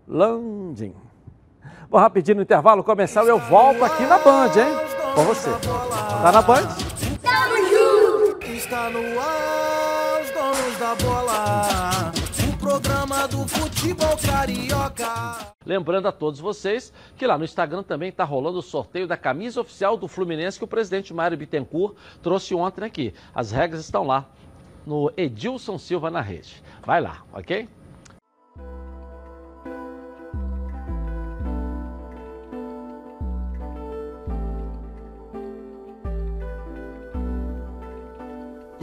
Landim. 0.08 0.94
Vou 1.90 2.00
rapidinho 2.00 2.36
no 2.36 2.42
intervalo 2.42 2.82
comercial 2.82 3.26
eu 3.26 3.38
volto 3.38 3.84
aqui 3.84 4.04
na 4.06 4.18
Band, 4.18 4.52
hein? 4.56 4.83
Com 5.14 5.22
você. 5.22 5.50
Tá 5.50 6.32
na 6.32 6.42
Band? 6.42 6.66
Tamo 7.22 7.56
junto! 7.68 8.52
Está 8.52 8.90
no 8.90 9.20
ar, 9.20 10.22
os 10.22 10.30
donos 10.30 10.78
da 10.78 10.94
bola. 10.96 12.12
O 12.48 12.58
programa 12.58 13.28
do 13.28 13.46
futebol 13.46 14.16
carioca. 14.16 15.54
Lembrando 15.64 16.08
a 16.08 16.12
todos 16.12 16.40
vocês 16.40 16.92
que 17.16 17.26
lá 17.26 17.38
no 17.38 17.44
Instagram 17.44 17.84
também 17.84 18.08
está 18.08 18.24
rolando 18.24 18.58
o 18.58 18.62
sorteio 18.62 19.06
da 19.06 19.16
camisa 19.16 19.60
oficial 19.60 19.96
do 19.96 20.08
Fluminense 20.08 20.58
que 20.58 20.64
o 20.64 20.68
presidente 20.68 21.14
Mário 21.14 21.38
Bittencourt 21.38 21.94
trouxe 22.20 22.54
ontem 22.54 22.84
aqui. 22.84 23.14
As 23.32 23.52
regras 23.52 23.80
estão 23.82 24.04
lá 24.04 24.26
no 24.84 25.12
Edilson 25.16 25.78
Silva 25.78 26.10
na 26.10 26.20
rede. 26.20 26.62
Vai 26.84 27.00
lá, 27.00 27.22
ok? 27.32 27.68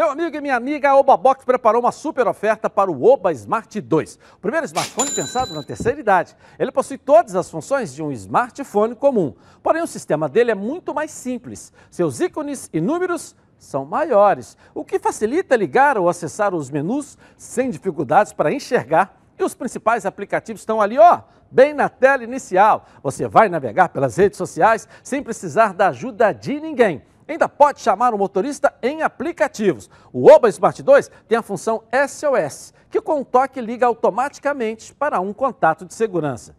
Meu 0.00 0.08
amigo 0.08 0.34
e 0.34 0.40
minha 0.40 0.56
amiga, 0.56 0.88
a 0.88 0.96
Obabox 0.96 1.44
preparou 1.44 1.82
uma 1.82 1.92
super 1.92 2.26
oferta 2.26 2.70
para 2.70 2.90
o 2.90 3.04
Oba 3.04 3.32
Smart 3.32 3.78
2. 3.78 4.18
O 4.36 4.38
primeiro 4.38 4.64
smartphone 4.64 5.10
pensado 5.10 5.52
na 5.52 5.62
terceira 5.62 6.00
idade. 6.00 6.34
Ele 6.58 6.72
possui 6.72 6.96
todas 6.96 7.34
as 7.34 7.50
funções 7.50 7.94
de 7.94 8.02
um 8.02 8.10
smartphone 8.10 8.94
comum, 8.94 9.34
porém 9.62 9.82
o 9.82 9.86
sistema 9.86 10.26
dele 10.26 10.52
é 10.52 10.54
muito 10.54 10.94
mais 10.94 11.10
simples. 11.10 11.70
Seus 11.90 12.18
ícones 12.18 12.70
e 12.72 12.80
números 12.80 13.36
são 13.58 13.84
maiores, 13.84 14.56
o 14.74 14.86
que 14.86 14.98
facilita 14.98 15.54
ligar 15.54 15.98
ou 15.98 16.08
acessar 16.08 16.54
os 16.54 16.70
menus 16.70 17.18
sem 17.36 17.68
dificuldades 17.68 18.32
para 18.32 18.50
enxergar 18.50 19.20
e 19.38 19.44
os 19.44 19.52
principais 19.52 20.06
aplicativos 20.06 20.62
estão 20.62 20.80
ali, 20.80 20.98
ó, 20.98 21.20
bem 21.50 21.74
na 21.74 21.90
tela 21.90 22.24
inicial. 22.24 22.86
Você 23.02 23.28
vai 23.28 23.50
navegar 23.50 23.90
pelas 23.90 24.16
redes 24.16 24.38
sociais 24.38 24.88
sem 25.02 25.22
precisar 25.22 25.74
da 25.74 25.88
ajuda 25.88 26.32
de 26.32 26.58
ninguém. 26.58 27.02
Ainda 27.32 27.48
pode 27.48 27.80
chamar 27.80 28.14
o 28.14 28.18
motorista 28.18 28.72
em 28.82 29.02
aplicativos. 29.02 29.90
O 30.12 30.30
Oba 30.30 30.48
Smart 30.48 30.82
2 30.82 31.10
tem 31.28 31.38
a 31.38 31.42
função 31.42 31.82
SOS, 32.08 32.74
que 32.90 33.00
com 33.00 33.20
um 33.20 33.24
toque 33.24 33.60
liga 33.60 33.86
automaticamente 33.86 34.94
para 34.94 35.20
um 35.20 35.32
contato 35.32 35.84
de 35.84 35.94
segurança. 35.94 36.54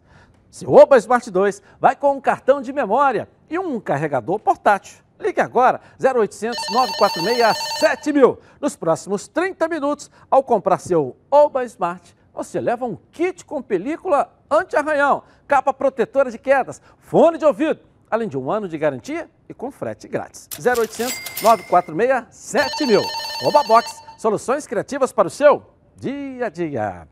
Seu 0.50 0.72
Oba 0.72 0.96
Smart 0.98 1.30
2 1.30 1.62
vai 1.80 1.96
com 1.96 2.12
um 2.12 2.20
cartão 2.20 2.60
de 2.60 2.72
memória 2.72 3.28
e 3.48 3.58
um 3.58 3.80
carregador 3.80 4.38
portátil. 4.38 5.02
Ligue 5.18 5.40
agora 5.40 5.80
0800 5.98 6.58
946 6.72 7.56
7000. 7.78 8.38
Nos 8.60 8.76
próximos 8.76 9.28
30 9.28 9.68
minutos, 9.68 10.10
ao 10.30 10.42
comprar 10.42 10.78
seu 10.78 11.16
Oba 11.30 11.64
Smart, 11.64 12.14
você 12.34 12.60
leva 12.60 12.84
um 12.84 12.96
kit 13.10 13.44
com 13.44 13.62
película 13.62 14.32
anti-arranhão, 14.50 15.22
capa 15.46 15.72
protetora 15.72 16.30
de 16.30 16.38
quedas, 16.38 16.80
fone 16.98 17.38
de 17.38 17.44
ouvido, 17.44 17.80
além 18.12 18.28
de 18.28 18.38
um 18.38 18.52
ano 18.52 18.68
de 18.68 18.78
garantia 18.78 19.28
e 19.48 19.54
com 19.54 19.72
frete 19.72 20.06
grátis. 20.06 20.48
0800 20.56 21.42
946 21.42 22.26
7000. 22.30 23.00
Oba 23.44 23.64
Box, 23.64 23.90
soluções 24.18 24.66
criativas 24.66 25.12
para 25.12 25.26
o 25.26 25.30
seu 25.30 25.64
dia 25.96 26.46
a 26.46 26.48
dia. 26.48 27.08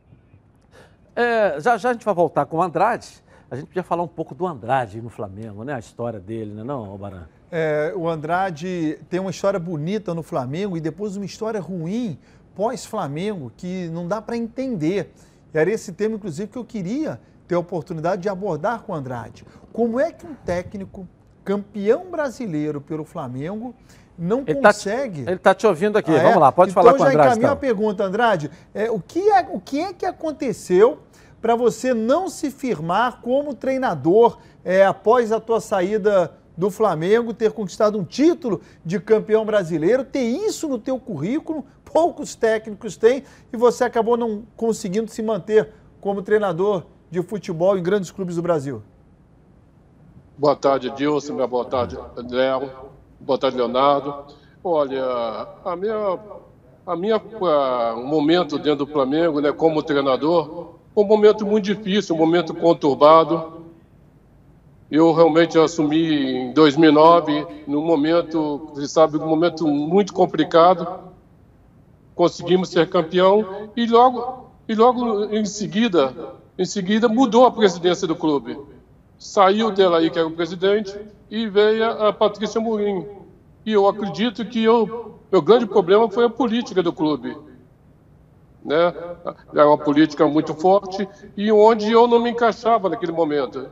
É, 1.17 1.59
já 1.59 1.77
já 1.77 1.91
a 1.91 1.93
gente 1.93 2.05
vai 2.05 2.15
voltar 2.15 2.47
com 2.47 2.59
o 2.59 2.63
Andrade 2.63 3.23
a 3.51 3.57
gente 3.57 3.67
podia 3.67 3.83
falar 3.83 4.05
um 4.05 4.09
pouco 4.09 4.33
do 4.33 4.47
Andrade 4.47 5.03
no 5.03 5.09
Flamengo, 5.09 5.65
né? 5.65 5.75
A 5.75 5.79
história 5.81 6.21
dele, 6.21 6.55
né, 6.55 6.63
não, 6.63 6.97
Baran? 6.97 7.27
É, 7.51 7.93
o 7.97 8.09
Andrade 8.09 9.01
tem 9.11 9.19
uma 9.19 9.33
história 9.33 9.59
bonita 9.59 10.15
no 10.15 10.23
Flamengo 10.23 10.77
e 10.77 10.81
depois 10.81 11.17
uma 11.17 11.25
história 11.25 11.61
ruim 11.61 12.17
pós-Flamengo 12.55 13.51
que 13.57 13.89
não 13.89 14.07
dá 14.07 14.23
para 14.23 14.37
entender. 14.37 15.13
Era 15.53 15.69
esse 15.69 15.93
tema, 15.93 16.15
inclusive, 16.15 16.49
que 16.49 16.57
eu 16.57 16.65
queria 16.65 17.21
ter 17.51 17.57
a 17.57 17.59
oportunidade 17.59 18.23
de 18.23 18.29
abordar 18.29 18.83
com 18.83 18.93
o 18.93 18.95
Andrade. 18.95 19.45
Como 19.73 19.99
é 19.99 20.13
que 20.13 20.25
um 20.25 20.35
técnico 20.35 21.09
campeão 21.45 22.09
brasileiro 22.09 22.81
pelo 22.81 23.05
Flamengo 23.05 23.75
não 24.17 24.45
ele 24.47 24.61
consegue. 24.61 25.25
Tá, 25.25 25.31
ele 25.33 25.37
está 25.37 25.53
te 25.53 25.67
ouvindo 25.67 25.99
aqui. 25.99 26.13
Ah, 26.13 26.19
Vamos 26.19 26.37
é? 26.37 26.39
lá, 26.39 26.53
pode 26.53 26.71
então, 26.71 26.81
falar 26.81 26.97
com 26.97 27.03
o 27.03 27.07
Andrade. 27.07 27.17
Então 27.17 27.29
já 27.29 27.39
encaminho 27.39 27.53
a 27.53 27.57
pergunta, 27.57 28.05
Andrade. 28.05 28.51
É, 28.73 28.89
o, 28.89 29.01
que 29.01 29.19
é, 29.19 29.49
o 29.51 29.59
que 29.59 29.81
é 29.81 29.93
que 29.93 30.07
aconteceu 30.07 31.01
para 31.43 31.57
você 31.57 31.93
não 31.93 32.29
se 32.29 32.53
firmar 32.53 33.21
como 33.21 33.53
treinador 33.53 34.39
é, 34.65 34.87
após 34.87 35.33
a 35.33 35.41
tua 35.41 35.61
saída 35.61 36.33
do 36.57 36.71
Flamengo, 36.71 37.35
ter 37.35 37.51
conquistado 37.51 37.99
um 37.99 38.05
título 38.05 38.61
de 38.85 39.01
campeão 39.01 39.45
brasileiro, 39.45 40.05
ter 40.05 40.23
isso 40.23 40.69
no 40.69 40.79
teu 40.79 41.01
currículo, 41.01 41.65
poucos 41.85 42.37
técnicos 42.37 42.97
têm, 42.97 43.25
e 43.53 43.57
você 43.57 43.83
acabou 43.83 44.17
não 44.17 44.45
conseguindo 44.57 45.11
se 45.11 45.21
manter 45.21 45.73
como 46.01 46.23
treinador 46.23 46.85
de 47.11 47.23
futebol 47.23 47.77
em 47.77 47.83
grandes 47.83 48.11
clubes 48.11 48.37
do 48.37 48.43
Brasil. 48.43 48.83
Boa 50.39 50.57
tarde, 50.57 50.91
Dilson. 50.91 51.37
Boa 51.47 51.65
tarde, 51.65 51.99
Léo. 52.17 52.71
Boa 53.19 53.39
tarde, 53.39 53.57
Leonardo. 53.57 54.25
Olha, 54.63 55.05
a 55.65 55.77
minha, 55.77 56.19
a 56.87 56.97
minha 56.97 57.17
a, 57.17 57.95
um 57.95 58.07
momento 58.07 58.59
dentro 58.59 58.87
do 58.87 58.93
Flamengo, 58.93 59.41
né, 59.41 59.53
como 59.53 59.83
treinador, 59.83 60.77
um 60.97 61.05
momento 61.05 61.45
muito 61.45 61.65
difícil, 61.65 62.15
um 62.15 62.19
momento 62.19 62.55
conturbado. 62.55 63.61
Eu 64.91 65.13
realmente 65.13 65.59
assumi 65.59 66.49
em 66.49 66.53
2009, 66.53 67.47
num 67.67 67.85
momento, 67.85 68.71
você 68.75 68.89
sabe, 68.89 69.19
um 69.19 69.27
momento 69.27 69.67
muito 69.67 70.13
complicado. 70.13 71.11
Conseguimos 72.15 72.71
ser 72.71 72.89
campeão 72.89 73.71
e 73.77 73.87
logo, 73.87 74.51
e 74.69 74.75
logo 74.75 75.25
em 75.27 75.45
seguida, 75.45 76.15
em 76.61 76.65
seguida 76.65 77.09
mudou 77.09 77.45
a 77.45 77.51
presidência 77.51 78.07
do 78.07 78.15
clube. 78.15 78.59
Saiu 79.19 79.71
dela 79.71 79.99
aí 79.99 80.11
que 80.11 80.19
era 80.19 80.29
o 80.29 80.33
presidente 80.33 80.97
e 81.31 81.49
veio 81.49 81.85
a 81.85 82.13
Patrícia 82.13 82.61
Mourinho. 82.61 83.27
E 83.67 83.73
eu 83.73 83.89
acredito 83.89 84.45
que 84.45 84.69
o 84.69 85.15
meu 85.31 85.43
grande 85.43 85.67
problema 85.67 86.09
foi 86.09 86.25
a 86.25 86.31
política 86.31 86.83
do 86.83 86.93
clube 86.93 87.37
né? 88.65 88.95
Era 89.53 89.67
uma 89.67 89.79
política 89.79 90.27
muito 90.27 90.55
forte 90.55 91.09
e 91.37 91.51
onde 91.51 91.91
eu 91.91 92.07
não 92.07 92.21
me 92.21 92.31
encaixava 92.31 92.89
naquele 92.89 93.13
momento 93.13 93.69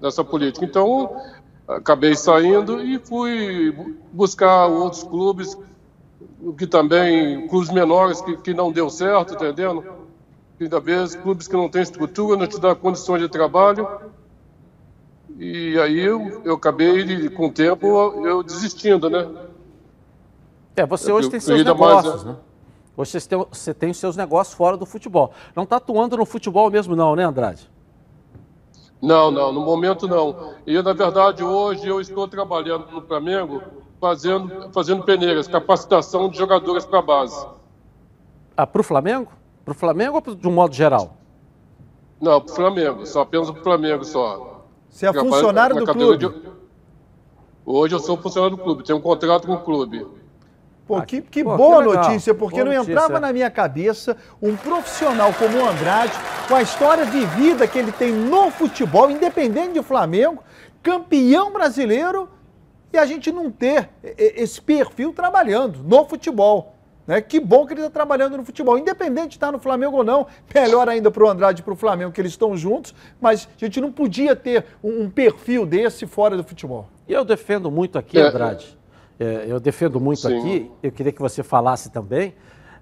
nessa 0.00 0.22
política. 0.22 0.64
Então 0.64 1.16
acabei 1.66 2.14
saindo 2.14 2.80
e 2.80 2.98
fui 2.98 3.74
buscar 4.12 4.66
outros 4.66 5.02
clubes 5.02 5.56
que 6.58 6.66
também 6.66 7.48
clubes 7.48 7.70
menores 7.70 8.20
que, 8.20 8.36
que 8.36 8.54
não 8.54 8.70
deu 8.70 8.90
certo, 8.90 9.34
entendendo? 9.34 9.82
Ainda 10.60 10.80
vez 10.80 11.16
clubes 11.16 11.48
que 11.48 11.54
não 11.54 11.68
têm 11.68 11.82
estrutura, 11.82 12.36
não 12.36 12.46
te 12.46 12.60
dá 12.60 12.74
condições 12.74 13.20
de 13.20 13.28
trabalho. 13.28 13.88
E 15.36 15.78
aí 15.78 15.98
eu, 15.98 16.42
eu 16.44 16.54
acabei, 16.54 17.28
com 17.30 17.48
o 17.48 17.52
tempo, 17.52 17.86
eu 18.24 18.42
desistindo, 18.42 19.10
né? 19.10 19.28
É, 20.76 20.86
você 20.86 21.12
hoje 21.12 21.26
eu, 21.26 21.30
tem 21.30 21.40
seus 21.40 21.64
negócios, 21.64 22.24
mais, 22.24 22.24
né? 22.24 22.36
Você 22.96 23.20
tem, 23.20 23.38
você 23.38 23.74
tem 23.74 23.90
os 23.90 23.96
seus 23.96 24.16
negócios 24.16 24.56
fora 24.56 24.76
do 24.76 24.86
futebol. 24.86 25.32
Não 25.54 25.64
está 25.64 25.76
atuando 25.76 26.16
no 26.16 26.24
futebol 26.24 26.70
mesmo 26.70 26.94
não, 26.94 27.16
né, 27.16 27.24
Andrade? 27.24 27.68
Não, 29.02 29.30
não, 29.30 29.52
no 29.52 29.60
momento 29.60 30.06
não. 30.06 30.54
E, 30.66 30.80
na 30.80 30.92
verdade, 30.92 31.42
hoje 31.42 31.86
eu 31.86 32.00
estou 32.00 32.28
trabalhando 32.28 32.90
no 32.90 33.02
Flamengo 33.02 33.60
fazendo, 34.00 34.70
fazendo 34.72 35.02
peneiras, 35.02 35.48
capacitação 35.48 36.28
de 36.28 36.38
jogadores 36.38 36.86
para 36.86 37.00
a 37.00 37.02
base. 37.02 37.46
Ah, 38.56 38.66
para 38.66 38.80
o 38.80 38.84
Flamengo? 38.84 39.30
Para 39.64 39.72
o 39.72 39.74
Flamengo 39.74 40.22
ou 40.24 40.34
de 40.34 40.46
um 40.46 40.52
modo 40.52 40.74
geral? 40.74 41.16
Não, 42.20 42.40
para 42.40 42.52
o 42.52 42.54
Flamengo, 42.54 43.06
só 43.06 43.22
apenas 43.22 43.50
para 43.50 43.60
o 43.60 43.62
Flamengo 43.62 44.04
só. 44.04 44.64
Você 44.90 45.06
é 45.06 45.12
funcionário 45.12 45.76
do 45.76 45.92
clube? 45.92 46.28
De... 46.28 46.52
Hoje 47.64 47.94
eu 47.94 47.98
sou 47.98 48.16
funcionário 48.16 48.56
do 48.56 48.62
clube, 48.62 48.84
tenho 48.84 48.98
um 48.98 49.02
contrato 49.02 49.46
com 49.46 49.54
o 49.54 49.60
clube. 49.60 50.06
Pô, 50.86 51.00
que, 51.00 51.22
que 51.22 51.42
Pô, 51.42 51.56
boa 51.56 51.82
que 51.82 51.96
notícia, 51.96 52.34
porque 52.34 52.56
boa 52.56 52.66
não 52.66 52.72
notícia. 52.74 52.92
entrava 52.92 53.18
na 53.18 53.32
minha 53.32 53.50
cabeça 53.50 54.18
um 54.40 54.54
profissional 54.54 55.32
como 55.32 55.56
o 55.56 55.66
Andrade, 55.66 56.12
com 56.46 56.54
a 56.54 56.62
história 56.62 57.06
de 57.06 57.24
vida 57.24 57.66
que 57.66 57.78
ele 57.78 57.90
tem 57.90 58.12
no 58.12 58.50
futebol, 58.50 59.10
independente 59.10 59.72
de 59.72 59.82
Flamengo, 59.82 60.44
campeão 60.82 61.50
brasileiro, 61.52 62.28
e 62.92 62.98
a 62.98 63.06
gente 63.06 63.32
não 63.32 63.50
ter 63.50 63.88
esse 64.02 64.60
perfil 64.60 65.12
trabalhando 65.12 65.82
no 65.82 66.04
futebol. 66.04 66.73
Né? 67.06 67.20
Que 67.20 67.38
bom 67.38 67.66
que 67.66 67.74
ele 67.74 67.80
está 67.80 67.90
trabalhando 67.90 68.36
no 68.36 68.44
futebol, 68.44 68.78
independente 68.78 69.30
de 69.30 69.36
estar 69.36 69.52
no 69.52 69.58
Flamengo 69.58 69.98
ou 69.98 70.04
não. 70.04 70.26
Melhor 70.54 70.88
ainda 70.88 71.10
para 71.10 71.24
o 71.24 71.28
Andrade 71.28 71.60
e 71.60 71.64
para 71.64 71.74
o 71.74 71.76
Flamengo, 71.76 72.12
que 72.12 72.20
eles 72.20 72.32
estão 72.32 72.56
juntos, 72.56 72.94
mas 73.20 73.48
a 73.60 73.64
gente 73.64 73.80
não 73.80 73.92
podia 73.92 74.34
ter 74.34 74.64
um, 74.82 75.10
perfil 75.10 75.66
desse 75.66 76.06
fora 76.06 76.36
do 76.36 76.44
futebol. 76.44 76.88
E 77.06 77.12
eu 77.12 77.24
defendo 77.24 77.70
muito 77.70 77.98
aqui, 77.98 78.18
é, 78.18 78.22
Andrade 78.22 78.78
é, 79.18 79.44
eu 79.46 79.60
defendo 79.60 80.00
muito 80.00 80.22
Sim. 80.22 80.38
aqui, 80.38 80.70
eu 80.82 80.92
queria 80.92 81.12
que 81.12 81.20
você 81.20 81.42
falasse 81.42 81.90
também. 81.90 82.34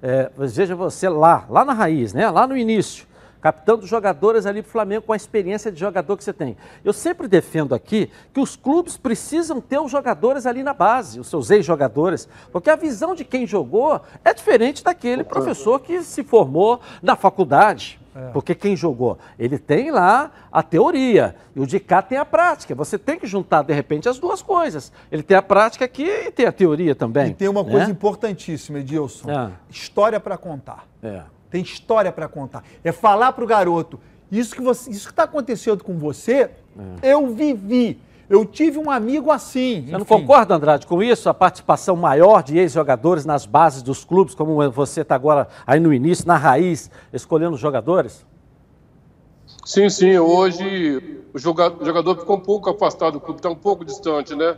É, 0.02 0.30
veja 0.36 0.74
você 0.74 1.08
lá, 1.08 1.46
lá 1.48 1.64
na 1.64 1.72
raiz, 1.72 2.12
né? 2.12 2.28
lá 2.28 2.46
no 2.46 2.56
início, 2.56 3.06
captando 3.42 3.84
jogadores 3.84 4.46
ali 4.46 4.62
para 4.62 4.68
o 4.68 4.72
Flamengo 4.72 5.02
com 5.02 5.12
a 5.12 5.16
experiência 5.16 5.70
de 5.72 5.80
jogador 5.80 6.16
que 6.16 6.22
você 6.22 6.32
tem. 6.32 6.56
Eu 6.84 6.92
sempre 6.92 7.26
defendo 7.26 7.74
aqui 7.74 8.08
que 8.32 8.40
os 8.40 8.54
clubes 8.54 8.96
precisam 8.96 9.60
ter 9.60 9.80
os 9.80 9.90
jogadores 9.90 10.46
ali 10.46 10.62
na 10.62 10.72
base, 10.72 11.18
os 11.18 11.26
seus 11.26 11.50
ex-jogadores, 11.50 12.28
porque 12.52 12.70
a 12.70 12.76
visão 12.76 13.16
de 13.16 13.24
quem 13.24 13.44
jogou 13.44 14.00
é 14.24 14.32
diferente 14.32 14.84
daquele 14.84 15.24
professor 15.24 15.80
que 15.80 16.02
se 16.02 16.22
formou 16.22 16.80
na 17.02 17.16
faculdade. 17.16 18.00
É. 18.14 18.28
Porque 18.28 18.54
quem 18.54 18.76
jogou, 18.76 19.18
ele 19.38 19.58
tem 19.58 19.90
lá 19.90 20.30
a 20.52 20.62
teoria 20.62 21.34
e 21.56 21.60
o 21.60 21.66
de 21.66 21.80
cá 21.80 22.02
tem 22.02 22.18
a 22.18 22.26
prática. 22.26 22.74
Você 22.74 22.98
tem 22.98 23.18
que 23.18 23.26
juntar, 23.26 23.62
de 23.62 23.72
repente, 23.72 24.06
as 24.06 24.18
duas 24.18 24.42
coisas. 24.42 24.92
Ele 25.10 25.22
tem 25.22 25.34
a 25.34 25.42
prática 25.42 25.86
aqui 25.86 26.04
e 26.04 26.30
tem 26.30 26.44
a 26.44 26.52
teoria 26.52 26.94
também. 26.94 27.30
E 27.30 27.34
tem 27.34 27.48
uma 27.48 27.62
né? 27.62 27.70
coisa 27.70 27.90
importantíssima, 27.90 28.80
Edilson: 28.80 29.30
é. 29.30 29.50
história 29.70 30.20
para 30.20 30.36
contar. 30.36 30.86
É. 31.02 31.22
Tem 31.52 31.62
história 31.62 32.10
para 32.10 32.26
contar. 32.26 32.64
É 32.82 32.90
falar 32.90 33.32
para 33.34 33.44
o 33.44 33.46
garoto: 33.46 34.00
isso 34.30 34.56
que 34.56 34.90
está 34.90 35.24
acontecendo 35.24 35.84
com 35.84 35.98
você, 35.98 36.50
é. 37.02 37.12
eu 37.12 37.28
vivi. 37.28 38.00
Eu 38.30 38.46
tive 38.46 38.78
um 38.78 38.90
amigo 38.90 39.30
assim. 39.30 39.84
Você 39.84 39.98
não 39.98 40.06
concorda, 40.06 40.54
Andrade, 40.54 40.86
com 40.86 41.02
isso? 41.02 41.28
A 41.28 41.34
participação 41.34 41.94
maior 41.94 42.42
de 42.42 42.56
ex-jogadores 42.56 43.26
nas 43.26 43.44
bases 43.44 43.82
dos 43.82 44.02
clubes, 44.02 44.34
como 44.34 44.70
você 44.70 45.02
está 45.02 45.14
agora 45.14 45.48
aí 45.66 45.78
no 45.78 45.92
início, 45.92 46.26
na 46.26 46.38
raiz, 46.38 46.90
escolhendo 47.12 47.54
os 47.54 47.60
jogadores? 47.60 48.24
Sim, 49.66 49.90
sim. 49.90 50.16
Hoje 50.16 51.20
o 51.34 51.38
jogador 51.38 52.18
ficou 52.18 52.36
um 52.36 52.40
pouco 52.40 52.70
afastado 52.70 53.14
do 53.14 53.20
clube, 53.20 53.40
está 53.40 53.50
um 53.50 53.54
pouco 53.54 53.84
distante, 53.84 54.34
né? 54.34 54.56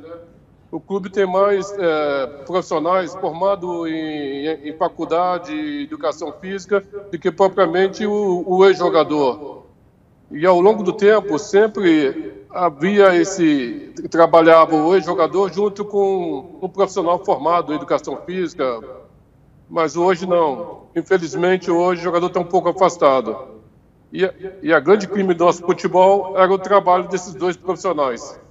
O 0.74 0.80
clube 0.80 1.08
tem 1.08 1.24
mais 1.24 1.72
é, 1.78 2.26
profissionais 2.44 3.14
formados 3.14 3.88
em, 3.88 4.48
em, 4.48 4.76
faculdade 4.76 5.52
de 5.52 5.84
educação 5.84 6.32
física 6.40 6.80
do 7.12 7.16
que 7.16 7.30
propriamente 7.30 8.04
o, 8.04 8.42
o 8.44 8.66
ex-jogador. 8.66 9.66
E 10.32 10.44
ao 10.44 10.60
longo 10.60 10.82
do 10.82 10.92
tempo, 10.92 11.38
sempre 11.38 12.44
havia 12.50 13.14
esse 13.14 13.92
trabalhava 14.10 14.74
o 14.74 14.96
ex-jogador 14.96 15.52
junto 15.52 15.84
com 15.84 16.58
um 16.60 16.68
profissional 16.68 17.24
formado 17.24 17.72
em 17.72 17.76
educação 17.76 18.18
física, 18.26 18.80
mas 19.70 19.96
hoje 19.96 20.26
não. 20.26 20.88
Infelizmente 20.96 21.70
hoje 21.70 22.00
o 22.00 22.04
jogador 22.04 22.26
está 22.26 22.40
um 22.40 22.44
pouco 22.44 22.68
afastado. 22.68 23.38
E, 24.12 24.28
e 24.60 24.72
a 24.72 24.80
grande 24.80 25.06
crime 25.06 25.34
do 25.34 25.44
nosso 25.44 25.62
futebol 25.62 26.36
era 26.36 26.52
o 26.52 26.58
trabalho 26.58 27.06
desses 27.06 27.32
dois 27.32 27.56
profissionais. 27.56 28.42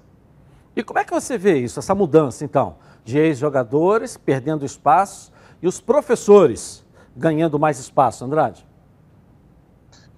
E 0.76 0.84
como 0.84 1.00
é 1.00 1.04
que 1.04 1.12
você 1.12 1.38
vê 1.38 1.58
isso, 1.60 1.80
essa 1.80 1.94
mudança, 1.94 2.44
então, 2.44 2.78
de 3.04 3.18
ex-jogadores 3.18 4.18
perdendo 4.18 4.66
espaço 4.66 5.32
e 5.62 5.68
os 5.68 5.80
professores 5.80 6.84
ganhando 7.16 7.60
mais 7.60 7.80
espaço, 7.80 8.26
Andrade? 8.26 8.66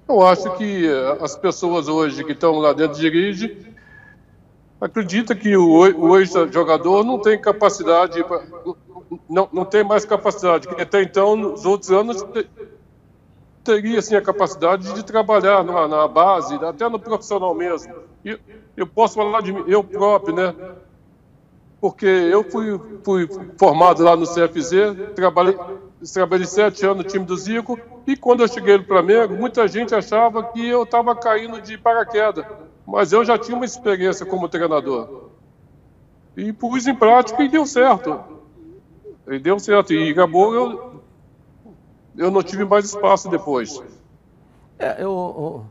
Eu 0.08 0.26
acho 0.26 0.56
que 0.58 0.88
eh, 0.88 1.18
as 1.20 1.36
pessoas 1.36 1.88
hoje 1.88 2.24
que 2.24 2.32
estão 2.32 2.60
lá 2.60 2.74
dentro 2.74 2.98
dirigem 2.98 3.76
acredita 4.80 5.36
que 5.36 5.58
o 5.58 6.18
ex-jogador 6.18 7.04
não 7.04 7.20
tem 7.20 7.40
capacidade, 7.40 8.24
não, 9.28 9.50
não 9.52 9.66
tem 9.66 9.84
mais 9.84 10.06
capacidade, 10.06 10.68
que 10.68 10.80
até 10.80 11.02
então, 11.02 11.36
nos 11.36 11.66
outros 11.66 11.92
anos, 11.92 12.24
teria 13.64 14.00
assim, 14.00 14.16
a 14.16 14.22
capacidade 14.22 14.94
de 14.94 15.04
trabalhar 15.04 15.64
na, 15.64 15.88
na 15.88 16.08
base, 16.08 16.54
até 16.56 16.88
no 16.88 17.00
profissional 17.00 17.56
mesmo. 17.56 17.94
E 18.26 18.40
eu 18.76 18.88
posso 18.88 19.14
falar 19.14 19.42
de 19.42 19.54
mim, 19.54 19.64
eu 19.68 19.84
próprio, 19.84 20.36
né? 20.36 20.56
Porque 21.80 22.08
eu 22.08 22.44
fui, 22.44 22.82
fui 23.04 23.30
formado 23.60 24.02
lá 24.02 24.16
no 24.16 24.26
CFZ, 24.26 25.14
trabalhei, 25.14 25.56
trabalhei 26.12 26.48
sete 26.48 26.84
anos 26.84 27.04
no 27.04 27.04
time 27.04 27.24
do 27.24 27.38
Zico, 27.38 27.80
e 28.08 28.18
quando 28.18 28.42
eu 28.42 28.48
cheguei 28.48 28.78
no 28.80 28.84
Flamengo, 28.84 29.36
muita 29.36 29.68
gente 29.68 29.94
achava 29.94 30.44
que 30.44 30.68
eu 30.68 30.82
estava 30.82 31.16
caindo 31.16 31.62
de 31.62 31.78
paraquedas. 31.78 32.44
Mas 32.88 33.14
eu 33.14 33.24
já 33.24 33.38
tinha 33.38 33.56
uma 33.56 33.66
experiência 33.66 34.26
como 34.26 34.50
treinador. 34.50 35.30
E 36.36 36.52
pus 36.52 36.88
em 36.88 36.96
prática 36.96 37.44
e 37.44 37.50
deu 37.50 37.66
certo. 37.66 38.20
E 39.28 39.38
deu 39.38 39.60
certo. 39.60 39.94
E 39.94 40.12
acabou, 40.12 40.54
eu, 40.54 41.02
eu 42.18 42.32
não 42.32 42.42
tive 42.42 42.66
mais 42.66 42.86
espaço 42.86 43.30
depois. 43.30 43.82
É, 44.78 45.02
eu, 45.02 45.66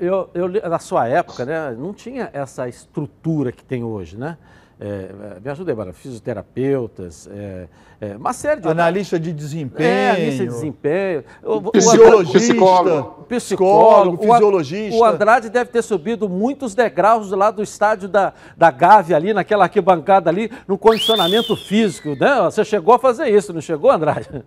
eu, 0.00 0.30
eu, 0.34 0.48
na 0.68 0.78
sua 0.78 1.08
época, 1.08 1.44
né, 1.44 1.74
não 1.76 1.92
tinha 1.92 2.30
essa 2.32 2.68
estrutura 2.68 3.50
que 3.50 3.64
tem 3.64 3.82
hoje, 3.82 4.16
né? 4.16 4.38
É, 4.84 5.38
me 5.40 5.48
ajuda 5.48 5.70
aí, 5.70 5.76
Mara, 5.76 5.92
fisioterapeutas, 5.92 7.28
é, 7.32 7.68
é, 8.00 8.16
uma 8.16 8.32
série 8.32 8.60
de... 8.60 8.66
Analista 8.66 9.16
de 9.16 9.32
desempenho. 9.32 9.88
É, 9.88 10.10
analista 10.10 10.44
de 10.44 10.50
desempenho. 10.50 11.24
Psicologista. 11.72 12.38
Psicólogo. 12.38 13.26
Psicólogo, 13.28 14.18
fisiologista. 14.18 14.98
O 14.98 15.04
Andrade 15.04 15.50
deve 15.50 15.70
ter 15.70 15.82
subido 15.82 16.28
muitos 16.28 16.74
degraus 16.74 17.30
lá 17.30 17.52
do 17.52 17.62
estádio 17.62 18.08
da, 18.08 18.32
da 18.56 18.72
Gávea 18.72 19.16
ali, 19.16 19.32
naquela 19.32 19.64
arquibancada 19.66 20.28
ali, 20.28 20.50
no 20.66 20.76
condicionamento 20.76 21.54
físico, 21.54 22.16
né? 22.18 22.42
Você 22.42 22.64
chegou 22.64 22.94
a 22.94 22.98
fazer 22.98 23.28
isso, 23.28 23.52
não 23.52 23.60
chegou, 23.60 23.88
Andrade? 23.88 24.44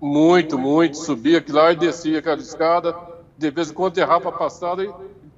Muito, 0.00 0.56
muito. 0.56 0.96
Subia 0.96 1.38
aqui 1.38 1.50
lá 1.50 1.72
e 1.72 1.76
descia 1.76 2.20
aquela 2.20 2.40
escada, 2.40 2.94
de 3.42 3.50
vez 3.50 3.70
em 3.70 3.74
quando 3.74 3.98
errava 3.98 4.28
a 4.28 4.32
passada 4.32 4.84
e 4.84 4.90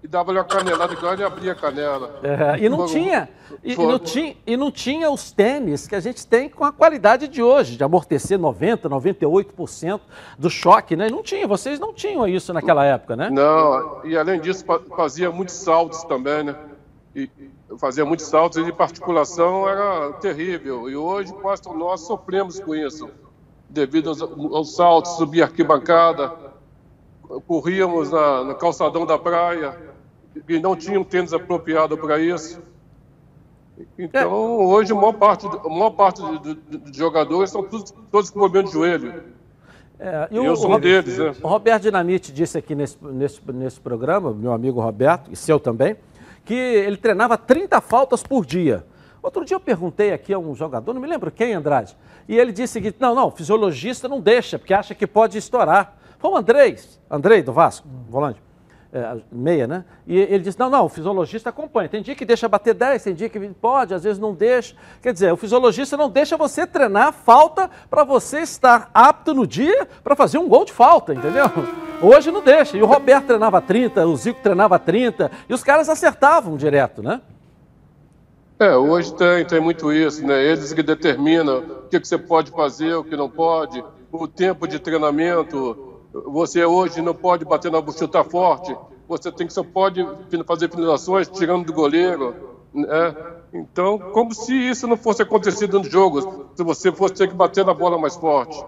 e 0.05 0.07
dava-lhe 0.07 0.39
uma 0.39 0.45
canelada 0.45 0.95
lá 1.01 1.15
e 1.15 1.25
abria 1.25 1.53
a 1.53 1.55
canela. 1.55 2.21
É, 2.23 2.63
e 2.63 2.69
não 2.69 2.85
tinha. 2.85 3.27
E, 3.63 3.73
e, 3.73 3.77
não 3.77 3.99
tinha, 3.99 4.37
e 4.47 4.55
não 4.55 4.71
tinha 4.71 5.11
os 5.11 5.33
tênis 5.33 5.89
que 5.89 5.95
a 5.95 6.01
gente 6.01 6.27
tem 6.27 6.51
com 6.51 6.63
a 6.63 6.71
qualidade 6.71 7.27
de 7.27 7.43
hoje, 7.43 7.75
de 7.75 7.83
amortecer 7.83 8.39
90%, 8.39 8.83
98% 8.83 10.01
do 10.39 10.51
choque, 10.51 10.95
né? 10.95 11.09
Não 11.09 11.23
tinha, 11.23 11.49
vocês 11.49 11.81
não 11.81 11.95
tinham 11.95 12.29
isso 12.29 12.53
naquela 12.53 12.85
época, 12.85 13.17
né? 13.17 13.31
Não, 13.31 14.05
e 14.05 14.15
além 14.15 14.39
disso, 14.39 14.63
fazia 14.95 15.31
muitos 15.31 15.55
saltos 15.55 16.05
também, 16.05 16.45
né? 16.45 16.55
E 17.17 17.31
fazia 17.79 18.05
muitos 18.05 18.27
saltos 18.27 18.59
e 18.59 18.65
de 18.65 18.75
particulação 18.75 19.67
era 19.67 20.13
terrível. 20.21 20.91
E 20.91 20.95
hoje, 20.95 21.33
quase 21.33 21.63
nós 21.75 22.03
sofremos 22.03 22.61
com 22.61 22.75
isso, 22.75 23.09
devido 23.71 24.11
aos, 24.11 24.21
aos 24.21 24.77
saltos, 24.77 25.13
subir 25.13 25.41
arquibancada, 25.41 26.44
corríamos 27.47 28.11
na, 28.11 28.45
no 28.45 28.55
calçadão 28.55 29.07
da 29.07 29.19
praia 29.19 29.77
e 30.49 30.59
não 30.59 30.77
tinham 30.77 31.05
tênis 31.05 31.33
apropriado 31.33 31.97
para 31.97 32.19
isso. 32.19 32.63
Então, 33.99 34.33
hoje, 34.33 34.93
a 34.93 34.95
maior 34.95 35.15
parte, 35.15 35.47
a 35.47 35.69
maior 35.69 35.91
parte 35.91 36.23
dos 36.23 36.97
jogadores 36.97 37.51
são 37.51 37.63
todos, 37.63 37.93
todos 38.11 38.31
com 38.31 38.39
problema 38.39 38.69
de 38.69 38.75
joelho. 38.75 39.23
É, 39.99 40.29
eu 40.31 40.53
o, 40.53 40.57
sou 40.57 40.75
um 40.75 40.81
deles. 40.81 41.19
Né? 41.19 41.35
O 41.43 41.49
Roberto 41.49 41.83
Dinamite 41.83 42.33
disse 42.33 42.59
aqui 42.59 42.75
nesse, 42.75 42.97
nesse, 43.03 43.41
nesse 43.53 43.81
programa, 43.81 44.33
meu 44.33 44.53
amigo 44.53 44.81
Roberto, 44.81 45.31
e 45.33 45.37
seu 45.37 45.59
também, 45.59 45.97
que 46.45 46.55
ele 46.55 46.97
treinava 46.97 47.37
30 47.37 47.81
faltas 47.81 48.23
por 48.23 48.45
dia. 48.45 48.85
Outro 49.23 49.45
dia 49.45 49.55
eu 49.57 49.61
perguntei 49.61 50.13
aqui 50.13 50.35
a 50.35 50.39
um 50.39 50.55
jogador, 50.55 50.93
não 50.93 51.01
me 51.01 51.09
lembro 51.09 51.31
quem, 51.31 51.55
Andrade, 51.55 51.97
e 52.29 52.37
ele 52.37 52.53
disse 52.53 52.81
que, 52.81 52.95
não, 53.01 53.15
não, 53.15 53.31
fisiologista 53.31 54.07
não 54.07 54.21
deixa, 54.21 54.59
porque 54.59 54.75
acha 54.75 54.95
que 54.95 55.07
pode 55.07 55.39
estourar. 55.39 55.97
Foi 56.25 56.31
o 56.31 56.37
Andrei, 56.39 56.79
Andrei 57.11 57.43
do 57.43 57.53
Vasco, 57.53 57.87
volante 58.09 58.41
é, 58.91 59.17
meia, 59.31 59.67
né? 59.67 59.85
E 60.07 60.19
ele 60.19 60.39
disse, 60.39 60.59
não, 60.59 60.71
não, 60.71 60.87
o 60.87 60.89
fisiologista 60.89 61.51
acompanha. 61.51 61.87
Tem 61.87 62.01
dia 62.01 62.15
que 62.15 62.25
deixa 62.25 62.49
bater 62.49 62.73
10, 62.73 63.05
tem 63.05 63.15
dia 63.15 63.29
que 63.29 63.39
pode, 63.51 63.93
às 63.93 64.05
vezes 64.05 64.19
não 64.19 64.33
deixa. 64.33 64.75
Quer 65.03 65.13
dizer, 65.13 65.31
o 65.35 65.37
fisiologista 65.37 65.99
não 65.99 66.09
deixa 66.09 66.35
você 66.35 66.67
treinar 66.67 67.13
falta 67.13 67.69
para 67.91 68.05
você 68.05 68.41
estar 68.41 68.91
apto 68.95 69.35
no 69.35 69.47
dia 69.47 69.87
para 70.03 70.17
fazer 70.17 70.39
um 70.39 70.49
gol 70.49 70.65
de 70.65 70.73
falta, 70.73 71.13
entendeu? 71.13 71.45
Hoje 72.01 72.31
não 72.31 72.43
deixa. 72.43 72.79
E 72.79 72.83
o 72.83 72.87
Roberto 72.87 73.27
treinava 73.27 73.61
30, 73.61 74.07
o 74.07 74.17
Zico 74.17 74.41
treinava 74.43 74.79
30, 74.79 75.31
e 75.47 75.53
os 75.53 75.63
caras 75.63 75.91
acertavam 75.91 76.57
direto, 76.57 77.03
né? 77.03 77.21
É, 78.59 78.75
hoje 78.75 79.15
tem, 79.15 79.45
tem 79.45 79.61
muito 79.61 79.93
isso, 79.93 80.27
né? 80.27 80.43
Eles 80.43 80.73
que 80.73 80.83
determinam 80.83 81.59
o 81.59 81.89
que, 81.91 82.01
que 82.01 82.09
você 82.09 82.17
pode 82.17 82.51
fazer, 82.51 82.95
o 82.95 83.05
que 83.05 83.15
não 83.15 83.29
pode, 83.29 83.85
o 84.11 84.27
tempo 84.27 84.67
de 84.67 84.79
treinamento, 84.79 85.94
você 86.27 86.65
hoje 86.65 87.03
não 87.03 87.15
pode 87.15 87.45
bater 87.45 87.73
na 87.73 87.83
chutar 87.93 88.25
forte, 88.25 88.77
você 89.09 89.33
tem 89.33 89.47
que 89.47 89.53
só 89.53 89.65
pode 89.65 90.07
fazer 90.47 90.71
finalizações 90.71 91.29
tirando 91.29 91.67
do 91.67 91.73
goleiro, 91.73 92.35
né? 92.73 93.15
Então, 93.53 93.99
como 93.99 94.35
se 94.35 94.53
isso 94.53 94.87
não 94.87 94.97
fosse 94.97 95.23
acontecido 95.23 95.79
nos 95.79 95.91
jogos, 95.91 96.27
se 96.55 96.63
você 96.63 96.91
fosse 96.91 97.15
ter 97.15 97.29
que 97.29 97.35
bater 97.35 97.65
na 97.65 97.75
bola 97.75 97.99
mais 97.99 98.17
forte. 98.17 98.65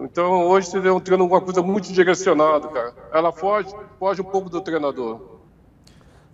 Então, 0.00 0.46
hoje 0.46 0.68
você 0.68 0.90
um 0.90 1.00
treino 1.00 1.24
uma 1.24 1.40
coisa 1.40 1.62
muito 1.62 1.92
direcionada, 1.92 2.68
cara. 2.68 2.94
Ela 3.12 3.32
foge, 3.32 3.74
foge 3.98 4.20
um 4.20 4.24
pouco 4.24 4.50
do 4.50 4.60
treinador. 4.60 5.20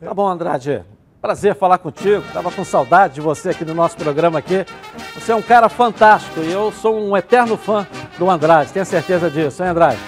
Tá 0.00 0.12
bom, 0.12 0.26
Andrade. 0.26 0.84
Prazer 1.24 1.54
falar 1.54 1.78
contigo. 1.78 2.22
Tava 2.34 2.52
com 2.52 2.62
saudade 2.62 3.14
de 3.14 3.22
você 3.22 3.48
aqui 3.48 3.64
no 3.64 3.72
nosso 3.72 3.96
programa 3.96 4.40
aqui. 4.40 4.66
Você 5.14 5.32
é 5.32 5.34
um 5.34 5.40
cara 5.40 5.70
fantástico 5.70 6.40
e 6.40 6.52
eu 6.52 6.70
sou 6.70 7.00
um 7.00 7.16
eterno 7.16 7.56
fã 7.56 7.86
do 8.18 8.28
Andrade. 8.28 8.70
Tenha 8.74 8.84
certeza 8.84 9.30
disso, 9.30 9.62
hein, 9.62 9.70
Andrade? 9.70 9.98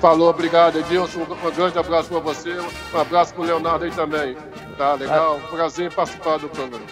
Falou, 0.00 0.30
obrigado, 0.30 0.78
Edilson. 0.78 1.20
Um 1.20 1.54
grande 1.54 1.78
abraço 1.78 2.08
para 2.08 2.18
você. 2.18 2.56
Um 2.94 2.98
abraço 2.98 3.34
para 3.34 3.42
o 3.42 3.44
Leonardo 3.44 3.84
aí 3.84 3.90
também. 3.90 4.38
Tá 4.78 4.94
legal? 4.94 5.38
Prazer 5.50 5.92
em 5.92 5.94
participar 5.94 6.38
do 6.38 6.48
programa. 6.48 6.86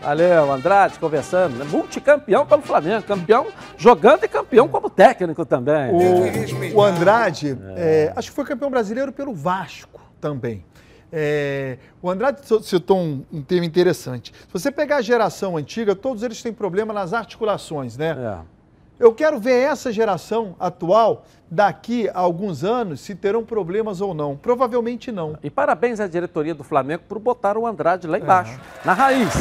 Valeu, 0.00 0.50
Andrade, 0.50 0.98
conversando. 0.98 1.58
Né? 1.58 1.66
Multicampeão 1.68 2.46
pelo 2.46 2.62
Flamengo, 2.62 3.02
campeão 3.02 3.48
jogando 3.76 4.24
e 4.24 4.28
campeão 4.28 4.66
como 4.68 4.88
técnico 4.88 5.44
também. 5.44 5.90
O, 5.92 6.78
o 6.78 6.82
Andrade, 6.82 7.58
é. 7.76 8.06
É, 8.06 8.12
acho 8.16 8.30
que 8.30 8.34
foi 8.34 8.46
campeão 8.46 8.70
brasileiro 8.70 9.12
pelo 9.12 9.34
Vasco 9.34 10.00
também. 10.18 10.64
É, 11.12 11.78
o 12.02 12.10
Andrade 12.10 12.40
citou 12.62 12.98
um, 12.98 13.24
um 13.32 13.42
tema 13.42 13.64
interessante. 13.64 14.32
Se 14.32 14.52
você 14.52 14.70
pegar 14.70 14.96
a 14.96 15.02
geração 15.02 15.56
antiga, 15.56 15.94
todos 15.94 16.22
eles 16.22 16.42
têm 16.42 16.52
problema 16.52 16.92
nas 16.92 17.12
articulações, 17.12 17.96
né? 17.96 18.10
É. 18.10 18.58
Eu 18.98 19.14
quero 19.14 19.38
ver 19.38 19.60
essa 19.60 19.92
geração 19.92 20.56
atual, 20.58 21.24
daqui 21.48 22.08
a 22.08 22.18
alguns 22.18 22.64
anos, 22.64 23.00
se 23.00 23.14
terão 23.14 23.44
problemas 23.44 24.00
ou 24.00 24.12
não. 24.12 24.36
Provavelmente 24.36 25.12
não. 25.12 25.38
E 25.42 25.48
parabéns 25.48 26.00
à 26.00 26.08
diretoria 26.08 26.52
do 26.52 26.64
Flamengo 26.64 27.04
por 27.08 27.18
botar 27.20 27.56
o 27.56 27.64
Andrade 27.64 28.08
lá 28.08 28.18
embaixo, 28.18 28.58
é. 28.82 28.86
na 28.86 28.92
raiz, 28.92 29.32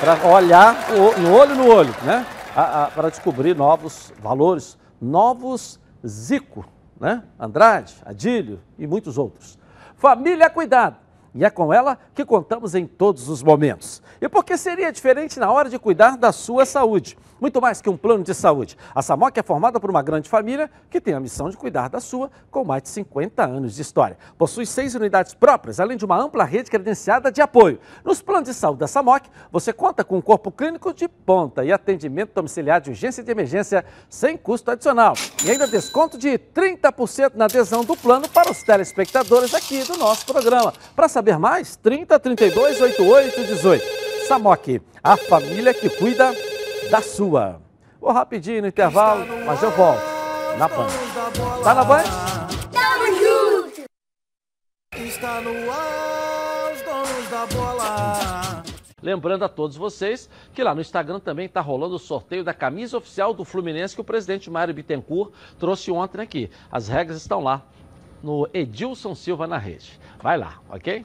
para 0.00 0.28
olhar 0.28 0.76
no 1.18 1.32
olho 1.32 1.54
no 1.54 1.68
olho, 1.68 1.94
né? 2.02 2.26
Para 2.94 3.08
descobrir 3.08 3.54
novos 3.56 4.12
valores, 4.20 4.76
novos 5.00 5.80
Zico, 6.04 6.66
né? 7.00 7.22
Andrade, 7.38 7.94
Adílio 8.04 8.60
e 8.76 8.86
muitos 8.86 9.16
outros. 9.16 9.58
Família 9.94 10.50
Cuidado 10.50 11.03
e 11.34 11.44
é 11.44 11.50
com 11.50 11.72
ela 11.72 11.98
que 12.14 12.24
contamos 12.24 12.74
em 12.74 12.86
todos 12.86 13.28
os 13.28 13.42
momentos. 13.42 14.02
E 14.20 14.28
por 14.28 14.44
que 14.44 14.56
seria 14.56 14.92
diferente 14.92 15.40
na 15.40 15.50
hora 15.50 15.68
de 15.68 15.78
cuidar 15.78 16.16
da 16.16 16.30
sua 16.30 16.64
saúde? 16.64 17.18
Muito 17.40 17.60
mais 17.60 17.82
que 17.82 17.90
um 17.90 17.96
plano 17.96 18.22
de 18.22 18.32
saúde. 18.32 18.76
A 18.94 19.02
Samok 19.02 19.38
é 19.38 19.42
formada 19.42 19.80
por 19.80 19.90
uma 19.90 20.00
grande 20.00 20.28
família 20.28 20.70
que 20.88 21.00
tem 21.00 21.12
a 21.12 21.20
missão 21.20 21.50
de 21.50 21.56
cuidar 21.56 21.88
da 21.88 22.00
sua 22.00 22.30
com 22.50 22.64
mais 22.64 22.84
de 22.84 22.88
50 22.90 23.44
anos 23.44 23.74
de 23.74 23.82
história. 23.82 24.16
Possui 24.38 24.64
seis 24.64 24.94
unidades 24.94 25.34
próprias, 25.34 25.80
além 25.80 25.96
de 25.96 26.04
uma 26.04 26.16
ampla 26.16 26.44
rede 26.44 26.70
credenciada 26.70 27.30
de 27.30 27.42
apoio. 27.42 27.80
Nos 28.04 28.22
planos 28.22 28.48
de 28.48 28.54
saúde 28.54 28.78
da 28.78 28.86
Samok, 28.86 29.28
você 29.50 29.72
conta 29.72 30.04
com 30.04 30.16
um 30.16 30.22
corpo 30.22 30.52
clínico 30.52 30.94
de 30.94 31.08
ponta 31.08 31.64
e 31.64 31.72
atendimento 31.72 32.32
domiciliar 32.32 32.80
de 32.80 32.90
urgência 32.90 33.20
e 33.20 33.24
de 33.24 33.30
emergência 33.30 33.84
sem 34.08 34.36
custo 34.36 34.70
adicional. 34.70 35.14
E 35.44 35.50
ainda 35.50 35.66
desconto 35.66 36.16
de 36.16 36.38
30% 36.38 37.32
na 37.34 37.46
adesão 37.46 37.84
do 37.84 37.96
plano 37.96 38.28
para 38.28 38.50
os 38.50 38.62
telespectadores 38.62 39.52
aqui 39.52 39.82
do 39.82 39.98
nosso 39.98 40.24
programa. 40.24 40.72
Para 40.94 41.08
saber 41.08 41.23
mais, 41.38 41.76
30 41.76 42.18
32 42.18 42.80
88 42.80 43.46
18. 43.46 43.84
Samok, 44.26 44.80
a 45.02 45.16
família 45.16 45.74
que 45.74 45.88
cuida 45.88 46.34
da 46.90 47.00
sua. 47.00 47.60
Vou 48.00 48.12
rapidinho 48.12 48.62
no 48.62 48.68
intervalo, 48.68 49.26
mas 49.46 49.62
eu 49.62 49.70
volto 49.70 50.02
na 50.58 50.68
Band. 50.68 50.88
Tá 51.62 51.74
na 51.74 51.84
Band? 51.84 52.04
Tamo 52.72 53.06
junto! 53.18 53.84
Está 54.96 55.40
no 55.40 55.70
ar, 55.70 56.72
os 56.72 56.82
donos 56.82 57.30
da 57.30 57.46
bola. 57.46 58.62
Lembrando 59.02 59.44
a 59.44 59.48
todos 59.48 59.76
vocês 59.76 60.30
que 60.54 60.62
lá 60.62 60.74
no 60.74 60.80
Instagram 60.80 61.20
também 61.20 61.46
está 61.46 61.60
rolando 61.60 61.96
o 61.96 61.98
sorteio 61.98 62.42
da 62.42 62.54
camisa 62.54 62.96
oficial 62.96 63.34
do 63.34 63.44
Fluminense 63.44 63.94
que 63.94 64.00
o 64.00 64.04
presidente 64.04 64.50
Mário 64.50 64.72
Bittencourt 64.72 65.32
trouxe 65.58 65.90
ontem 65.90 66.22
aqui. 66.22 66.50
As 66.72 66.88
regras 66.88 67.18
estão 67.18 67.40
lá 67.40 67.62
no 68.22 68.48
Edilson 68.54 69.14
Silva 69.14 69.46
na 69.46 69.58
rede. 69.58 70.00
Vai 70.22 70.38
lá, 70.38 70.58
ok? 70.70 71.04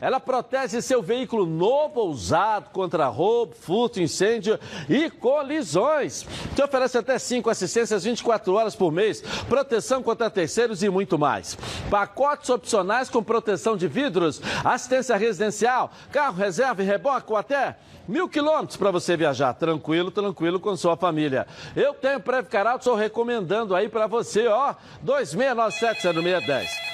Ela 0.00 0.20
protege 0.20 0.80
seu 0.80 1.02
veículo 1.02 1.44
novo 1.44 2.00
ou 2.00 2.10
usado 2.10 2.70
contra 2.70 3.06
roubo, 3.06 3.54
furto, 3.54 4.00
incêndio 4.00 4.58
e 4.88 5.10
colisões. 5.10 6.26
Te 6.54 6.62
oferece 6.62 6.98
até 6.98 7.18
5 7.18 7.50
assistências 7.50 8.04
24 8.04 8.52
horas 8.54 8.76
por 8.76 8.92
mês, 8.92 9.20
proteção 9.48 10.02
contra 10.02 10.30
terceiros 10.30 10.82
e 10.82 10.88
muito 10.88 11.18
mais. 11.18 11.56
Pacotes 11.90 12.50
opcionais 12.50 13.10
com 13.10 13.22
proteção 13.22 13.76
de 13.76 13.88
vidros, 13.88 14.40
assistência 14.64 15.16
residencial, 15.16 15.90
carro 16.12 16.36
reserva 16.36 16.82
e 16.82 16.86
reboque 16.86 17.34
até 17.34 17.76
Mil 18.08 18.26
quilômetros 18.26 18.78
para 18.78 18.90
você 18.90 19.18
viajar, 19.18 19.52
tranquilo, 19.52 20.10
tranquilo 20.10 20.58
com 20.58 20.74
sua 20.74 20.96
família. 20.96 21.46
Eu 21.76 21.92
tenho 21.92 22.18
Preve 22.18 22.48
Caralto, 22.48 22.78
estou 22.78 22.94
recomendando 22.94 23.74
aí 23.74 23.86
para 23.86 24.06
você, 24.06 24.46
ó, 24.46 24.74
2697-0610. 25.04 26.68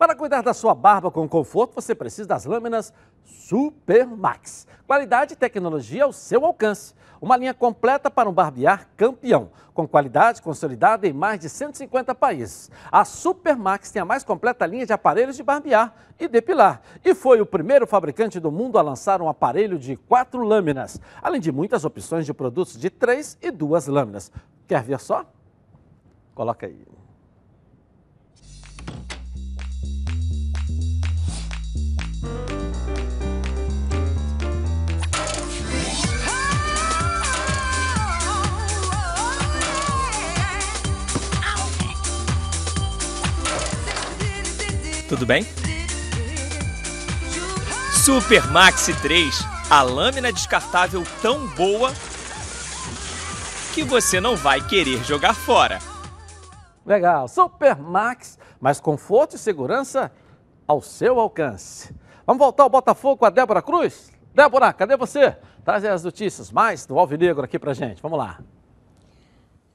Para 0.00 0.14
cuidar 0.14 0.40
da 0.40 0.54
sua 0.54 0.74
barba 0.74 1.10
com 1.10 1.28
conforto, 1.28 1.74
você 1.74 1.94
precisa 1.94 2.26
das 2.26 2.46
lâminas 2.46 2.90
Supermax. 3.22 4.66
Qualidade 4.86 5.34
e 5.34 5.36
tecnologia 5.36 6.04
ao 6.04 6.12
seu 6.14 6.46
alcance. 6.46 6.94
Uma 7.20 7.36
linha 7.36 7.52
completa 7.52 8.10
para 8.10 8.26
um 8.26 8.32
barbear 8.32 8.88
campeão, 8.96 9.50
com 9.74 9.86
qualidade 9.86 10.40
consolidada 10.40 11.06
em 11.06 11.12
mais 11.12 11.38
de 11.38 11.50
150 11.50 12.14
países. 12.14 12.70
A 12.90 13.04
Supermax 13.04 13.90
tem 13.90 14.00
a 14.00 14.06
mais 14.06 14.24
completa 14.24 14.64
linha 14.64 14.86
de 14.86 14.92
aparelhos 14.94 15.36
de 15.36 15.42
barbear 15.42 15.94
e 16.18 16.26
depilar. 16.26 16.80
E 17.04 17.14
foi 17.14 17.42
o 17.42 17.44
primeiro 17.44 17.86
fabricante 17.86 18.40
do 18.40 18.50
mundo 18.50 18.78
a 18.78 18.82
lançar 18.82 19.20
um 19.20 19.28
aparelho 19.28 19.78
de 19.78 19.96
quatro 19.96 20.42
lâminas, 20.42 20.98
além 21.20 21.42
de 21.42 21.52
muitas 21.52 21.84
opções 21.84 22.24
de 22.24 22.32
produtos 22.32 22.78
de 22.78 22.88
três 22.88 23.36
e 23.42 23.50
duas 23.50 23.86
lâminas. 23.86 24.32
Quer 24.66 24.82
ver 24.82 24.98
só? 24.98 25.26
Coloca 26.34 26.64
aí. 26.64 26.99
Tudo 45.10 45.26
bem? 45.26 45.42
Super 48.04 48.46
Maxi 48.46 48.94
3, 49.02 49.40
a 49.68 49.82
lâmina 49.82 50.32
descartável 50.32 51.02
tão 51.20 51.48
boa 51.48 51.90
que 53.74 53.82
você 53.82 54.20
não 54.20 54.36
vai 54.36 54.64
querer 54.64 55.02
jogar 55.02 55.34
fora. 55.34 55.80
Legal, 56.86 57.26
Super 57.26 57.76
Max, 57.76 58.38
mais 58.60 58.78
conforto 58.78 59.34
e 59.34 59.38
segurança 59.40 60.12
ao 60.64 60.80
seu 60.80 61.18
alcance. 61.18 61.92
Vamos 62.24 62.38
voltar 62.38 62.62
ao 62.62 62.70
Botafogo 62.70 63.16
com 63.16 63.24
a 63.24 63.30
Débora 63.30 63.62
Cruz? 63.62 64.12
Débora, 64.32 64.72
cadê 64.72 64.96
você? 64.96 65.36
Traz 65.64 65.84
as 65.84 66.04
notícias 66.04 66.52
mais 66.52 66.86
do 66.86 66.96
Alvinegro 66.96 67.44
aqui 67.44 67.58
pra 67.58 67.74
gente. 67.74 68.00
Vamos 68.00 68.16
lá. 68.16 68.38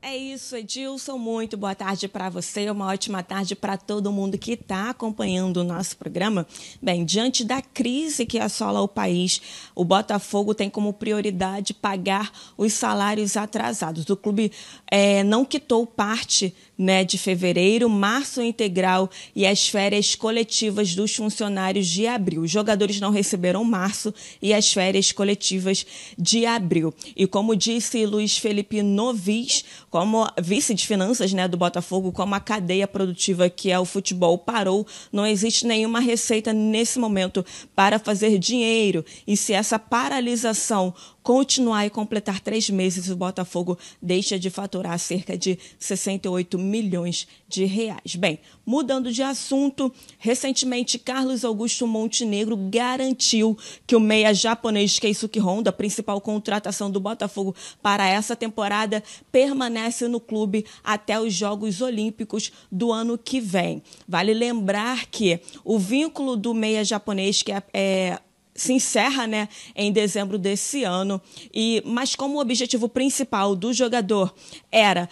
É 0.08 0.16
isso, 0.16 0.56
Edilson. 0.56 1.18
Muito 1.18 1.58
boa 1.58 1.74
tarde 1.74 2.08
para 2.08 2.30
você. 2.30 2.70
Uma 2.70 2.90
ótima 2.90 3.24
tarde 3.24 3.56
para 3.56 3.76
todo 3.76 4.12
mundo 4.12 4.38
que 4.38 4.52
está 4.52 4.92
acompanhando 4.92 5.58
o 5.58 5.64
nosso 5.64 5.98
programa. 5.98 6.46
Bem, 6.80 7.04
diante 7.04 7.44
da 7.44 7.60
crise 7.60 8.24
que 8.24 8.38
assola 8.38 8.82
o 8.82 8.88
país, 8.88 9.42
o 9.74 9.84
Botafogo 9.84 10.54
tem 10.54 10.70
como 10.70 10.94
prioridade 10.94 11.74
pagar 11.74 12.32
os 12.56 12.74
salários 12.74 13.36
atrasados. 13.36 14.08
O 14.08 14.16
clube 14.16 14.52
é, 14.92 15.24
não 15.24 15.44
quitou 15.44 15.88
parte 15.88 16.54
né, 16.78 17.04
de 17.04 17.18
fevereiro, 17.18 17.90
março 17.90 18.42
integral 18.42 19.10
e 19.36 19.46
as 19.46 19.68
férias 19.68 20.16
coletivas 20.16 20.96
dos 20.96 21.16
funcionários 21.16 21.88
de 21.88 22.08
abril. 22.08 22.42
Os 22.42 22.52
jogadores 22.52 23.00
não 23.00 23.12
receberam 23.12 23.64
março 23.64 24.14
e 24.42 24.54
as 24.54 24.72
férias 24.72 25.12
coletivas 25.12 25.86
de 26.18 26.46
abril. 26.46 26.94
E 27.16 27.26
como 27.26 27.56
disse 27.56 28.06
Luiz 28.06 28.38
Felipe 28.38 28.82
Novis, 28.82 29.64
como 29.90 30.28
vice 30.42 30.74
de 30.74 30.86
finanças 30.86 31.32
né, 31.34 31.48
do 31.48 31.58
Botafogo, 31.58 32.12
como 32.12 32.36
a 32.36 32.40
cadeia 32.40 32.88
produtiva 32.88 33.50
que 33.50 33.72
é 33.72 33.80
o 33.80 33.86
futebol 33.86 34.38
parou, 34.38 34.86
não 35.12 35.26
existe 35.26 35.66
nenhuma 35.66 36.00
receita 36.00 36.52
nesse 36.52 37.00
momento 37.00 37.46
para 37.76 38.00
fazer 38.00 38.38
dinheiro. 38.38 39.06
E 39.26 39.38
se 39.38 39.54
essa 39.54 39.80
paralisação 39.80 40.94
continuar 41.26 41.88
e 41.88 41.90
completar 41.90 42.40
três 42.40 42.70
meses, 42.70 43.10
o 43.10 43.16
Botafogo 43.16 43.80
deixa 44.00 44.38
de 44.38 44.52
faturar 44.52 45.00
cerca 45.00 45.36
de 45.36 45.58
68 45.80 46.60
milhões 46.60 47.28
de 47.48 47.66
reais. 47.66 48.16
Bem, 48.16 48.38
mudando 48.64 49.12
de 49.12 49.24
assunto, 49.24 49.92
recentemente 50.20 51.00
Carlos 51.00 51.44
Augusto 51.44 51.88
Montenegro 51.88 52.56
garantiu 52.56 53.58
que 53.88 53.96
o 53.96 54.00
meia 54.00 54.36
japonês 54.36 55.00
Keisuke 55.00 55.40
Honda, 55.40 55.72
principal 55.72 56.22
contratação 56.22 56.92
do 56.92 57.00
Botafogo 57.00 57.56
para 57.82 58.08
essa 58.08 58.36
temporada, 58.36 59.04
permanece 59.32 60.08
no 60.08 60.20
clube 60.20 60.64
até 60.84 61.20
os 61.20 61.34
Jogos 61.34 61.82
Olímpicos 61.82 62.52
do 62.72 62.92
ano 62.92 63.18
que 63.18 63.42
vem. 63.42 63.82
Vale 64.08 64.32
lembrar 64.32 65.08
que 65.08 65.40
o 65.64 65.80
vínculo 65.80 66.38
do 66.38 66.54
meia 66.54 66.84
japonês, 66.84 67.42
que 67.42 67.52
é, 67.52 67.64
é 67.74 68.20
se 68.56 68.72
encerra 68.72 69.28
né, 69.28 69.50
em 69.76 69.92
dezembro 69.92 70.38
desse 70.38 70.84
ano. 70.86 71.22
E, 71.54 71.84
mas 71.86 72.16
como 72.16 72.38
o 72.38 72.42
objetivo 72.42 72.88
principal 72.88 73.54
do 73.54 73.74
jogador 73.74 74.34
era 74.72 75.10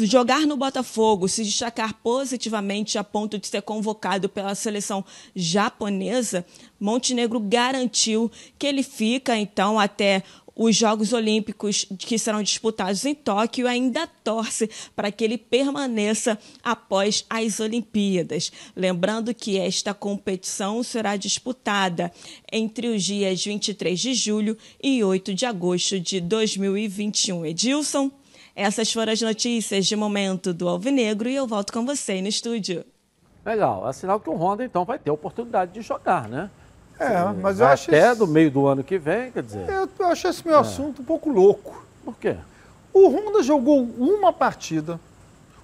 jogar 0.00 0.42
no 0.42 0.58
Botafogo, 0.58 1.26
se 1.26 1.42
destacar 1.42 1.94
positivamente 1.94 2.98
a 2.98 3.04
ponto 3.04 3.38
de 3.38 3.48
ser 3.48 3.62
convocado 3.62 4.28
pela 4.28 4.54
seleção 4.54 5.02
japonesa, 5.34 6.44
Montenegro 6.78 7.40
garantiu 7.40 8.30
que 8.58 8.66
ele 8.66 8.82
fica 8.82 9.36
então 9.36 9.78
até 9.78 10.22
os 10.54 10.76
Jogos 10.76 11.12
Olímpicos 11.12 11.86
que 11.98 12.18
serão 12.18 12.42
disputados 12.42 13.04
em 13.04 13.14
Tóquio 13.14 13.66
ainda 13.66 14.06
torce 14.06 14.68
para 14.94 15.10
que 15.10 15.24
ele 15.24 15.38
permaneça 15.38 16.38
após 16.62 17.24
as 17.28 17.60
Olimpíadas. 17.60 18.52
Lembrando 18.76 19.34
que 19.34 19.58
esta 19.58 19.94
competição 19.94 20.82
será 20.82 21.16
disputada 21.16 22.12
entre 22.50 22.88
os 22.88 23.02
dias 23.02 23.44
23 23.44 23.98
de 23.98 24.14
julho 24.14 24.56
e 24.82 25.02
8 25.02 25.34
de 25.34 25.46
agosto 25.46 25.98
de 25.98 26.20
2021. 26.20 27.46
Edilson, 27.46 28.10
essas 28.54 28.92
foram 28.92 29.12
as 29.12 29.20
notícias 29.20 29.86
de 29.86 29.96
momento 29.96 30.52
do 30.52 30.68
Alvinegro 30.68 31.28
e 31.28 31.34
eu 31.34 31.46
volto 31.46 31.72
com 31.72 31.86
você 31.86 32.20
no 32.20 32.28
estúdio. 32.28 32.84
Legal, 33.44 33.88
é 33.88 33.92
sinal 33.92 34.20
que 34.20 34.30
o 34.30 34.34
Honda 34.34 34.64
então 34.64 34.84
vai 34.84 34.98
ter 34.98 35.10
a 35.10 35.14
oportunidade 35.14 35.72
de 35.72 35.80
jogar, 35.80 36.28
né? 36.28 36.50
É, 37.02 37.32
mas 37.40 37.60
eu 37.60 37.66
acho. 37.66 37.90
Até 37.90 38.14
do 38.14 38.26
meio 38.26 38.50
do 38.50 38.66
ano 38.66 38.84
que 38.84 38.98
vem, 38.98 39.30
quer 39.30 39.42
dizer. 39.42 39.68
Eu, 39.68 39.88
eu 39.98 40.06
acho 40.06 40.28
esse 40.28 40.46
meu 40.46 40.56
é. 40.56 40.60
assunto 40.60 41.02
um 41.02 41.04
pouco 41.04 41.30
louco. 41.30 41.84
Por 42.04 42.16
quê? 42.16 42.36
O 42.92 43.08
Honda 43.08 43.42
jogou 43.42 43.82
uma 43.98 44.32
partida. 44.32 45.00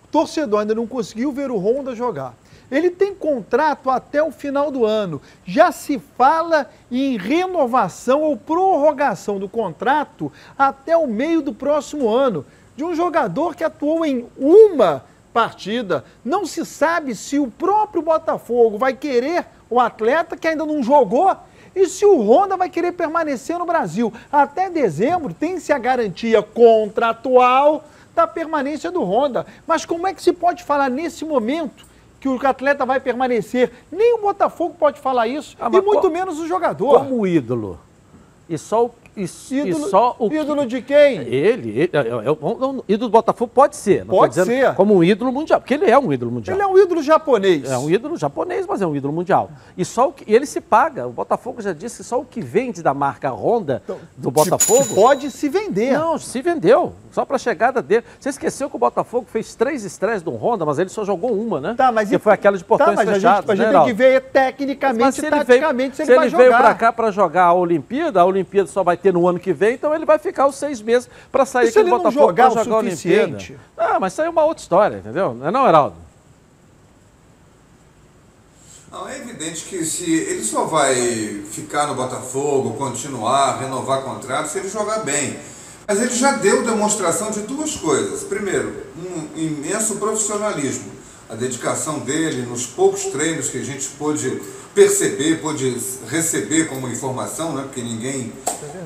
O 0.04 0.08
torcedor 0.08 0.60
ainda 0.60 0.74
não 0.74 0.86
conseguiu 0.86 1.30
ver 1.30 1.50
o 1.50 1.58
Honda 1.58 1.94
jogar. 1.94 2.34
Ele 2.70 2.90
tem 2.90 3.14
contrato 3.14 3.90
até 3.90 4.22
o 4.22 4.30
final 4.30 4.70
do 4.70 4.84
ano. 4.84 5.20
Já 5.44 5.72
se 5.72 5.98
fala 6.16 6.70
em 6.90 7.16
renovação 7.16 8.22
ou 8.22 8.36
prorrogação 8.36 9.38
do 9.38 9.48
contrato 9.48 10.30
até 10.58 10.96
o 10.96 11.06
meio 11.06 11.40
do 11.40 11.54
próximo 11.54 12.08
ano. 12.08 12.44
De 12.76 12.84
um 12.84 12.94
jogador 12.94 13.54
que 13.54 13.64
atuou 13.64 14.04
em 14.04 14.26
uma 14.36 15.04
partida. 15.32 16.04
Não 16.24 16.46
se 16.46 16.64
sabe 16.64 17.14
se 17.14 17.38
o 17.38 17.50
próprio 17.50 18.02
Botafogo 18.02 18.78
vai 18.78 18.94
querer 18.94 19.46
o 19.70 19.80
atleta 19.80 20.36
que 20.36 20.48
ainda 20.48 20.64
não 20.64 20.82
jogou 20.82 21.36
e 21.74 21.86
se 21.86 22.04
o 22.04 22.20
Honda 22.20 22.56
vai 22.56 22.68
querer 22.68 22.92
permanecer 22.92 23.58
no 23.58 23.66
Brasil. 23.66 24.12
Até 24.32 24.68
dezembro 24.68 25.32
tem-se 25.32 25.72
a 25.72 25.78
garantia 25.78 26.42
contratual 26.42 27.84
da 28.14 28.26
permanência 28.26 28.90
do 28.90 29.02
Honda. 29.02 29.46
Mas 29.66 29.84
como 29.84 30.06
é 30.06 30.12
que 30.12 30.22
se 30.22 30.32
pode 30.32 30.64
falar 30.64 30.90
nesse 30.90 31.24
momento 31.24 31.86
que 32.20 32.28
o 32.28 32.46
atleta 32.46 32.84
vai 32.84 32.98
permanecer? 32.98 33.70
Nem 33.92 34.14
o 34.14 34.22
Botafogo 34.22 34.74
pode 34.78 35.00
falar 35.00 35.28
isso, 35.28 35.56
ah, 35.60 35.70
e 35.72 35.80
muito 35.80 36.10
menos 36.10 36.40
o 36.40 36.48
jogador. 36.48 36.98
Como 36.98 37.26
ídolo. 37.26 37.78
E 38.48 38.58
só 38.58 38.86
o 38.86 38.88
e, 39.18 39.54
ídolo, 39.54 39.86
e 39.86 39.90
só 39.90 40.14
o 40.18 40.32
ídolo 40.32 40.64
de 40.64 40.80
quem? 40.80 41.18
Ele, 41.18 41.70
ele 41.70 41.90
é, 41.92 41.98
é, 41.98 42.00
é, 42.00 42.92
ídolo 42.92 43.08
do 43.08 43.10
Botafogo 43.10 43.50
pode 43.52 43.76
ser. 43.76 44.04
pode 44.04 44.34
ser. 44.34 44.74
Como 44.74 44.94
um 44.94 45.02
ídolo 45.02 45.32
mundial, 45.32 45.60
porque 45.60 45.74
ele 45.74 45.90
é 45.90 45.98
um 45.98 46.12
ídolo 46.12 46.30
mundial. 46.30 46.56
Ele 46.56 46.62
é 46.62 46.66
um 46.66 46.78
ídolo 46.78 47.02
japonês. 47.02 47.68
É 47.68 47.76
um 47.76 47.90
ídolo 47.90 48.16
japonês, 48.16 48.64
mas 48.66 48.80
é 48.80 48.86
um 48.86 48.94
ídolo 48.94 49.12
mundial. 49.12 49.50
E 49.76 49.84
só 49.84 50.08
o 50.08 50.12
que, 50.12 50.32
ele 50.32 50.46
se 50.46 50.60
paga. 50.60 51.06
O 51.06 51.10
Botafogo 51.10 51.60
já 51.60 51.72
disse 51.72 51.98
que 51.98 52.04
só 52.04 52.20
o 52.20 52.24
que 52.24 52.40
vende 52.40 52.82
da 52.82 52.94
marca 52.94 53.30
Honda 53.30 53.82
então, 53.84 53.98
do 54.16 54.30
Botafogo. 54.30 54.84
Se, 54.84 54.94
pode 54.94 55.30
se 55.30 55.48
vender. 55.48 55.92
Não, 55.98 56.16
se 56.18 56.40
vendeu. 56.40 56.92
Só 57.10 57.24
para 57.24 57.36
a 57.36 57.38
chegada 57.38 57.82
dele. 57.82 58.04
Você 58.20 58.28
esqueceu 58.28 58.70
que 58.70 58.76
o 58.76 58.78
Botafogo 58.78 59.26
fez 59.30 59.54
três 59.54 59.84
estreias 59.84 60.22
do 60.22 60.30
Honda, 60.30 60.64
mas 60.64 60.78
ele 60.78 60.90
só 60.90 61.04
jogou 61.04 61.32
uma, 61.32 61.60
né? 61.60 61.74
Tá, 61.76 61.90
mas 61.90 62.08
que 62.08 62.16
e... 62.16 62.18
foi 62.18 62.32
aquela 62.32 62.56
de 62.56 62.64
portões 62.64 62.90
tá, 62.90 63.04
mas 63.04 63.14
fechados. 63.14 63.50
A 63.50 63.54
gente, 63.54 63.62
a 63.62 63.66
gente 63.66 63.74
né, 63.74 63.80
tem 63.80 63.88
que 63.88 63.92
ver 63.92 64.20
tecnicamente, 64.22 65.20
e 65.20 65.30
taticamente, 65.30 65.96
se 65.96 66.02
ele, 66.02 66.06
se 66.06 66.12
ele, 66.12 66.30
se 66.30 66.36
ele 66.36 66.36
veio 66.36 66.50
para 66.50 66.74
cá 66.74 66.92
para 66.92 67.10
jogar 67.10 67.44
a 67.44 67.54
Olimpíada, 67.54 68.20
a 68.20 68.24
Olimpíada 68.24 68.68
só 68.68 68.82
vai 68.82 68.96
ter 68.96 69.07
no 69.12 69.26
ano 69.28 69.38
que 69.38 69.52
vem, 69.52 69.74
então 69.74 69.94
ele 69.94 70.04
vai 70.04 70.18
ficar 70.18 70.46
os 70.46 70.56
seis 70.56 70.80
meses 70.80 71.08
para 71.30 71.44
sair 71.44 71.66
e 71.66 71.68
aqui 71.70 71.82
do 71.82 71.90
Botafogo 71.90 72.34
para 72.34 72.48
jogar, 72.48 72.64
jogar 72.64 72.76
a 72.76 72.78
Olimpíada. 72.78 73.38
Ah, 73.76 73.98
mas 74.00 74.12
isso 74.12 74.22
aí 74.22 74.28
é 74.28 74.30
uma 74.30 74.44
outra 74.44 74.62
história, 74.62 74.96
entendeu? 74.98 75.34
Não 75.34 75.48
é 75.48 75.50
não, 75.50 75.66
Heraldo? 75.66 75.96
Não, 78.90 79.06
é 79.06 79.18
evidente 79.18 79.66
que 79.66 79.84
se 79.84 80.10
ele 80.10 80.42
só 80.42 80.64
vai 80.64 80.94
ficar 81.50 81.86
no 81.86 81.94
Botafogo, 81.94 82.74
continuar, 82.78 83.58
renovar 83.58 84.02
contrato, 84.02 84.48
se 84.48 84.58
ele 84.58 84.68
jogar 84.68 85.00
bem. 85.00 85.38
Mas 85.86 86.00
ele 86.00 86.14
já 86.14 86.32
deu 86.32 86.64
demonstração 86.64 87.30
de 87.30 87.40
duas 87.40 87.76
coisas. 87.76 88.24
Primeiro, 88.24 88.86
um 88.96 89.38
imenso 89.38 89.96
profissionalismo. 89.96 90.97
A 91.28 91.34
dedicação 91.34 91.98
dele 91.98 92.42
nos 92.42 92.64
poucos 92.64 93.04
treinos 93.04 93.50
que 93.50 93.58
a 93.58 93.64
gente 93.64 93.86
pôde 93.98 94.40
perceber, 94.74 95.40
pôde 95.40 95.76
receber 96.08 96.68
como 96.68 96.88
informação, 96.88 97.54
né? 97.54 97.62
porque 97.64 97.82
ninguém 97.82 98.32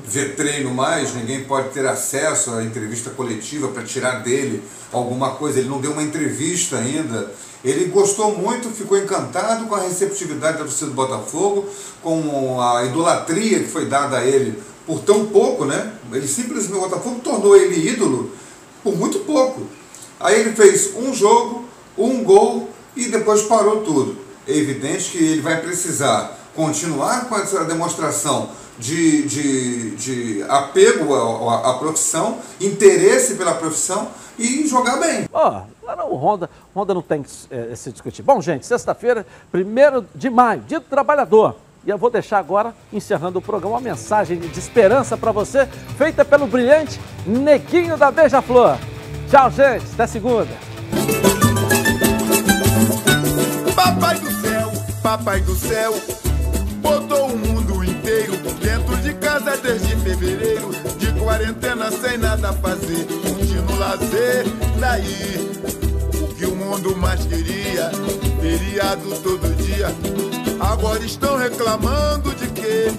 vê 0.05 0.29
treino 0.29 0.73
mais, 0.73 1.13
ninguém 1.13 1.45
pode 1.45 1.69
ter 1.69 1.85
acesso 1.85 2.51
à 2.51 2.63
entrevista 2.63 3.09
coletiva 3.11 3.69
para 3.69 3.83
tirar 3.83 4.23
dele 4.23 4.61
alguma 4.91 5.31
coisa. 5.35 5.59
Ele 5.59 5.69
não 5.69 5.79
deu 5.79 5.91
uma 5.91 6.03
entrevista 6.03 6.77
ainda. 6.77 7.31
Ele 7.63 7.85
gostou 7.85 8.37
muito, 8.37 8.69
ficou 8.69 8.97
encantado 8.97 9.65
com 9.67 9.75
a 9.75 9.79
receptividade 9.79 10.57
da 10.57 10.65
torcida 10.65 10.87
do 10.87 10.95
Botafogo, 10.95 11.69
com 12.01 12.59
a 12.59 12.83
idolatria 12.83 13.59
que 13.59 13.69
foi 13.69 13.85
dada 13.85 14.17
a 14.17 14.25
ele 14.25 14.61
por 14.85 14.99
tão 14.99 15.27
pouco, 15.27 15.63
né? 15.63 15.93
Ele 16.11 16.27
simplesmente, 16.27 16.77
o 16.77 16.81
Botafogo 16.81 17.21
tornou 17.23 17.55
ele 17.55 17.87
ídolo 17.87 18.31
por 18.83 18.97
muito 18.97 19.19
pouco. 19.19 19.61
Aí 20.19 20.41
ele 20.41 20.53
fez 20.53 20.93
um 20.95 21.13
jogo, 21.13 21.62
um 21.97 22.23
gol 22.23 22.69
e 22.95 23.07
depois 23.07 23.43
parou 23.43 23.81
tudo 23.81 24.23
é 24.47 24.55
evidente 24.55 25.11
que 25.11 25.17
ele 25.17 25.41
vai 25.41 25.61
precisar 25.61 26.37
continuar 26.55 27.27
com 27.27 27.35
essa 27.35 27.63
demonstração 27.65 28.49
de, 28.77 29.23
de, 29.23 29.95
de 29.95 30.43
apego 30.49 31.13
à, 31.13 31.71
à 31.71 31.73
profissão, 31.75 32.39
interesse 32.59 33.35
pela 33.35 33.53
profissão 33.53 34.09
e 34.37 34.67
jogar 34.67 34.97
bem. 34.97 35.27
Ó, 35.31 35.61
oh, 35.81 36.13
o 36.13 36.15
Honda, 36.15 36.49
Honda 36.75 36.93
não 36.93 37.01
tem 37.01 37.23
que 37.23 37.29
é, 37.49 37.75
se 37.75 37.91
discutir. 37.91 38.21
Bom, 38.23 38.41
gente, 38.41 38.65
sexta-feira, 38.65 39.25
1 39.53 40.05
de 40.15 40.29
maio, 40.29 40.61
dia 40.61 40.79
do 40.79 40.85
trabalhador. 40.85 41.55
E 41.85 41.89
eu 41.89 41.97
vou 41.97 42.09
deixar 42.09 42.39
agora, 42.39 42.73
encerrando 42.91 43.39
o 43.39 43.41
programa, 43.41 43.75
uma 43.75 43.81
mensagem 43.81 44.39
de 44.39 44.59
esperança 44.59 45.17
para 45.17 45.31
você, 45.31 45.67
feita 45.97 46.23
pelo 46.23 46.47
brilhante 46.47 46.99
Neguinho 47.25 47.97
da 47.97 48.09
Beija-Flor. 48.09 48.77
Tchau, 49.29 49.51
gente. 49.51 49.85
Até 49.93 50.07
segunda. 50.07 51.42
Papai 55.03 55.41
do 55.41 55.53
céu 55.53 55.93
botou 56.77 57.27
o 57.27 57.37
mundo 57.37 57.83
inteiro 57.83 58.37
dentro 58.61 58.95
de 58.97 59.13
casa 59.15 59.57
desde 59.57 59.97
fevereiro. 59.97 60.71
De 60.97 61.11
quarentena 61.19 61.91
sem 61.91 62.17
nada 62.17 62.53
fazer, 62.53 63.05
curtindo 63.05 63.75
lazer. 63.77 64.45
Daí, 64.79 65.51
o 66.21 66.33
que 66.33 66.45
o 66.45 66.55
mundo 66.55 66.95
mais 66.95 67.25
queria, 67.25 67.91
feriado 68.41 69.09
todo 69.21 69.55
dia. 69.57 69.87
Agora 70.59 71.03
estão 71.03 71.37
reclamando 71.37 72.33
de 72.35 72.47
que 72.47 72.89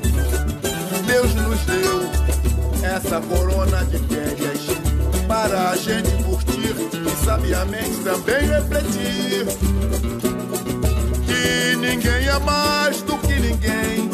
Deus 1.06 1.34
nos 1.34 1.60
deu 1.60 2.90
essa 2.94 3.18
corona 3.22 3.82
de 3.86 3.98
férias 3.98 4.60
para 5.26 5.70
a 5.70 5.76
gente 5.76 6.10
curtir 6.24 6.74
e 6.92 7.24
sabiamente 7.24 7.96
também 8.04 8.46
refletir 8.46 9.46
ninguém 11.76 12.28
é 12.28 12.38
mais 12.40 13.02
do 13.02 13.16
que 13.18 13.34
ninguém. 13.34 14.08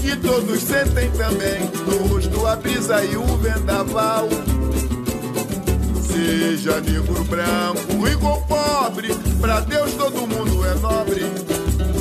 Que 0.00 0.16
todos 0.16 0.62
sentem 0.62 1.10
também 1.12 1.70
no 1.86 2.06
rosto 2.08 2.46
a 2.46 2.56
brisa 2.56 3.04
e 3.04 3.16
o 3.16 3.24
vendaval. 3.38 4.28
Seja 6.06 6.80
negro, 6.80 7.24
branco, 7.24 8.04
rico 8.04 8.26
ou 8.26 8.40
pobre, 8.42 9.14
pra 9.40 9.60
Deus 9.60 9.92
todo 9.94 10.26
mundo 10.26 10.64
é 10.64 10.74
nobre. 10.74 11.24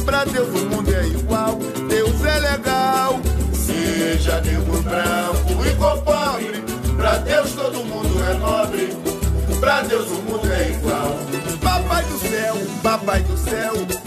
Pra 0.06 0.24
Deus 0.24 0.48
o 0.48 0.70
mundo 0.70 0.94
é 0.94 1.08
igual, 1.08 1.60
Deus 1.90 2.24
é 2.24 2.40
legal. 2.40 3.20
Seja 3.54 4.42
negro, 4.42 4.82
branco, 4.84 5.62
rico 5.62 5.84
ou 5.84 6.02
pobre, 6.02 6.64
pra 6.96 7.18
Deus 7.18 7.52
todo 7.52 7.84
mundo 7.84 8.24
é 8.24 8.34
nobre. 8.36 8.98
Pra 9.60 9.82
Deus 9.82 10.08
o 10.08 10.22
mundo 10.22 10.52
é 10.52 10.72
igual. 10.72 11.18
Papai 11.62 12.04
do 12.06 12.20
céu, 12.20 12.56
papai 12.84 13.22
do 13.24 13.38
céu 13.38 14.05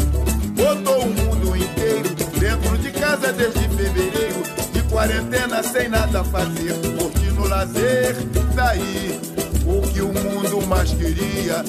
botou 0.68 1.02
o 1.02 1.10
mundo 1.10 1.56
inteiro 1.56 2.14
dentro 2.38 2.76
de 2.78 2.90
casa 2.92 3.32
desde 3.32 3.60
fevereiro. 3.68 4.42
De 4.72 4.82
quarentena 4.82 5.62
sem 5.62 5.88
nada 5.88 6.22
fazer, 6.24 6.74
curtindo 6.98 7.48
lazer. 7.48 8.14
Daí 8.54 9.18
o 9.64 9.80
que 9.88 10.02
o 10.02 10.08
mundo 10.08 10.66
mais 10.66 10.90
queria, 10.90 11.64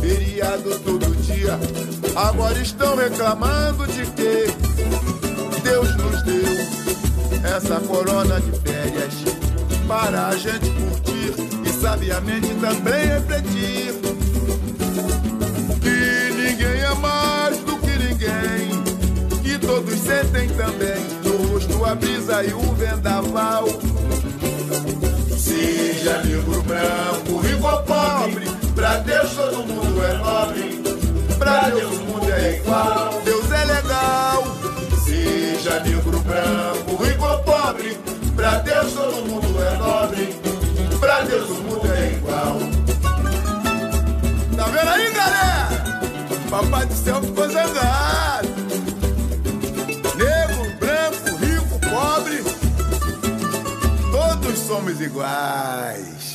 feriado 0.00 0.78
todo 0.80 1.16
dia. 1.22 1.58
Agora 2.14 2.58
estão 2.60 2.96
reclamando 2.96 3.86
de 3.88 4.06
que 4.06 4.46
Deus 5.62 5.96
nos 5.96 6.22
deu 6.22 7.56
essa 7.56 7.80
corona 7.80 8.40
de 8.40 8.52
férias 8.60 9.14
para 9.88 10.28
a 10.28 10.36
gente 10.36 10.70
curtir 10.70 11.34
e 11.64 11.80
sabiamente 11.80 12.54
também 12.54 13.06
refletir 13.06 13.94
que 15.80 16.32
ninguém 16.34 16.80
é 16.80 16.94
mais 16.94 17.33
todos 19.66 19.98
sentem 20.00 20.48
também 20.50 21.02
no 21.24 21.48
rosto 21.48 21.84
a 21.84 21.94
brisa 21.94 22.44
e 22.44 22.52
o 22.52 22.60
vendaval. 22.74 23.64
Seja 25.36 26.22
negro, 26.22 26.62
branco, 26.62 27.38
rico 27.40 27.66
ou 27.66 27.82
pobre, 27.82 28.50
pra 28.74 28.98
Deus 28.98 29.30
todo 29.30 29.66
mundo 29.66 30.04
é 30.04 30.14
nobre. 30.18 30.82
Pra 31.38 31.68
Deus 31.70 31.92
o 31.92 32.00
mundo 32.04 32.32
é 32.32 32.56
igual, 32.56 33.20
Deus 33.24 33.52
é 33.52 33.64
legal. 33.64 34.44
Seja 35.04 35.80
negro, 35.80 36.20
branco, 36.20 37.02
rico 37.02 37.24
ou 37.24 37.38
pobre, 37.40 37.98
pra 38.36 38.58
Deus 38.58 38.92
todo 38.92 39.26
mundo 39.28 39.62
é 39.62 39.76
nobre. 39.76 40.40
Pra 41.00 41.20
Deus 41.22 41.50
o 41.50 41.54
mundo 41.54 41.92
é 41.92 42.12
igual. 42.12 42.58
Tá 44.56 44.64
vendo 44.66 44.88
aí, 44.88 45.12
galera? 45.12 46.00
Papai 46.50 46.86
do 46.86 46.94
céu 46.94 47.20
ficou 47.22 47.48
zangado. 47.48 48.53
Somos 54.74 55.00
iguais. 55.00 56.33